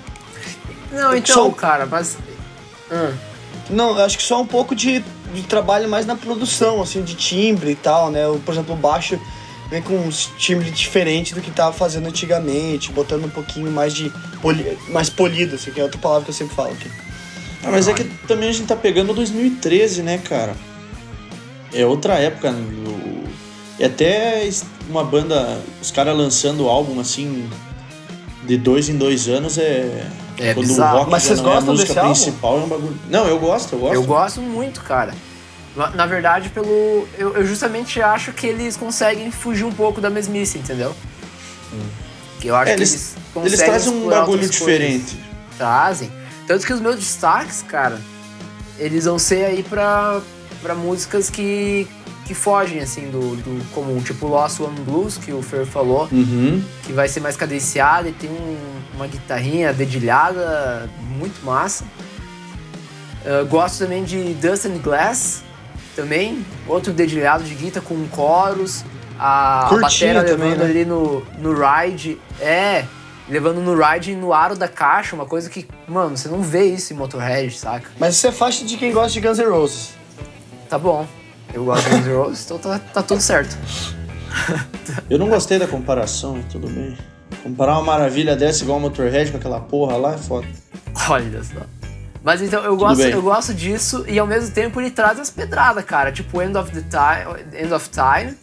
Não, 0.92 1.12
Eu 1.12 1.18
então, 1.18 1.36
sou- 1.36 1.52
cara, 1.52 1.86
mas. 1.86 2.18
Hum. 2.92 3.14
não, 3.70 3.98
eu 3.98 4.06
acho 4.06 4.18
que 4.18 4.24
só 4.24 4.40
um 4.42 4.46
pouco 4.46 4.76
de, 4.76 5.04
de 5.34 5.42
trabalho 5.44 5.90
mais 5.90 6.06
na 6.06 6.16
produção, 6.16 6.82
assim, 6.82 7.02
de 7.02 7.16
timbre 7.16 7.72
e 7.72 7.76
tal, 7.76 8.12
né? 8.12 8.28
O, 8.28 8.38
por 8.40 8.54
exemplo, 8.54 8.74
o 8.76 8.78
baixo 8.78 9.20
vem 9.72 9.82
com 9.82 9.96
uns 9.96 10.32
timbres 10.38 10.72
diferentes 10.78 11.34
do 11.34 11.42
que 11.42 11.50
tava 11.50 11.74
fazendo 11.74 12.08
antigamente, 12.08 12.92
botando 12.92 13.26
um 13.26 13.30
pouquinho 13.30 13.72
mais 13.72 13.94
de. 13.94 14.12
Poli, 14.42 14.78
mais 14.90 15.10
polido, 15.10 15.56
assim, 15.56 15.72
que 15.72 15.80
é 15.80 15.84
outra 15.84 16.00
palavra 16.00 16.26
que 16.26 16.30
eu 16.30 16.36
sempre 16.36 16.56
falo 16.56 16.72
aqui. 16.74 16.90
Ah, 17.64 17.72
mas 17.72 17.88
é 17.88 17.94
que 17.94 18.04
também 18.28 18.50
a 18.50 18.52
gente 18.52 18.68
tá 18.68 18.76
pegando 18.76 19.14
2013, 19.14 20.04
né, 20.04 20.18
cara? 20.20 20.56
É 21.74 21.86
outra 21.86 22.16
época. 22.16 22.52
No... 22.52 23.23
E 23.80 23.84
até 23.84 24.48
uma 24.90 25.04
banda, 25.04 25.60
os 25.82 25.90
caras 25.92 26.16
lançando 26.16 26.68
álbum 26.68 27.00
assim, 27.00 27.50
de 28.46 28.58
dois 28.58 28.90
em 28.90 28.98
dois 28.98 29.28
anos 29.28 29.58
é. 29.58 30.08
É 30.40 30.54
quando 30.54 30.66
bizarro. 30.68 30.96
o 30.96 31.00
rock 31.00 31.12
Mas 31.12 31.24
vocês 31.24 31.40
não 31.42 31.50
é 31.50 31.52
a 31.52 31.56
gostam 31.58 31.74
música 31.74 31.88
desse 31.94 32.00
álbum? 32.00 32.12
principal, 32.14 32.58
é 32.60 32.62
um 32.64 32.68
bagulho. 32.68 33.00
Não, 33.10 33.28
eu 33.28 33.40
gosto, 33.40 33.74
eu 33.74 33.80
gosto. 33.80 33.94
Eu 33.96 34.04
gosto 34.04 34.42
muito, 34.42 34.82
cara. 34.82 35.14
Na- 35.76 36.06
verdade, 36.06 36.50
pelo. 36.50 37.08
Eu, 37.18 37.36
eu 37.36 37.46
justamente 37.46 38.02
acho 38.02 38.32
que 38.34 38.46
eles 38.48 38.76
conseguem 38.78 39.32
fugir 39.32 39.64
um 39.64 39.72
pouco 39.72 40.00
da 40.02 40.10
mesmice, 40.10 40.58
entendeu? 40.60 40.96
Que 42.40 42.48
eu 42.48 42.56
acho 42.56 42.72
É, 42.72 42.76
que 42.76 42.80
eles- 42.80 42.92
eles, 42.92 43.16
Eles 43.36 43.52
conseguem 43.60 43.66
trazem 43.66 43.94
um 43.94 44.10
bagulho 44.10 44.42
outras 44.42 44.60
coisas. 44.60 44.60
diferente. 44.60 45.18
Trazem. 45.58 46.12
Tanto 46.48 46.66
que 46.66 46.74
os 46.74 46.80
meus 46.82 46.98
destaques, 46.98 47.64
cara, 47.68 48.00
eles 48.78 49.06
vão 49.06 49.18
ser 49.18 49.46
aí 49.46 49.64
pra, 49.64 50.20
pra 50.64 50.74
músicas 50.74 51.30
que, 51.30 51.88
que 52.26 52.34
fogem, 52.34 52.80
assim, 52.80 53.12
do, 53.12 53.36
do 53.36 53.64
comum. 53.74 54.02
Tipo 54.02 54.26
Lost 54.28 54.60
One 54.62 54.80
Blues, 54.80 55.18
que 55.18 55.32
o 55.32 55.42
Fer 55.44 55.66
falou, 55.66 56.08
Uhum. 56.12 56.64
que 56.84 56.94
vai 56.94 57.08
ser 57.08 57.20
mais 57.20 57.36
cadenciada 57.36 58.10
e 58.10 58.14
tem 58.14 58.30
um- 58.32 58.58
uma 58.96 59.06
guitarrinha 59.08 59.72
dedilhada 59.74 60.90
muito 61.18 61.44
massa. 61.46 61.84
Eu 63.26 63.46
gosto 63.46 63.80
também 63.80 64.04
de 64.04 64.34
Dust 64.36 64.66
and 64.66 64.80
Glass, 64.80 65.44
também, 65.96 66.46
outro 66.68 66.92
dedilhado 66.92 67.44
de 67.44 67.54
guitarra 67.56 67.86
com 67.86 68.06
coros, 68.08 68.84
a, 69.20 69.68
a 69.74 69.78
batera 69.80 70.24
também, 70.24 70.50
levando 70.50 70.64
né? 70.66 70.70
ali 70.72 70.86
no, 70.86 71.22
no 71.40 71.54
ride, 71.54 72.20
é, 72.42 72.84
levando 73.30 73.62
no 73.62 73.74
ride 73.82 74.14
no 74.16 74.34
aro 74.34 74.56
da 74.58 74.68
caixa, 74.68 75.16
uma 75.16 75.26
coisa 75.26 75.50
que, 75.50 75.66
mano, 75.88 76.18
você 76.18 76.28
não 76.28 76.42
vê 76.42 76.66
isso 76.66 76.92
em 76.94 76.96
Motorhead, 76.98 77.58
saca? 77.58 77.90
Mas 77.98 78.16
isso 78.16 78.28
é 78.28 78.32
faixa 78.32 78.66
de 78.66 78.76
quem 78.76 78.92
gosta 78.92 79.12
de 79.14 79.22
Guns 79.22 79.38
N' 79.38 79.46
Roses. 79.50 79.94
Tá 80.74 80.80
bom, 80.80 81.06
eu 81.54 81.66
gosto 81.66 81.88
de 81.88 81.98
Guns 81.98 82.08
N' 82.08 82.16
Roses, 82.16 82.46
então 82.46 82.58
tá, 82.58 82.80
tá 82.80 83.04
tudo 83.04 83.22
certo. 83.22 83.56
Eu 85.08 85.20
não 85.20 85.30
gostei 85.30 85.60
da 85.60 85.68
comparação, 85.68 86.44
tudo 86.52 86.68
bem. 86.68 86.98
Comparar 87.44 87.74
uma 87.74 87.84
maravilha 87.84 88.36
dessa 88.36 88.64
igual 88.64 88.80
a 88.80 88.82
Motorhead 88.82 89.30
com 89.30 89.38
aquela 89.38 89.60
porra 89.60 89.98
lá 89.98 90.16
é 90.16 90.18
foda. 90.18 90.48
Olha 91.08 91.44
só. 91.44 91.60
Mas 92.24 92.42
então, 92.42 92.64
eu 92.64 92.76
gosto, 92.76 93.04
eu 93.04 93.22
gosto 93.22 93.54
disso 93.54 94.04
e 94.08 94.18
ao 94.18 94.26
mesmo 94.26 94.50
tempo 94.50 94.82
ele 94.82 94.90
traz 94.90 95.20
as 95.20 95.30
pedradas, 95.30 95.86
cara. 95.86 96.12
Tipo 96.12 96.42
End 96.42 96.58
of 96.58 96.72
the 96.72 96.82
Time, 96.82 97.62
End 97.64 97.72
of 97.72 97.92
Time 97.92 98.36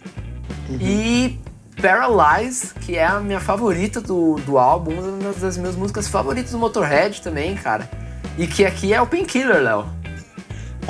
e 0.81 1.37
Paralyze, 1.83 2.75
que 2.75 2.97
é 2.97 3.07
a 3.07 3.19
minha 3.19 3.41
favorita 3.41 4.01
do, 4.01 4.37
do 4.47 4.57
álbum, 4.57 4.93
uma 4.93 5.33
das 5.33 5.59
minhas 5.59 5.75
músicas 5.75 6.07
favoritas 6.07 6.53
do 6.53 6.59
Motorhead 6.59 7.23
também, 7.23 7.57
cara. 7.57 7.91
E 8.39 8.47
que 8.47 8.65
aqui 8.65 8.95
é 8.95 9.03
o 9.03 9.07
Painkiller, 9.09 9.61
Léo. 9.61 10.00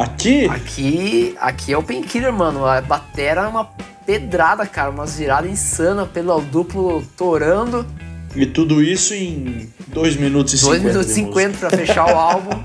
Aqui, 0.00 0.46
Aqui, 0.48 1.36
aqui 1.38 1.72
é 1.72 1.76
o 1.76 1.82
Painkiller, 1.82 2.32
mano. 2.32 2.64
A 2.64 2.80
batera 2.80 3.42
é 3.42 3.46
uma 3.46 3.66
pedrada, 4.06 4.66
cara. 4.66 4.90
Umas 4.90 5.16
viradas 5.18 5.50
insanas, 5.50 6.08
pelo 6.08 6.40
duplo 6.40 7.02
torando. 7.16 7.86
e 8.34 8.46
tudo 8.46 8.82
isso 8.82 9.12
em 9.12 9.70
2 9.88 10.16
minutos 10.16 10.54
e 10.54 10.58
50. 10.58 10.80
2 10.80 10.82
minutos 10.94 11.10
e 11.10 11.14
de 11.14 11.26
50 11.26 11.58
pra 11.58 11.70
fechar 11.70 12.06
o 12.06 12.16
álbum. 12.16 12.62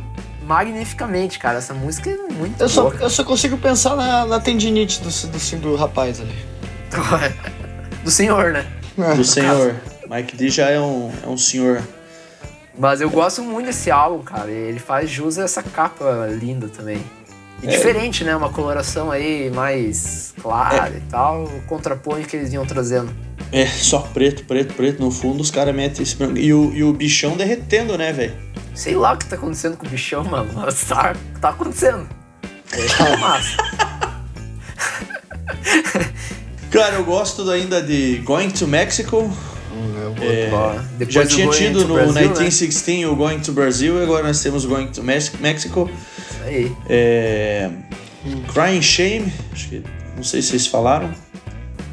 Magnificamente, 0.48 1.38
cara. 1.38 1.58
Essa 1.58 1.74
música 1.74 2.10
é 2.10 2.18
muito 2.32 2.62
Eu 2.62 2.70
só, 2.70 2.84
boa. 2.84 2.96
eu 3.02 3.10
só 3.10 3.24
consigo 3.24 3.58
pensar 3.58 3.96
na, 3.98 4.26
na 4.26 4.40
tendinite 4.40 5.02
do, 5.02 5.10
do, 5.10 5.58
do 5.60 5.76
rapaz 5.76 6.22
ali. 6.22 6.36
Do 8.04 8.12
senhor, 8.12 8.54
né? 8.54 8.66
música. 8.96 9.16
Do 9.16 9.24
senhor. 9.26 9.76
Mike 10.10 10.38
D 10.38 10.50
já 10.50 10.70
é 10.70 10.80
um, 10.80 11.12
é 11.24 11.28
um 11.28 11.38
senhor. 11.38 11.82
Mas 12.78 13.02
eu 13.02 13.10
gosto 13.10 13.42
muito 13.42 13.66
desse 13.66 13.90
álbum, 13.90 14.22
cara. 14.24 14.52
Ele 14.52 14.80
faz 14.80 15.10
jus 15.10 15.38
a 15.40 15.44
essa 15.44 15.64
capa 15.64 16.28
linda 16.30 16.70
também. 16.70 17.04
E 17.64 17.68
É. 17.68 17.72
diferente, 17.72 18.24
né? 18.24 18.36
Uma 18.36 18.50
coloração 18.50 19.12
aí 19.12 19.50
mais 19.52 20.34
clara 20.42 20.92
É. 20.94 20.98
e 20.98 21.02
tal. 21.10 21.46
O 21.46 21.62
contraponto 21.64 22.28
que 22.28 22.36
eles 22.36 22.50
vinham 22.50 22.66
trazendo. 22.66 23.12
É, 23.52 23.66
só 23.66 24.00
preto, 24.00 24.44
preto, 24.46 24.74
preto. 24.74 25.02
No 25.02 25.12
fundo 25.12 25.42
os 25.42 25.52
caras 25.52 25.74
metem 25.76 26.04
esse 26.04 26.16
branco. 26.16 26.38
E 26.38 26.54
o, 26.54 26.74
e 26.74 26.84
o 26.84 26.94
bichão 26.94 27.38
derretendo, 27.38 27.98
né, 27.98 28.12
velho? 28.12 28.34
Sei 28.74 28.96
lá 28.96 29.14
o 29.14 29.18
que 29.18 29.26
tá 29.26 29.36
acontecendo 29.36 29.78
com 29.78 29.86
o 29.86 29.90
bichão, 29.90 30.24
mano. 30.26 30.50
Mas 30.54 30.84
tá, 30.84 31.16
tá 31.40 31.50
acontecendo. 31.50 32.08
É 32.72 33.18
massa. 33.18 33.58
Cara, 36.72 36.96
eu 36.96 37.06
gosto 37.06 37.50
ainda 37.50 37.82
de 37.82 38.18
Going 38.26 38.50
to 38.50 38.68
Mexico. 38.68 39.32
É, 40.22 40.50
Ó, 40.54 40.76
já 41.10 41.26
tinha 41.26 41.48
tido 41.50 41.86
no 41.88 41.94
Brasil, 41.94 42.14
né? 42.14 42.22
1916 42.22 43.06
o 43.08 43.16
Going 43.16 43.40
to 43.40 43.52
Brasil, 43.54 43.98
e 44.00 44.04
agora 44.04 44.28
nós 44.28 44.42
temos 44.42 44.66
Going 44.66 44.88
to 44.88 45.02
Mex- 45.04 45.32
Mexico. 45.40 45.90
Aí. 46.46 46.72
É, 46.90 47.70
Crying 48.54 48.82
Shame, 48.82 49.34
acho 49.54 49.70
que 49.70 49.84
não 50.16 50.24
sei 50.24 50.42
se 50.42 50.50
vocês 50.50 50.68
falaram. 50.68 51.12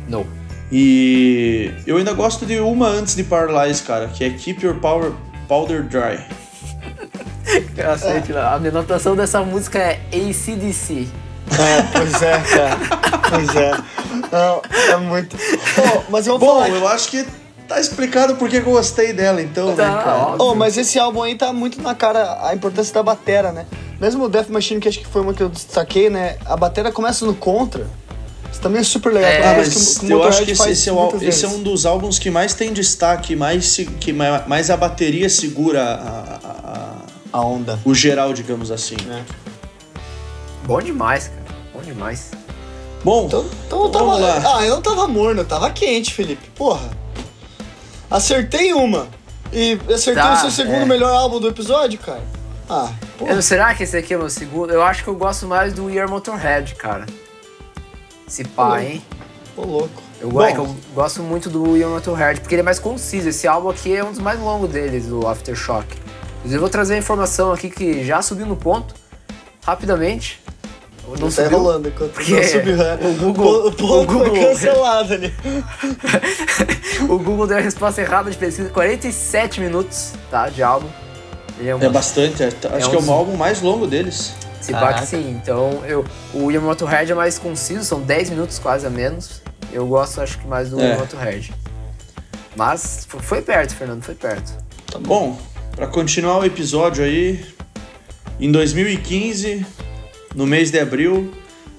Não. 0.09 0.27
E 0.71 1.71
eu 1.87 1.97
ainda 1.97 2.13
gosto 2.13 2.47
de 2.47 2.59
uma 2.61 2.89
antes 2.89 3.15
de 3.15 3.25
Paralyze, 3.25 3.83
cara, 3.83 4.09
que 4.09 4.25
é 4.25 4.31
Keep 4.31 4.65
Your 4.65 4.77
Power, 4.77 5.13
Powder 5.49 5.83
Dry. 5.83 6.19
Cacete, 7.77 8.33
Léo. 8.33 8.47
A 8.47 8.59
minha 8.59 8.71
anotação 8.71 9.15
dessa 9.15 9.43
música 9.43 9.79
é 9.79 10.01
ACDC. 10.13 11.07
É, 11.51 11.83
pois 11.93 12.23
é, 12.23 12.39
cara. 12.41 12.79
Pois 13.29 13.57
é. 13.57 13.73
Não, 14.33 14.63
é 14.73 14.97
muito. 14.97 15.37
Mas 16.09 16.27
eu 16.27 16.39
vou 16.39 16.49
Bom, 16.55 16.61
falar. 16.63 16.69
eu 16.71 16.89
acho 16.89 17.11
que 17.11 17.27
tá 17.69 17.79
explicado 17.79 18.37
porque 18.37 18.61
que 18.61 18.67
eu 18.67 18.73
gostei 18.73 19.13
dela, 19.13 19.43
então, 19.43 19.75
Tá, 19.75 19.89
né, 19.97 20.03
cara? 20.03 20.17
óbvio. 20.17 20.47
Oh, 20.47 20.55
mas 20.55 20.79
esse 20.79 20.99
álbum 20.99 21.23
aí 21.23 21.35
tá 21.35 21.53
muito 21.53 21.81
na 21.83 21.95
cara 21.95 22.47
a 22.49 22.55
importância 22.55 22.95
da 22.95 23.03
batera, 23.03 23.53
né? 23.53 23.67
Mesmo 24.03 24.25
o 24.25 24.29
Death 24.29 24.49
Machine, 24.49 24.81
que 24.81 24.89
acho 24.89 24.99
que 24.99 25.07
foi 25.07 25.23
uma 25.23 25.33
que 25.33 25.41
eu 25.43 25.49
destaquei, 25.49 26.11
né? 26.11 26.37
A 26.45 26.57
batera 26.57 26.91
começa 26.91 27.25
no 27.25 27.35
contra. 27.37 27.87
Isso 28.51 28.61
também 28.61 28.81
é 28.81 28.85
super 28.85 29.13
legal. 29.13 29.31
É, 29.31 29.47
Ah, 29.47 29.55
mas 29.57 29.97
que 29.99 30.11
eu 30.11 30.23
acho 30.25 30.45
que 30.45 30.51
esse, 30.51 30.71
esse 30.71 30.89
é, 30.89 30.93
muitas 30.93 31.23
esse 31.23 31.45
é 31.45 31.49
um 31.49 31.63
dos 31.63 31.87
álbuns 31.87 32.19
que 32.19 32.29
mais 32.29 32.53
tem 32.53 32.73
destaque, 32.73 33.37
mais, 33.37 33.77
que 34.01 34.13
ma- 34.13 34.43
mais 34.49 34.71
a 34.71 34.77
bateria 34.77 35.31
segura 35.31 35.83
a- 35.85 35.95
a- 36.43 36.73
a- 37.33 37.39
A 37.39 37.41
onda. 37.47 37.79
o 37.85 37.95
geral, 37.95 38.33
digamos 38.35 38.73
assim. 38.73 38.97
É. 39.09 39.23
Bom 40.67 40.83
demais, 40.83 41.29
cara. 41.29 41.43
Bom 41.73 41.81
demais. 41.83 42.31
Bom, 43.05 43.27
Então, 43.27 43.47
então 43.67 43.85
eu 43.85 43.89
tava. 43.89 44.17
lá. 44.17 44.59
Ah, 44.59 44.65
eu 44.67 44.75
não 44.75 44.83
tava 44.83 45.07
morno, 45.09 45.41
eu 45.43 45.47
tava 45.47 45.71
quente, 45.71 46.13
Felipe. 46.13 46.51
Porra. 46.57 46.91
Acertei 48.11 48.73
uma. 48.73 49.07
E 49.53 49.79
acertei 49.93 50.23
Tá, 50.23 50.35
o 50.35 50.41
seu 50.41 50.51
segundo 50.51 50.83
é. 50.83 50.85
melhor 50.87 51.11
álbum 51.15 51.39
do 51.41 51.49
episódio, 51.49 51.99
cara. 52.01 52.23
Ah, 52.69 52.91
porra. 53.19 53.33
Eu- 53.33 53.43
será 53.43 53.75
que 53.75 53.83
esse 53.83 53.97
aqui 53.97 54.15
é 54.15 54.17
o 54.17 54.21
meu 54.21 54.31
segundo? 54.31 54.73
Eu 54.73 54.83
acho 54.83 55.03
que 55.03 55.09
eu 55.09 55.15
gosto 55.17 55.47
mais 55.47 55.73
do 55.73 55.87
We 55.87 55.99
Are 55.99 56.11
Motorhead, 56.11 56.75
cara. 56.77 57.07
Esse 58.27 58.45
pá, 58.45 58.83
hein? 58.83 59.03
Ô, 59.57 59.63
louco. 59.63 60.03
Eu, 60.21 60.29
go- 60.31 60.39
Bom. 60.39 60.45
é 60.47 60.57
eu 60.57 60.77
gosto 60.95 61.23
muito 61.23 61.51
do 61.51 61.63
We 61.73 61.83
Are 61.83 61.93
Motorhead, 61.93 62.41
porque 62.41 62.55
ele 62.55 62.61
é 62.63 62.65
mais 62.65 62.79
conciso. 62.79 63.29
Esse 63.29 63.47
álbum 63.49 63.69
aqui 63.69 63.95
é 63.95 64.03
um 64.05 64.11
dos 64.11 64.21
mais 64.21 64.39
longos 64.41 64.71
deles, 64.71 65.11
o 65.11 65.27
Aftershock. 65.27 65.87
Inclusive, 66.39 66.57
eu 66.57 66.61
vou 66.61 66.71
trazer 66.71 66.95
a 66.95 66.99
informação 66.99 67.53
aqui 67.53 67.69
que 67.69 68.05
já 68.05 68.23
subiu 68.23 68.47
no 68.47 68.57
ponto, 68.57 68.95
rapidamente. 69.65 70.41
Não 71.07 71.29
tá 71.29 71.31
subiu. 71.31 71.47
enrolando 71.51 71.89
enquanto 71.89 72.13
Porque 72.13 72.35
não 72.37 72.43
subiu, 72.45 72.77
né? 72.77 72.95
o 73.03 73.13
Google- 73.15 73.67
O, 73.67 73.73
ponto 73.73 73.85
o 73.85 74.07
Google- 74.07 74.27
foi 74.37 74.45
cancelado 74.47 75.15
ali. 75.15 75.35
o 77.09 77.19
Google 77.19 77.47
deu 77.49 77.59
a 77.59 77.61
resposta 77.61 78.01
errada 78.01 78.31
de 78.31 78.37
pesquisa. 78.39 78.71
47 78.71 79.61
minutos, 79.61 80.13
tá? 80.31 80.49
De 80.49 80.63
álbum. 80.63 80.89
Ele 81.59 81.69
é 81.69 81.77
um 81.77 81.83
é 81.83 81.89
bastante. 81.89 82.43
é- 82.43 82.47
acho 82.47 82.65
É 82.67 82.91
que 82.91 82.97
é 82.97 82.99
um- 82.99 83.09
o 83.09 83.13
álbum 83.13 83.37
mais 83.37 83.61
longo 83.63 83.87
deles. 83.87 84.35
Se 84.61 84.73
pá 84.73 84.95
que 84.95 85.07
sim. 85.07 85.31
Então, 85.43 85.83
eu, 85.87 86.05
o 86.33 86.51
Yamamoto 86.51 86.85
Motorhead 86.85 87.11
é 87.11 87.15
mais 87.15 87.39
conciso, 87.39 87.85
são 87.85 88.01
10 88.01 88.31
minutos 88.31 88.59
quase 88.59 88.87
a 88.87 88.91
menos. 88.91 89.43
Eu 89.73 89.87
gosto, 89.87 90.21
acho 90.21 90.39
que 90.39 90.47
mais 90.47 90.71
do 90.71 90.79
É. 90.81 90.85
Yamamoto 90.91 91.17
Motorhead. 91.17 91.53
Mas 92.55 93.07
foi 93.09 93.43
perto, 93.43 93.75
Fernando, 93.75 94.03
foi 94.03 94.15
perto. 94.15 94.53
Bom, 95.01 95.39
pra 95.75 95.87
continuar 95.87 96.39
o 96.39 96.45
episódio 96.45 97.03
aí, 97.03 97.45
em 98.39 98.53
2015, 98.53 99.67
no 100.35 100.47
mês 100.47 100.71
de 100.71 100.79
abril, 100.79 101.33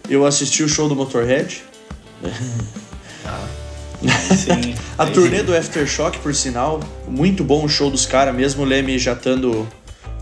eu 0.10 0.26
assisti 0.26 0.64
o 0.64 0.68
show 0.70 0.90
do 0.90 0.96
Motorhead. 0.96 1.64
Sim. 4.36 4.76
A 4.98 5.06
turnê 5.08 5.42
do 5.42 5.56
Aftershock, 5.56 6.20
por 6.20 6.36
sinal, 6.36 6.80
muito 7.08 7.44
bom 7.44 7.64
o 7.66 7.70
show 7.70 7.90
dos 7.90 8.06
caras, 8.06 8.34
mesmo 8.36 8.62
o 8.62 8.66
Leme 8.66 8.98
já 9.00 9.14
estando 9.14 9.68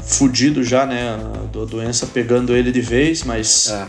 fudido 0.03 0.63
já, 0.63 0.85
né? 0.85 1.17
A 1.53 1.65
doença 1.65 2.07
pegando 2.07 2.55
ele 2.55 2.71
de 2.71 2.81
vez, 2.81 3.23
mas 3.23 3.69
É. 3.69 3.85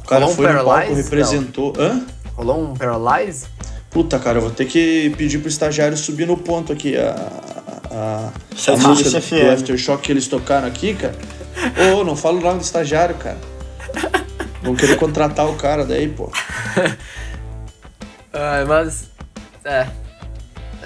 o 0.00 0.02
cara 0.06 0.20
Rolou 0.26 0.30
um 0.32 0.36
foi 0.36 0.46
no 0.46 0.52
palco, 0.54 0.70
Paralyze, 0.70 1.02
representou. 1.02 1.72
Hã? 1.78 2.02
Rolou 2.34 2.62
um 2.64 2.74
Paralyze? 2.74 3.46
Puta, 3.90 4.18
cara, 4.18 4.38
eu 4.38 4.42
vou 4.42 4.50
ter 4.50 4.66
que 4.66 5.12
pedir 5.16 5.38
pro 5.38 5.48
estagiário 5.48 5.96
subir 5.96 6.26
no 6.26 6.36
ponto 6.36 6.70
aqui 6.72 6.96
a, 6.98 7.12
a, 7.90 8.30
a 8.52 8.56
Sete 8.56 8.80
música 8.86 9.10
do, 9.10 9.22
FM. 9.22 9.30
do 9.30 9.50
Aftershock 9.52 10.02
que 10.02 10.12
eles 10.12 10.26
tocaram 10.28 10.68
aqui, 10.68 10.92
cara. 10.94 11.14
Ô, 11.94 12.04
não 12.04 12.14
falo 12.14 12.42
lá 12.42 12.52
do 12.52 12.60
estagiário, 12.60 13.14
cara. 13.14 13.38
Vão 14.62 14.74
querer 14.76 14.96
contratar 14.98 15.46
o 15.48 15.54
cara 15.54 15.84
daí, 15.86 16.08
pô. 16.08 16.30
Ah, 18.38 18.62
mas. 18.68 19.04
É. 19.66 19.86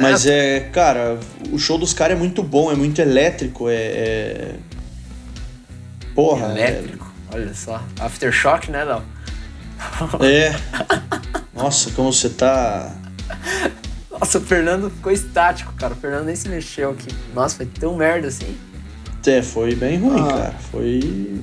Mas 0.00 0.26
é, 0.26 0.60
cara, 0.72 1.18
o 1.52 1.58
show 1.58 1.76
dos 1.76 1.92
caras 1.92 2.16
é 2.16 2.18
muito 2.18 2.42
bom, 2.42 2.72
é 2.72 2.74
muito 2.74 3.00
elétrico, 3.00 3.68
é. 3.68 3.74
é- 3.74 4.54
Porra, 6.14 6.46
Elétrico. 6.46 7.04
Velho. 7.30 7.44
Olha 7.46 7.54
só. 7.54 7.82
Aftershock, 8.00 8.70
né, 8.70 8.84
Léo? 8.84 9.02
É. 10.20 10.52
Nossa, 11.54 11.90
como 11.92 12.12
você 12.12 12.28
tá. 12.30 12.94
Nossa, 14.10 14.38
o 14.38 14.40
Fernando 14.40 14.90
ficou 14.90 15.12
estático, 15.12 15.72
cara. 15.74 15.94
O 15.94 15.96
Fernando 15.96 16.26
nem 16.26 16.36
se 16.36 16.48
mexeu 16.48 16.90
aqui. 16.90 17.08
Nossa, 17.34 17.56
foi 17.56 17.66
tão 17.66 17.96
merda 17.96 18.28
assim. 18.28 18.58
É, 19.26 19.42
foi 19.42 19.74
bem 19.74 19.98
ruim, 19.98 20.20
ah. 20.20 20.28
cara. 20.28 20.54
Foi. 20.70 21.40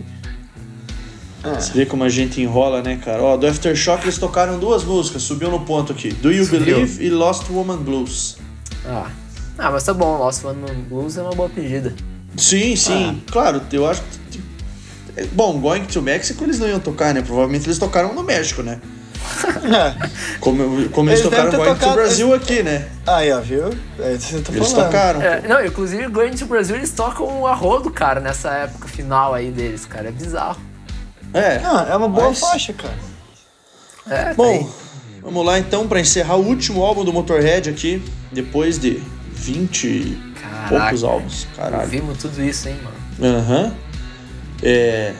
Ah. 1.43 1.59
Você 1.59 1.73
vê 1.73 1.85
como 1.85 2.03
a 2.03 2.09
gente 2.09 2.41
enrola, 2.41 2.81
né, 2.81 2.99
cara? 3.03 3.21
Ó, 3.21 3.38
do 3.38 3.47
Aftershock 3.47 4.03
eles 4.03 4.17
tocaram 4.17 4.57
duas 4.59 4.83
músicas, 4.83 5.21
subiu 5.21 5.51
no 5.51 5.61
ponto 5.61 5.91
aqui. 5.91 6.09
Do 6.09 6.31
You 6.31 6.45
subiu. 6.45 6.59
Believe 6.59 7.03
e 7.03 7.09
Lost 7.09 7.49
Woman 7.49 7.77
Blues. 7.77 8.38
Ah. 8.85 9.09
ah, 9.57 9.71
mas 9.71 9.83
tá 9.83 9.93
bom, 9.93 10.17
Lost 10.17 10.43
Woman 10.43 10.81
Blues 10.89 11.17
é 11.17 11.21
uma 11.21 11.31
boa 11.31 11.49
pedida. 11.49 11.93
Sim, 12.35 12.75
sim. 12.75 13.21
Ah. 13.27 13.31
Claro, 13.31 13.61
eu 13.71 13.88
acho 13.88 14.01
que. 14.31 15.27
Bom, 15.31 15.59
Going 15.59 15.85
to 15.85 16.01
Mexico 16.01 16.43
eles 16.43 16.59
não 16.59 16.67
iam 16.67 16.79
tocar, 16.79 17.13
né? 17.13 17.21
Provavelmente 17.21 17.65
eles 17.65 17.79
tocaram 17.79 18.13
no 18.13 18.23
México, 18.23 18.61
né? 18.61 18.79
É. 19.67 20.09
Como, 20.39 20.89
como 20.89 21.09
eles, 21.09 21.19
eles 21.19 21.29
tocaram 21.29 21.51
Going 21.51 21.73
tocado... 21.73 21.91
to 21.91 21.95
Brasil 21.95 22.33
aqui, 22.33 22.63
né? 22.63 22.88
Aí, 23.05 23.31
ó, 23.31 23.41
viu? 23.41 23.69
É 23.99 24.13
isso 24.13 24.41
que 24.41 24.51
eles 24.51 24.71
falando. 24.71 24.85
tocaram. 24.85 25.21
É, 25.21 25.47
não, 25.47 25.65
inclusive 25.65 26.07
Going 26.07 26.31
to 26.31 26.45
Brasil 26.45 26.75
eles 26.75 26.91
tocam 26.91 27.41
o 27.41 27.47
arrodo, 27.47 27.91
cara, 27.91 28.19
nessa 28.19 28.51
época 28.51 28.88
final 28.88 29.33
aí 29.33 29.51
deles, 29.51 29.85
cara. 29.85 30.07
É 30.07 30.11
bizarro. 30.11 30.61
É. 31.38 31.59
Não, 31.59 31.79
é 31.88 31.95
uma 31.95 32.09
boa 32.09 32.29
mas... 32.29 32.39
faixa, 32.39 32.73
cara. 32.73 32.97
É, 34.09 34.33
Bom, 34.33 34.63
tá 34.63 34.69
vamos 35.21 35.45
lá 35.45 35.59
então 35.59 35.88
para 35.88 35.99
encerrar 35.99 36.35
o 36.38 36.45
último 36.45 36.83
álbum 36.83 37.03
do 37.03 37.11
Motorhead 37.11 37.69
aqui, 37.69 38.01
depois 38.31 38.77
de 38.77 39.01
20 39.33 39.83
e 39.88 40.17
poucos 40.69 41.03
álbuns. 41.03 41.47
Caralho. 41.55 41.89
Vimos 41.89 42.17
tudo 42.17 42.43
isso, 42.43 42.69
hein, 42.69 42.77
mano. 42.83 43.38
Aham. 43.38 43.63
Uhum. 43.63 43.88
É, 44.63 45.13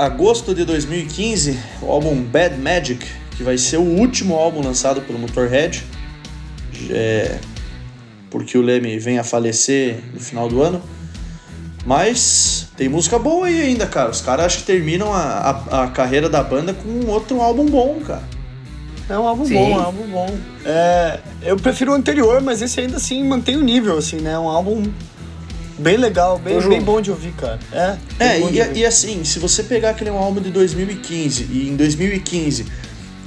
agosto 0.00 0.52
de 0.52 0.64
2015, 0.64 1.58
o 1.80 1.92
álbum 1.92 2.20
Bad 2.22 2.56
Magic, 2.56 3.06
que 3.36 3.42
vai 3.44 3.56
ser 3.56 3.76
o 3.76 3.82
último 3.84 4.34
álbum 4.34 4.62
lançado 4.62 5.00
pelo 5.02 5.18
Motorhead, 5.18 5.84
é, 6.90 7.38
porque 8.30 8.58
o 8.58 8.62
Leme 8.62 8.98
vem 8.98 9.18
a 9.18 9.24
falecer 9.24 10.02
no 10.12 10.18
final 10.18 10.48
do 10.48 10.60
ano. 10.60 10.82
Mas 11.84 12.68
tem 12.76 12.88
música 12.88 13.18
boa 13.18 13.46
aí 13.46 13.60
ainda, 13.60 13.86
cara. 13.86 14.10
Os 14.10 14.20
caras 14.20 14.46
acho 14.46 14.58
que 14.58 14.64
terminam 14.64 15.12
a, 15.12 15.64
a, 15.70 15.84
a, 15.84 15.86
carreira 15.88 16.28
da 16.28 16.42
banda 16.42 16.72
com 16.72 17.06
outro 17.10 17.40
álbum 17.40 17.66
bom, 17.66 18.00
cara. 18.06 18.22
É 19.08 19.18
um 19.18 19.28
álbum 19.28 19.44
Sim. 19.44 19.54
bom, 19.54 19.72
é 19.72 19.76
um 19.76 19.80
álbum 19.80 20.06
bom. 20.06 20.38
É, 20.64 21.20
eu 21.42 21.56
prefiro 21.58 21.92
o 21.92 21.94
anterior, 21.94 22.40
mas 22.40 22.62
esse 22.62 22.80
ainda 22.80 22.96
assim 22.96 23.22
mantém 23.22 23.56
o 23.56 23.62
nível, 23.62 23.98
assim, 23.98 24.16
né? 24.16 24.38
Um 24.38 24.48
álbum 24.48 24.82
bem 25.78 25.98
legal, 25.98 26.38
bem, 26.38 26.58
bem 26.68 26.80
bom 26.80 27.02
de 27.02 27.10
ouvir, 27.10 27.32
cara. 27.32 27.58
É, 27.70 27.96
é 28.18 28.40
e, 28.40 28.78
e, 28.78 28.86
assim, 28.86 29.22
se 29.24 29.38
você 29.38 29.62
pegar 29.62 29.90
aquele 29.90 30.08
álbum 30.08 30.40
de 30.40 30.50
2015 30.50 31.48
e 31.50 31.68
em 31.68 31.76
2015 31.76 32.66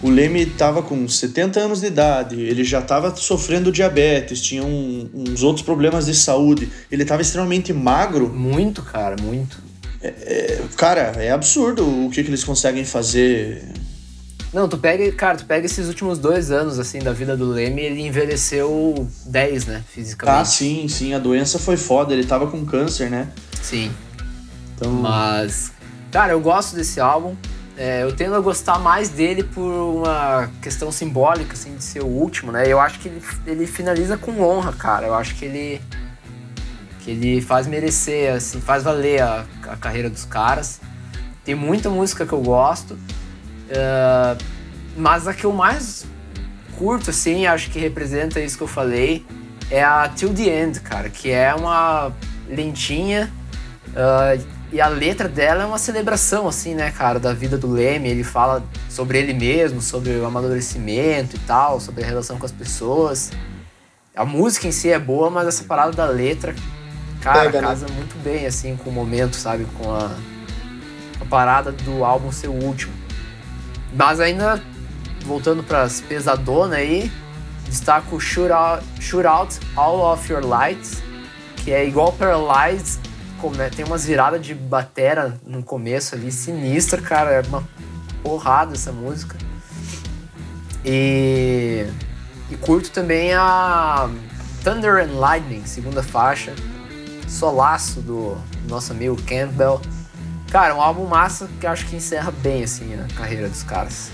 o 0.02 0.10
Leme 0.10 0.42
estava 0.42 0.84
com 0.84 1.08
70 1.08 1.60
anos 1.60 1.82
de 1.82 1.88
idade, 1.88 2.40
ele 2.40 2.64
já 2.64 2.80
estava 2.80 3.16
sofrendo 3.16 3.72
diabetes, 3.72 4.42
tinha 4.42 4.64
um, 4.64 5.10
uns 5.14 5.44
outros 5.44 5.66
problemas 5.66 6.06
de 6.06 6.14
saúde, 6.14 6.70
ele 6.92 7.04
estava 7.04 7.22
extremamente 7.22 7.74
magro. 7.74 8.30
Muito, 8.30 8.84
cara, 8.84 9.16
muito. 9.22 9.58
É, 10.02 10.08
é, 10.08 10.62
cara, 10.76 11.02
é 11.18 11.32
absurdo 11.32 12.06
o 12.06 12.10
que, 12.12 12.24
que 12.24 12.30
eles 12.30 12.44
conseguem 12.44 12.86
fazer. 12.86 13.64
Não, 14.54 14.70
tu 14.70 14.78
pega, 14.78 15.12
cara, 15.12 15.38
tu 15.38 15.46
pega 15.46 15.66
esses 15.66 15.88
últimos 15.88 16.20
dois 16.20 16.52
anos, 16.52 16.80
assim, 16.80 17.00
da 17.00 17.12
vida 17.12 17.36
do 17.36 17.50
Leme, 17.50 17.82
ele 17.82 18.02
envelheceu 18.02 19.08
10, 19.26 19.66
né, 19.66 19.84
fisicamente. 19.90 20.42
Ah, 20.42 20.46
sim, 20.46 20.88
sim, 20.88 21.14
a 21.14 21.20
doença 21.20 21.58
foi 21.58 21.76
foda, 21.76 22.14
ele 22.14 22.26
tava 22.26 22.48
com 22.48 22.64
câncer, 22.66 23.10
né? 23.10 23.30
Sim. 23.62 23.92
Então... 24.76 24.92
Mas, 24.92 25.72
cara, 26.12 26.34
eu 26.34 26.40
gosto 26.40 26.76
desse 26.76 27.00
álbum. 27.00 27.36
É, 27.78 28.02
eu 28.02 28.16
tendo 28.16 28.34
a 28.34 28.40
gostar 28.40 28.80
mais 28.80 29.10
dele 29.10 29.44
por 29.44 29.62
uma 29.62 30.50
questão 30.64 30.92
simbólica, 30.92 31.54
assim, 31.54 31.76
de 31.76 31.84
ser 31.84 32.02
o 32.02 32.08
último, 32.08 32.52
né? 32.52 32.64
Eu 32.68 32.80
acho 32.80 33.00
que 33.00 33.08
ele, 33.08 33.22
ele 33.46 33.68
finaliza 33.68 34.18
com 34.18 34.42
honra, 34.42 34.74
cara. 34.74 35.06
Eu 35.06 35.14
acho 35.14 35.36
que 35.36 35.46
ele 35.46 35.82
que 37.02 37.12
ele 37.12 37.42
faz 37.42 37.68
merecer, 37.68 38.34
assim, 38.34 38.60
faz 38.60 38.84
valer 38.84 39.22
a, 39.22 39.46
a 39.68 39.78
carreira 39.78 40.10
dos 40.10 40.26
caras. 40.26 40.82
Tem 41.46 41.56
muita 41.56 41.90
música 41.90 42.26
que 42.26 42.34
eu 42.34 42.42
gosto, 42.42 42.96
uh, 42.96 44.44
mas 44.98 45.26
a 45.26 45.34
que 45.34 45.46
eu 45.46 45.54
mais 45.54 46.06
curto, 46.78 47.12
assim, 47.12 47.46
acho 47.46 47.70
que 47.70 47.80
representa 47.80 48.42
isso 48.42 48.58
que 48.58 48.64
eu 48.64 48.68
falei, 48.68 49.26
é 49.72 49.82
a 49.82 50.10
Till 50.10 50.34
the 50.34 50.44
End, 50.44 50.82
cara, 50.82 51.10
que 51.10 51.32
é 51.32 51.56
uma 51.56 52.12
lentinha 52.50 53.32
uh, 53.90 54.57
e 54.72 54.82
a 54.82 54.88
letra 54.88 55.30
dela 55.30 55.64
é 55.64 55.66
uma 55.66 55.78
celebração, 55.78 56.48
assim, 56.48 56.76
né, 56.76 56.92
cara, 56.92 57.20
da 57.20 57.34
vida 57.34 57.58
do 57.58 57.72
Leme. 57.72 58.10
Ele 58.10 58.24
fala 58.24 58.64
sobre 58.90 59.18
ele 59.18 59.34
mesmo, 59.34 59.82
sobre 59.82 60.12
o 60.18 60.26
amadurecimento 60.26 61.38
e 61.38 61.40
tal, 61.40 61.80
sobre 61.80 62.04
a 62.04 62.08
relação 62.08 62.38
com 62.38 62.46
as 62.46 62.52
pessoas. 62.52 63.32
A 64.14 64.26
música 64.26 64.68
em 64.68 64.72
si 64.72 64.92
é 64.92 65.00
boa, 65.00 65.30
mas 65.30 65.48
essa 65.48 65.64
parada 65.64 65.94
da 65.94 66.06
letra, 66.06 66.54
cara, 67.22 67.44
Pega, 67.44 67.62
né? 67.62 67.68
casa 67.68 67.88
né? 67.88 67.96
muito 67.96 68.22
bem, 68.22 68.46
assim, 68.46 68.76
com 68.76 68.90
o 68.90 68.94
momento, 68.94 69.38
sabe? 69.38 69.66
Com 69.78 69.94
a, 69.94 70.12
a 71.22 71.26
parada 71.30 71.72
do 71.72 72.04
álbum 72.04 72.32
ser 72.32 72.50
o 72.50 72.54
último. 72.54 72.94
Mas 73.94 74.20
ainda, 74.20 74.62
voltando 75.26 75.64
pras 75.64 76.02
pesadonas 76.02 76.78
aí, 76.78 77.10
destaco 77.70 78.20
Shoot 78.20 78.52
Out, 78.52 78.84
Shoot 79.00 79.26
Out 79.26 79.60
All 79.78 80.14
of 80.14 80.30
Your 80.30 80.46
Lights, 80.46 81.02
que 81.64 81.72
é 81.72 81.88
igual 81.88 82.12
Paralyzed, 82.12 83.07
tem 83.76 83.86
umas 83.86 84.06
viradas 84.06 84.46
de 84.46 84.54
batera 84.54 85.40
no 85.46 85.64
começo 85.64 86.16
ali, 86.16 86.32
sinistra, 86.32 87.02
cara. 87.02 87.32
É 87.32 87.42
uma 87.42 87.64
porrada 88.24 88.74
essa 88.74 88.92
música. 88.92 89.38
E, 90.84 91.86
e 92.50 92.56
curto 92.58 92.92
também 92.92 93.34
a 93.34 94.10
Thunder 94.64 94.98
and 94.98 95.20
Lightning, 95.20 95.66
segunda 95.66 96.02
faixa. 96.02 96.54
Solaço 97.28 98.02
do 98.02 98.38
nosso 98.68 98.92
amigo 98.92 99.16
Campbell. 99.24 99.82
Cara, 100.50 100.76
um 100.76 100.82
álbum 100.82 101.06
massa 101.06 101.50
que 101.60 101.68
acho 101.68 101.86
que 101.88 101.96
encerra 101.96 102.32
bem 102.32 102.64
assim 102.64 102.96
a 102.96 103.14
carreira 103.16 103.50
dos 103.50 103.64
caras. 103.64 104.12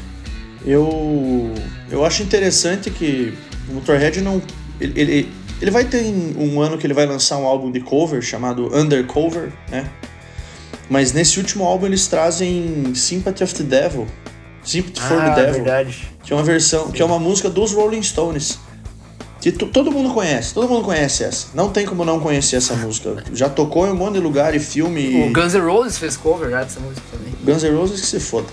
Eu 0.66 1.54
eu 1.92 2.04
acho 2.04 2.24
interessante 2.24 2.90
que 2.90 3.38
o 3.70 3.74
Motorhead 3.74 4.20
não 4.22 4.42
ele, 4.80 5.00
ele 5.00 5.34
ele 5.64 5.72
vai 5.72 5.86
ter 5.86 6.04
um 6.38 6.60
ano 6.60 6.78
que 6.78 6.86
ele 6.86 6.94
vai 6.94 7.06
lançar 7.06 7.38
um 7.38 7.46
álbum 7.46 7.72
de 7.72 7.80
cover 7.80 8.22
chamado 8.22 8.70
Undercover, 8.76 9.54
né? 9.72 9.90
Mas 10.90 11.14
nesse 11.14 11.40
último 11.40 11.64
álbum 11.64 11.86
eles 11.86 12.06
trazem 12.06 12.94
Sympathy 12.94 13.46
of 13.46 13.56
the 13.56 13.64
Devil. 13.64 14.06
Sympathy 14.62 15.00
ah, 15.00 15.08
for 15.08 15.18
the 15.22 15.30
ah, 15.30 15.36
Devil. 15.36 15.54
Verdade. 15.54 16.10
Que 16.22 16.34
é 16.34 16.36
uma 16.36 16.44
versão, 16.44 16.88
Sim. 16.88 16.92
que 16.92 17.02
é 17.02 17.06
uma 17.06 17.18
música 17.18 17.50
dos 17.50 17.72
Rolling 17.72 18.04
Stones. 18.04 18.60
Que 19.40 19.54
todo 19.54 19.90
mundo 19.90 20.14
conhece, 20.14 20.54
todo 20.54 20.68
mundo 20.68 20.84
conhece 20.84 21.24
essa. 21.24 21.48
Não 21.54 21.70
tem 21.70 21.86
como 21.86 22.04
não 22.04 22.20
conhecer 22.20 22.58
essa 22.58 22.76
música. 22.76 23.24
Já 23.32 23.48
tocou 23.48 23.88
em 23.88 23.92
um 23.92 23.96
monte 23.96 24.16
de 24.16 24.20
lugar 24.20 24.54
e 24.54 24.60
filme. 24.60 25.30
O 25.30 25.32
Guns 25.32 25.54
N' 25.54 25.62
Roses 25.62 25.98
fez 25.98 26.18
cover 26.18 26.50
já 26.50 26.62
dessa 26.64 26.82
música 26.82 27.02
também. 27.10 27.34
Guns 27.42 27.64
N' 27.64 27.74
Roses 27.74 28.02
que 28.02 28.08
se 28.08 28.20
foda. 28.20 28.48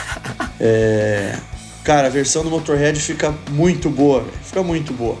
é... 0.58 1.36
Cara, 1.84 2.06
a 2.06 2.10
versão 2.10 2.42
do 2.42 2.48
Motorhead 2.48 2.98
fica 2.98 3.34
muito 3.50 3.90
boa, 3.90 4.24
fica 4.42 4.62
muito 4.62 4.94
boa. 4.94 5.18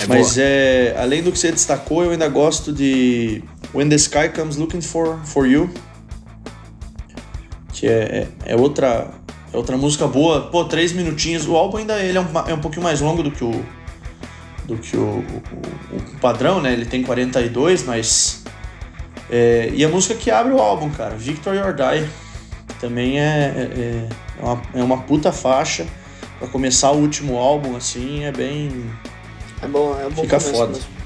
É 0.00 0.06
Mas 0.06 0.38
é, 0.38 0.96
além 0.98 1.22
do 1.22 1.30
que 1.30 1.38
você 1.38 1.52
destacou, 1.52 2.02
eu 2.02 2.10
ainda 2.10 2.28
gosto 2.28 2.72
de 2.72 3.42
When 3.74 3.88
the 3.88 3.96
Sky 3.96 4.30
Comes 4.34 4.56
Looking 4.56 4.80
for, 4.80 5.18
for 5.24 5.46
You, 5.46 5.70
que 7.72 7.86
é, 7.86 8.26
é, 8.46 8.52
é 8.52 8.56
outra 8.56 9.10
é 9.52 9.56
outra 9.56 9.76
música 9.76 10.06
boa. 10.06 10.42
Pô, 10.42 10.64
três 10.64 10.92
minutinhos. 10.92 11.46
O 11.46 11.56
álbum 11.56 11.78
ainda 11.78 11.98
ele 11.98 12.16
é, 12.16 12.20
um, 12.20 12.26
é 12.48 12.54
um 12.54 12.60
pouquinho 12.60 12.82
mais 12.82 13.00
longo 13.00 13.22
do 13.22 13.30
que 13.30 13.44
o 13.44 13.64
do 14.66 14.76
que 14.76 14.96
o, 14.96 15.00
o, 15.02 15.96
o 15.96 16.18
padrão, 16.20 16.62
né? 16.62 16.72
Ele 16.72 16.86
tem 16.86 17.02
42, 17.02 17.82
mas 17.82 18.44
é, 19.28 19.70
e 19.72 19.84
a 19.84 19.88
música 19.88 20.14
que 20.14 20.30
abre 20.30 20.52
o 20.52 20.58
álbum, 20.58 20.90
cara, 20.90 21.14
Victory 21.14 21.58
or 21.58 21.72
Die, 21.72 22.08
também 22.80 23.20
é, 23.20 23.22
é, 23.22 24.08
é, 24.38 24.44
uma, 24.44 24.62
é 24.74 24.82
uma 24.82 24.98
puta 25.02 25.30
faixa 25.30 25.86
para 26.38 26.48
começar 26.48 26.90
o 26.90 26.98
último 26.98 27.36
álbum, 27.36 27.76
assim, 27.76 28.24
é 28.24 28.32
bem 28.32 28.70
é 29.62 29.68
bom, 29.68 29.98
é 30.00 30.08
bom. 30.08 30.22
Fica 30.22 30.40
foda. 30.40 30.72
Mesmo. 30.72 31.00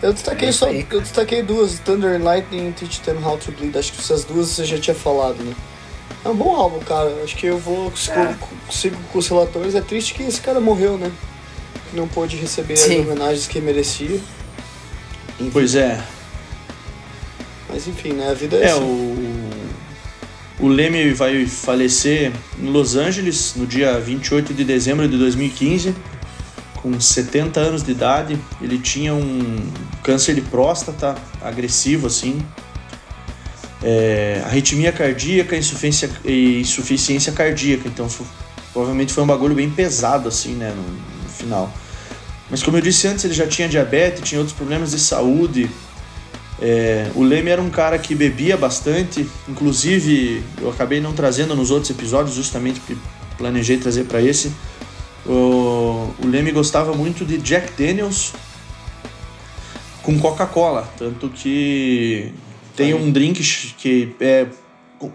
Eu 0.00 0.12
destaquei 0.12 0.48
é 0.48 0.52
só, 0.52 0.70
eu 0.70 1.00
destaquei 1.00 1.42
duas, 1.42 1.80
Thunder 1.80 2.20
and 2.20 2.22
Lightning 2.22 2.68
e 2.68 2.72
Teach 2.72 3.00
Them 3.00 3.18
How 3.24 3.36
to 3.36 3.50
Bleed. 3.52 3.76
Acho 3.76 3.92
que 3.92 4.00
essas 4.00 4.24
duas 4.24 4.48
você 4.48 4.64
já 4.64 4.78
tinha 4.78 4.94
falado, 4.94 5.42
né? 5.42 5.54
É 6.24 6.28
um 6.28 6.36
bom 6.36 6.54
álbum, 6.54 6.78
cara. 6.80 7.12
Acho 7.24 7.36
que 7.36 7.46
eu 7.46 7.58
vou 7.58 7.88
é. 7.88 8.34
sigo 8.70 8.96
com 9.12 9.18
os 9.18 9.28
relatores. 9.28 9.74
É 9.74 9.80
triste 9.80 10.14
que 10.14 10.22
esse 10.22 10.40
cara 10.40 10.60
morreu, 10.60 10.96
né? 10.96 11.10
Não 11.92 12.06
pôde 12.06 12.36
receber 12.36 12.76
Sim. 12.76 13.00
as 13.00 13.06
homenagens 13.06 13.46
que 13.46 13.60
merecia. 13.60 14.20
Enfim. 15.40 15.50
Pois 15.52 15.74
é. 15.74 16.00
Mas 17.68 17.88
enfim, 17.88 18.12
né? 18.12 18.30
A 18.30 18.34
vida 18.34 18.56
é, 18.56 18.64
é 18.64 18.70
assim. 18.70 18.82
O... 20.60 20.64
o 20.64 20.68
Leme 20.68 21.12
vai 21.12 21.44
falecer 21.46 22.32
em 22.60 22.66
Los 22.66 22.94
Angeles 22.94 23.54
no 23.56 23.66
dia 23.66 23.98
28 23.98 24.54
de 24.54 24.64
dezembro 24.64 25.08
de 25.08 25.18
2015 25.18 25.94
com 26.82 26.98
70 27.00 27.60
anos 27.60 27.82
de 27.82 27.90
idade. 27.92 28.38
Ele 28.60 28.78
tinha 28.78 29.14
um 29.14 29.56
câncer 30.02 30.34
de 30.34 30.40
próstata 30.40 31.14
agressivo, 31.40 32.06
assim. 32.06 32.40
é, 33.82 34.42
arritmia 34.44 34.92
cardíaca 34.92 35.56
insuficiência, 35.56 36.10
e 36.24 36.60
insuficiência 36.60 37.32
cardíaca. 37.32 37.88
Então 37.88 38.08
foi, 38.08 38.26
provavelmente 38.72 39.12
foi 39.12 39.22
um 39.22 39.26
bagulho 39.26 39.54
bem 39.54 39.70
pesado 39.70 40.28
assim, 40.28 40.54
né, 40.54 40.72
no, 40.74 40.82
no 41.22 41.28
final. 41.28 41.72
Mas 42.50 42.62
como 42.62 42.76
eu 42.76 42.80
disse 42.80 43.06
antes, 43.06 43.24
ele 43.24 43.34
já 43.34 43.46
tinha 43.46 43.68
diabetes, 43.68 44.22
tinha 44.22 44.38
outros 44.38 44.56
problemas 44.56 44.90
de 44.92 44.98
saúde. 44.98 45.70
É, 46.60 47.10
o 47.14 47.22
Leme 47.22 47.50
era 47.50 47.62
um 47.62 47.70
cara 47.70 47.98
que 47.98 48.14
bebia 48.14 48.56
bastante, 48.56 49.28
inclusive 49.48 50.42
eu 50.60 50.70
acabei 50.70 51.00
não 51.00 51.12
trazendo 51.12 51.54
nos 51.54 51.70
outros 51.70 51.90
episódios, 51.90 52.34
justamente 52.34 52.80
porque 52.80 52.96
planejei 53.36 53.76
trazer 53.76 54.04
para 54.04 54.20
esse. 54.20 54.50
O, 55.28 56.14
o 56.22 56.26
Leme 56.26 56.50
gostava 56.50 56.94
muito 56.94 57.24
de 57.24 57.36
Jack 57.38 57.72
Daniels 57.80 58.32
com 60.02 60.18
Coca-Cola, 60.18 60.88
tanto 60.96 61.28
que 61.28 62.32
tem 62.74 62.94
um 62.94 63.10
drink 63.10 63.42
que 63.76 64.14
é 64.20 64.46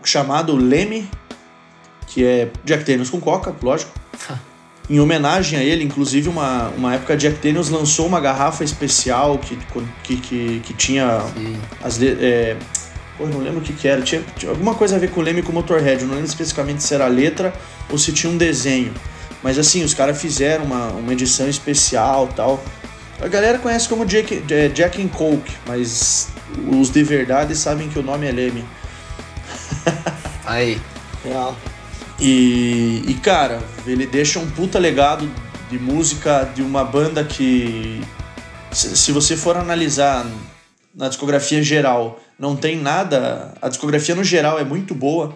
chamado 0.03 0.55
Leme, 0.55 1.09
que 2.07 2.23
é 2.23 2.51
Jack 2.63 2.83
Daniels 2.83 3.09
com 3.09 3.19
Coca, 3.19 3.55
lógico. 3.61 3.91
em 4.89 4.99
homenagem 4.99 5.57
a 5.57 5.63
ele, 5.63 5.83
inclusive 5.83 6.29
uma, 6.29 6.67
uma 6.69 6.93
época 6.93 7.17
Jack 7.17 7.39
Daniels 7.41 7.69
lançou 7.69 8.05
uma 8.05 8.19
garrafa 8.19 8.63
especial 8.63 9.39
que, 9.39 9.57
que, 10.03 10.17
que, 10.17 10.59
que 10.59 10.73
tinha 10.73 11.21
Sim. 11.33 11.57
as 11.81 12.01
é, 12.01 12.57
pô, 13.17 13.25
não 13.25 13.39
lembro 13.39 13.61
o 13.61 13.63
que, 13.63 13.73
que 13.73 13.87
era, 13.87 14.01
tinha, 14.01 14.21
tinha, 14.37 14.51
alguma 14.51 14.75
coisa 14.75 14.97
a 14.97 14.99
ver 14.99 15.09
com 15.09 15.21
o 15.21 15.23
Leme 15.23 15.41
com 15.41 15.51
o 15.51 15.55
Motorhead, 15.55 16.01
eu 16.01 16.07
não 16.07 16.15
lembro 16.15 16.29
especificamente 16.29 16.83
se 16.83 16.93
era 16.93 17.05
a 17.05 17.07
letra 17.07 17.53
ou 17.89 17.97
se 17.97 18.11
tinha 18.11 18.31
um 18.31 18.37
desenho. 18.37 18.93
Mas 19.43 19.59
assim, 19.59 19.83
os 19.83 19.93
caras 19.93 20.19
fizeram 20.19 20.63
uma, 20.63 20.87
uma 20.87 21.11
edição 21.11 21.49
especial 21.49 22.27
tal. 22.35 22.63
A 23.21 23.27
galera 23.27 23.59
conhece 23.59 23.87
como 23.87 24.05
Jack, 24.05 24.43
Jack 24.73 25.01
and 25.01 25.09
Coke, 25.09 25.51
mas 25.67 26.29
os 26.71 26.89
de 26.89 27.03
verdade 27.03 27.55
sabem 27.55 27.89
que 27.89 27.99
o 27.99 28.03
nome 28.03 28.25
é 28.25 28.31
Leme. 28.31 28.65
Aí. 30.45 30.81
Real. 31.23 31.55
E, 32.19 33.03
e, 33.07 33.13
cara, 33.15 33.61
ele 33.85 34.05
deixa 34.05 34.39
um 34.39 34.49
puta 34.49 34.79
legado 34.79 35.29
de 35.69 35.79
música 35.79 36.49
de 36.55 36.61
uma 36.61 36.83
banda 36.83 37.23
que, 37.23 38.01
se, 38.71 38.95
se 38.95 39.11
você 39.11 39.35
for 39.35 39.57
analisar 39.57 40.25
na 40.93 41.09
discografia 41.09 41.63
geral, 41.63 42.19
não 42.37 42.55
tem 42.55 42.77
nada. 42.77 43.53
A 43.61 43.67
discografia 43.69 44.15
no 44.15 44.23
geral 44.23 44.59
é 44.59 44.63
muito 44.63 44.93
boa, 44.93 45.35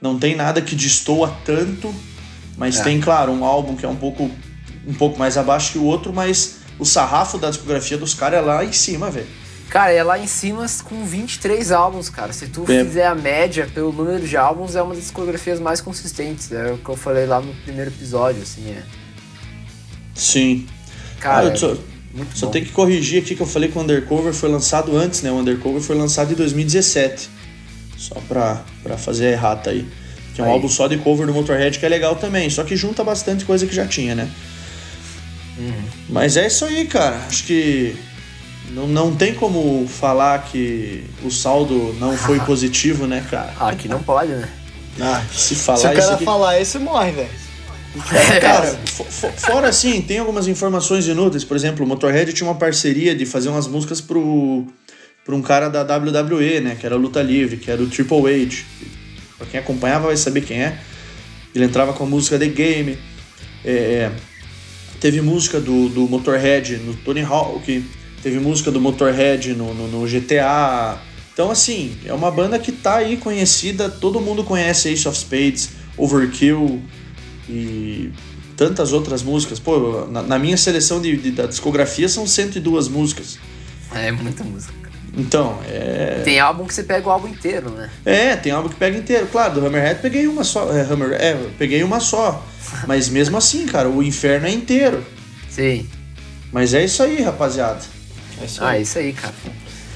não 0.00 0.18
tem 0.18 0.34
nada 0.34 0.60
que 0.60 0.74
destoa 0.74 1.34
tanto, 1.44 1.94
mas 2.56 2.78
é. 2.78 2.82
tem, 2.84 3.00
claro, 3.00 3.32
um 3.32 3.44
álbum 3.44 3.76
que 3.76 3.84
é 3.84 3.88
um 3.88 3.96
pouco, 3.96 4.30
um 4.86 4.94
pouco 4.94 5.18
mais 5.18 5.36
abaixo 5.36 5.72
que 5.72 5.78
o 5.78 5.84
outro, 5.84 6.12
mas 6.12 6.56
o 6.78 6.84
sarrafo 6.84 7.38
da 7.38 7.50
discografia 7.50 7.96
dos 7.96 8.14
caras 8.14 8.40
é 8.40 8.42
lá 8.42 8.64
em 8.64 8.72
cima, 8.72 9.10
velho. 9.10 9.26
Cara, 9.68 9.92
é 9.92 10.02
lá 10.02 10.18
em 10.18 10.26
cima 10.26 10.64
com 10.84 11.04
23 11.04 11.72
álbuns, 11.72 12.08
cara. 12.08 12.32
Se 12.32 12.46
tu 12.46 12.64
é. 12.68 12.84
fizer 12.84 13.06
a 13.06 13.14
média 13.14 13.68
pelo 13.74 13.92
número 13.92 14.26
de 14.26 14.36
álbuns, 14.36 14.76
é 14.76 14.82
uma 14.82 14.94
das 14.94 15.02
discografias 15.02 15.58
mais 15.58 15.80
consistentes. 15.80 16.52
É 16.52 16.72
o 16.72 16.78
que 16.78 16.88
eu 16.88 16.96
falei 16.96 17.26
lá 17.26 17.40
no 17.40 17.52
primeiro 17.64 17.90
episódio, 17.90 18.42
assim, 18.42 18.70
é. 18.70 18.82
Sim. 20.14 20.66
Cara, 21.18 21.52
ah, 21.52 21.56
só, 21.56 21.72
é 21.72 21.76
só 22.34 22.46
tem 22.46 22.64
que 22.64 22.70
corrigir 22.70 23.22
aqui 23.22 23.34
que 23.34 23.42
eu 23.42 23.46
falei 23.46 23.68
que 23.68 23.76
o 23.76 23.80
Undercover 23.80 24.32
foi 24.32 24.48
lançado 24.48 24.96
antes, 24.96 25.22
né? 25.22 25.30
O 25.30 25.36
Undercover 25.36 25.82
foi 25.82 25.96
lançado 25.96 26.32
em 26.32 26.36
2017. 26.36 27.28
Só 27.96 28.14
pra, 28.28 28.62
pra 28.82 28.96
fazer 28.96 29.26
a 29.26 29.30
errata 29.32 29.70
aí. 29.70 29.86
Que 30.36 30.42
é 30.42 30.44
um 30.44 30.48
aí. 30.48 30.52
álbum 30.52 30.68
só 30.68 30.86
de 30.86 30.98
cover 30.98 31.26
do 31.26 31.32
Motorhead 31.32 31.78
que 31.78 31.86
é 31.86 31.88
legal 31.88 32.14
também. 32.14 32.50
Só 32.50 32.62
que 32.62 32.76
junta 32.76 33.02
bastante 33.02 33.46
coisa 33.46 33.66
que 33.66 33.74
já 33.74 33.86
tinha, 33.86 34.14
né? 34.14 34.28
Uhum. 35.58 35.82
Mas 36.10 36.36
é 36.36 36.46
isso 36.46 36.66
aí, 36.66 36.86
cara. 36.86 37.16
Acho 37.26 37.44
que 37.44 37.96
não, 38.70 38.86
não 38.86 39.16
tem 39.16 39.32
como 39.32 39.88
falar 39.88 40.44
que 40.44 41.04
o 41.24 41.30
saldo 41.30 41.96
não 41.98 42.14
foi 42.18 42.38
positivo, 42.44 43.06
né, 43.06 43.26
cara? 43.30 43.50
Ah, 43.58 43.70
aqui 43.70 43.88
não 43.88 44.02
pode, 44.02 44.32
né? 44.32 44.46
Ah, 45.00 45.24
se 45.32 45.54
falar 45.54 45.78
Se 45.78 45.86
o 45.86 45.94
cara 45.94 46.14
aqui... 46.16 46.24
falar 46.26 46.60
isso, 46.60 46.78
morre, 46.80 47.12
velho. 47.12 47.28
É, 48.12 48.38
cara, 48.38 48.78
fora 49.38 49.68
assim, 49.68 50.02
tem 50.02 50.18
algumas 50.18 50.46
informações 50.46 51.08
inúteis. 51.08 51.44
Por 51.44 51.56
exemplo, 51.56 51.82
o 51.82 51.88
Motorhead 51.88 52.30
tinha 52.34 52.46
uma 52.46 52.58
parceria 52.58 53.14
de 53.14 53.24
fazer 53.24 53.48
umas 53.48 53.66
músicas 53.66 54.02
pro, 54.02 54.66
pro 55.24 55.34
um 55.34 55.40
cara 55.40 55.70
da 55.70 55.80
WWE, 55.96 56.60
né? 56.60 56.76
Que 56.78 56.84
era 56.84 56.94
Luta 56.94 57.22
Livre, 57.22 57.56
que 57.56 57.70
era 57.70 57.82
o 57.82 57.86
Triple 57.86 58.42
H. 58.42 58.64
Pra 59.38 59.46
quem 59.46 59.60
acompanhava 59.60 60.06
vai 60.06 60.16
saber 60.16 60.42
quem 60.42 60.62
é. 60.62 60.78
Ele 61.54 61.64
entrava 61.64 61.92
com 61.92 62.04
a 62.04 62.06
música 62.06 62.38
The 62.38 62.48
Game. 62.48 62.98
É, 63.64 64.10
teve 65.00 65.20
música 65.20 65.60
do, 65.60 65.88
do 65.88 66.08
Motorhead 66.08 66.76
no 66.76 66.94
Tony 66.94 67.22
Hawk 67.22 67.84
teve 68.26 68.40
música 68.40 68.72
do 68.72 68.80
Motorhead 68.80 69.54
no, 69.54 69.72
no, 69.72 69.86
no, 69.86 70.04
GTA. 70.04 70.98
Então, 71.32 71.48
assim, 71.48 71.96
é 72.04 72.12
uma 72.12 72.28
banda 72.28 72.58
que 72.58 72.72
tá 72.72 72.96
aí 72.96 73.16
conhecida, 73.16 73.88
todo 73.88 74.20
mundo 74.20 74.42
conhece 74.42 74.88
Ace 74.88 75.06
of 75.06 75.16
Spades, 75.16 75.70
Overkill 75.96 76.82
e 77.48 78.10
tantas 78.56 78.92
outras 78.92 79.22
músicas. 79.22 79.60
Pô, 79.60 80.08
na, 80.10 80.22
na 80.22 80.38
minha 80.40 80.56
seleção 80.56 81.00
de, 81.00 81.16
de, 81.16 81.30
da 81.30 81.46
discografia 81.46 82.08
são 82.08 82.26
102 82.26 82.88
músicas. 82.88 83.38
É 83.94 84.10
muita 84.10 84.42
música. 84.42 84.85
Então, 85.16 85.58
é. 85.66 86.20
Tem 86.24 86.38
álbum 86.38 86.66
que 86.66 86.74
você 86.74 86.82
pega 86.82 87.08
o 87.08 87.10
álbum 87.10 87.28
inteiro, 87.28 87.70
né? 87.70 87.90
É, 88.04 88.36
tem 88.36 88.52
álbum 88.52 88.68
que 88.68 88.74
pega 88.74 88.98
inteiro. 88.98 89.26
Claro, 89.32 89.54
do 89.54 89.66
Hammerhead 89.66 90.00
peguei 90.02 90.26
uma 90.26 90.44
só. 90.44 90.70
É, 90.76 90.82
Hammer, 90.82 91.12
é 91.12 91.34
peguei 91.58 91.82
uma 91.82 92.00
só. 92.00 92.44
Mas 92.86 93.08
mesmo 93.08 93.36
assim, 93.38 93.64
cara, 93.66 93.88
o 93.88 94.02
inferno 94.02 94.46
é 94.46 94.50
inteiro. 94.50 95.02
Sim. 95.48 95.88
Mas 96.52 96.74
é 96.74 96.84
isso 96.84 97.02
aí, 97.02 97.22
rapaziada. 97.22 97.80
É 98.40 98.44
isso 98.44 98.62
ah, 98.62 98.78
isso 98.78 98.98
aí, 98.98 99.12
cara. 99.14 99.34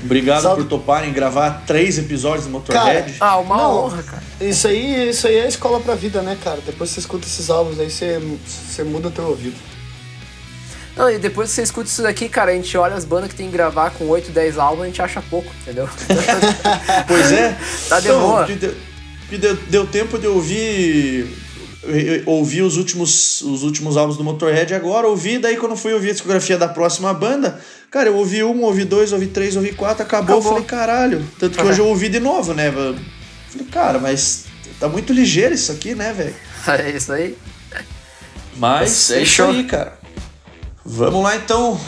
Obrigado 0.03 0.55
por 0.55 0.65
toparem 0.65 1.13
gravar 1.13 1.65
três 1.67 1.99
episódios 1.99 2.47
do 2.47 2.51
Motorhead. 2.51 3.13
Cara, 3.13 3.33
ah, 3.33 3.39
uma 3.39 3.57
não, 3.59 3.85
honra, 3.85 4.03
cara. 4.03 4.23
Isso 4.41 4.67
aí, 4.67 5.11
isso 5.11 5.27
aí 5.27 5.37
é 5.37 5.47
escola 5.47 5.79
pra 5.81 5.95
vida, 5.95 6.23
né, 6.23 6.39
cara? 6.43 6.61
Depois 6.65 6.89
você 6.89 7.01
escuta 7.01 7.27
esses 7.27 7.51
álbuns 7.51 7.79
aí, 7.79 7.91
você, 7.91 8.19
você 8.19 8.83
muda 8.83 9.11
teu 9.11 9.25
ouvido. 9.27 9.57
Não, 10.97 11.11
e 11.11 11.19
depois 11.19 11.51
que 11.51 11.57
você 11.57 11.63
escuta 11.63 11.89
isso 11.89 12.03
daqui, 12.03 12.29
cara, 12.29 12.51
a 12.51 12.55
gente 12.55 12.77
olha 12.77 12.95
as 12.95 13.05
bandas 13.05 13.31
que 13.31 13.37
tem 13.37 13.47
que 13.47 13.53
gravar 13.53 13.91
com 13.91 14.09
8, 14.09 14.31
10 14.31 14.59
álbuns, 14.59 14.83
a 14.83 14.87
gente 14.87 15.03
acha 15.03 15.23
pouco, 15.23 15.51
entendeu? 15.63 15.89
pois 17.07 17.33
é. 17.33 17.57
tá 17.89 18.01
de 18.01 18.09
então, 18.09 18.21
boa. 18.21 18.49
Deu, 19.31 19.57
deu 19.69 19.87
tempo 19.87 20.19
de 20.19 20.27
ouvir 20.27 21.29
ouvi 22.27 22.63
os 22.63 22.77
últimos, 22.77 23.41
os 23.41 23.63
últimos 23.63 23.97
álbuns 23.97 24.17
do 24.17 24.25
Motorhead 24.25 24.75
agora, 24.75 25.07
ouvi, 25.07 25.39
daí 25.39 25.57
quando 25.57 25.77
fui 25.77 25.93
ouvir 25.93 26.11
a 26.11 26.13
discografia 26.13 26.59
da 26.59 26.69
próxima 26.69 27.13
banda, 27.15 27.59
cara, 27.91 28.09
eu 28.09 28.17
ouvi 28.17 28.45
um, 28.45 28.63
ouvi 28.63 28.85
dois, 28.85 29.13
ouvi 29.13 29.27
três, 29.27 29.57
ouvi 29.57 29.73
quatro, 29.73 30.03
acabou, 30.03 30.37
acabou. 30.37 30.53
falei, 30.53 30.67
caralho. 30.67 31.27
Tanto 31.39 31.59
que 31.59 31.65
hoje 31.65 31.81
eu 31.81 31.87
ouvi 31.87 32.09
de 32.09 32.21
novo, 32.21 32.53
né? 32.53 32.71
Falei, 32.71 33.67
cara, 33.71 33.99
mas 33.99 34.45
tá 34.79 34.89
muito 34.89 35.13
ligeiro 35.13 35.55
isso 35.55 35.73
aqui, 35.73 35.95
né, 35.95 36.13
velho? 36.13 36.35
É 36.69 36.91
isso 36.91 37.13
aí. 37.13 37.37
Mas 38.57 39.11
é 39.11 39.23
isso 39.23 39.43
aí, 39.43 39.65
cara. 39.65 40.00
Vamos 40.93 41.23
lá 41.23 41.37
então. 41.37 41.79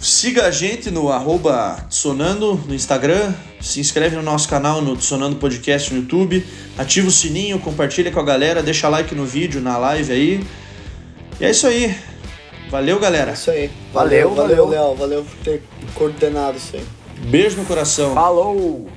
Siga 0.00 0.46
a 0.46 0.50
gente 0.50 0.90
no 0.90 1.12
arroba 1.12 1.86
Sonando 1.88 2.60
no 2.66 2.74
Instagram, 2.74 3.32
se 3.60 3.78
inscreve 3.78 4.16
no 4.16 4.22
nosso 4.22 4.48
canal 4.48 4.82
no 4.82 5.00
Sonando 5.00 5.36
Podcast 5.36 5.94
no 5.94 6.00
YouTube, 6.00 6.44
ativa 6.76 7.06
o 7.06 7.10
sininho, 7.10 7.60
compartilha 7.60 8.10
com 8.10 8.18
a 8.18 8.24
galera, 8.24 8.60
deixa 8.60 8.88
like 8.88 9.14
no 9.14 9.24
vídeo, 9.24 9.60
na 9.60 9.78
live 9.78 10.12
aí. 10.12 10.46
E 11.40 11.44
é 11.44 11.50
isso 11.52 11.68
aí. 11.68 11.96
Valeu, 12.68 12.98
galera. 12.98 13.30
É 13.30 13.34
isso 13.34 13.50
aí. 13.52 13.70
Valeu, 13.92 14.34
valeu, 14.34 14.68
Léo. 14.68 14.86
Valeu, 14.86 14.96
valeu 14.96 15.24
por 15.24 15.36
ter 15.44 15.62
coordenado 15.94 16.56
isso 16.56 16.74
aí. 16.74 16.84
Beijo 17.28 17.56
no 17.58 17.64
coração. 17.64 18.12
Falou! 18.12 18.90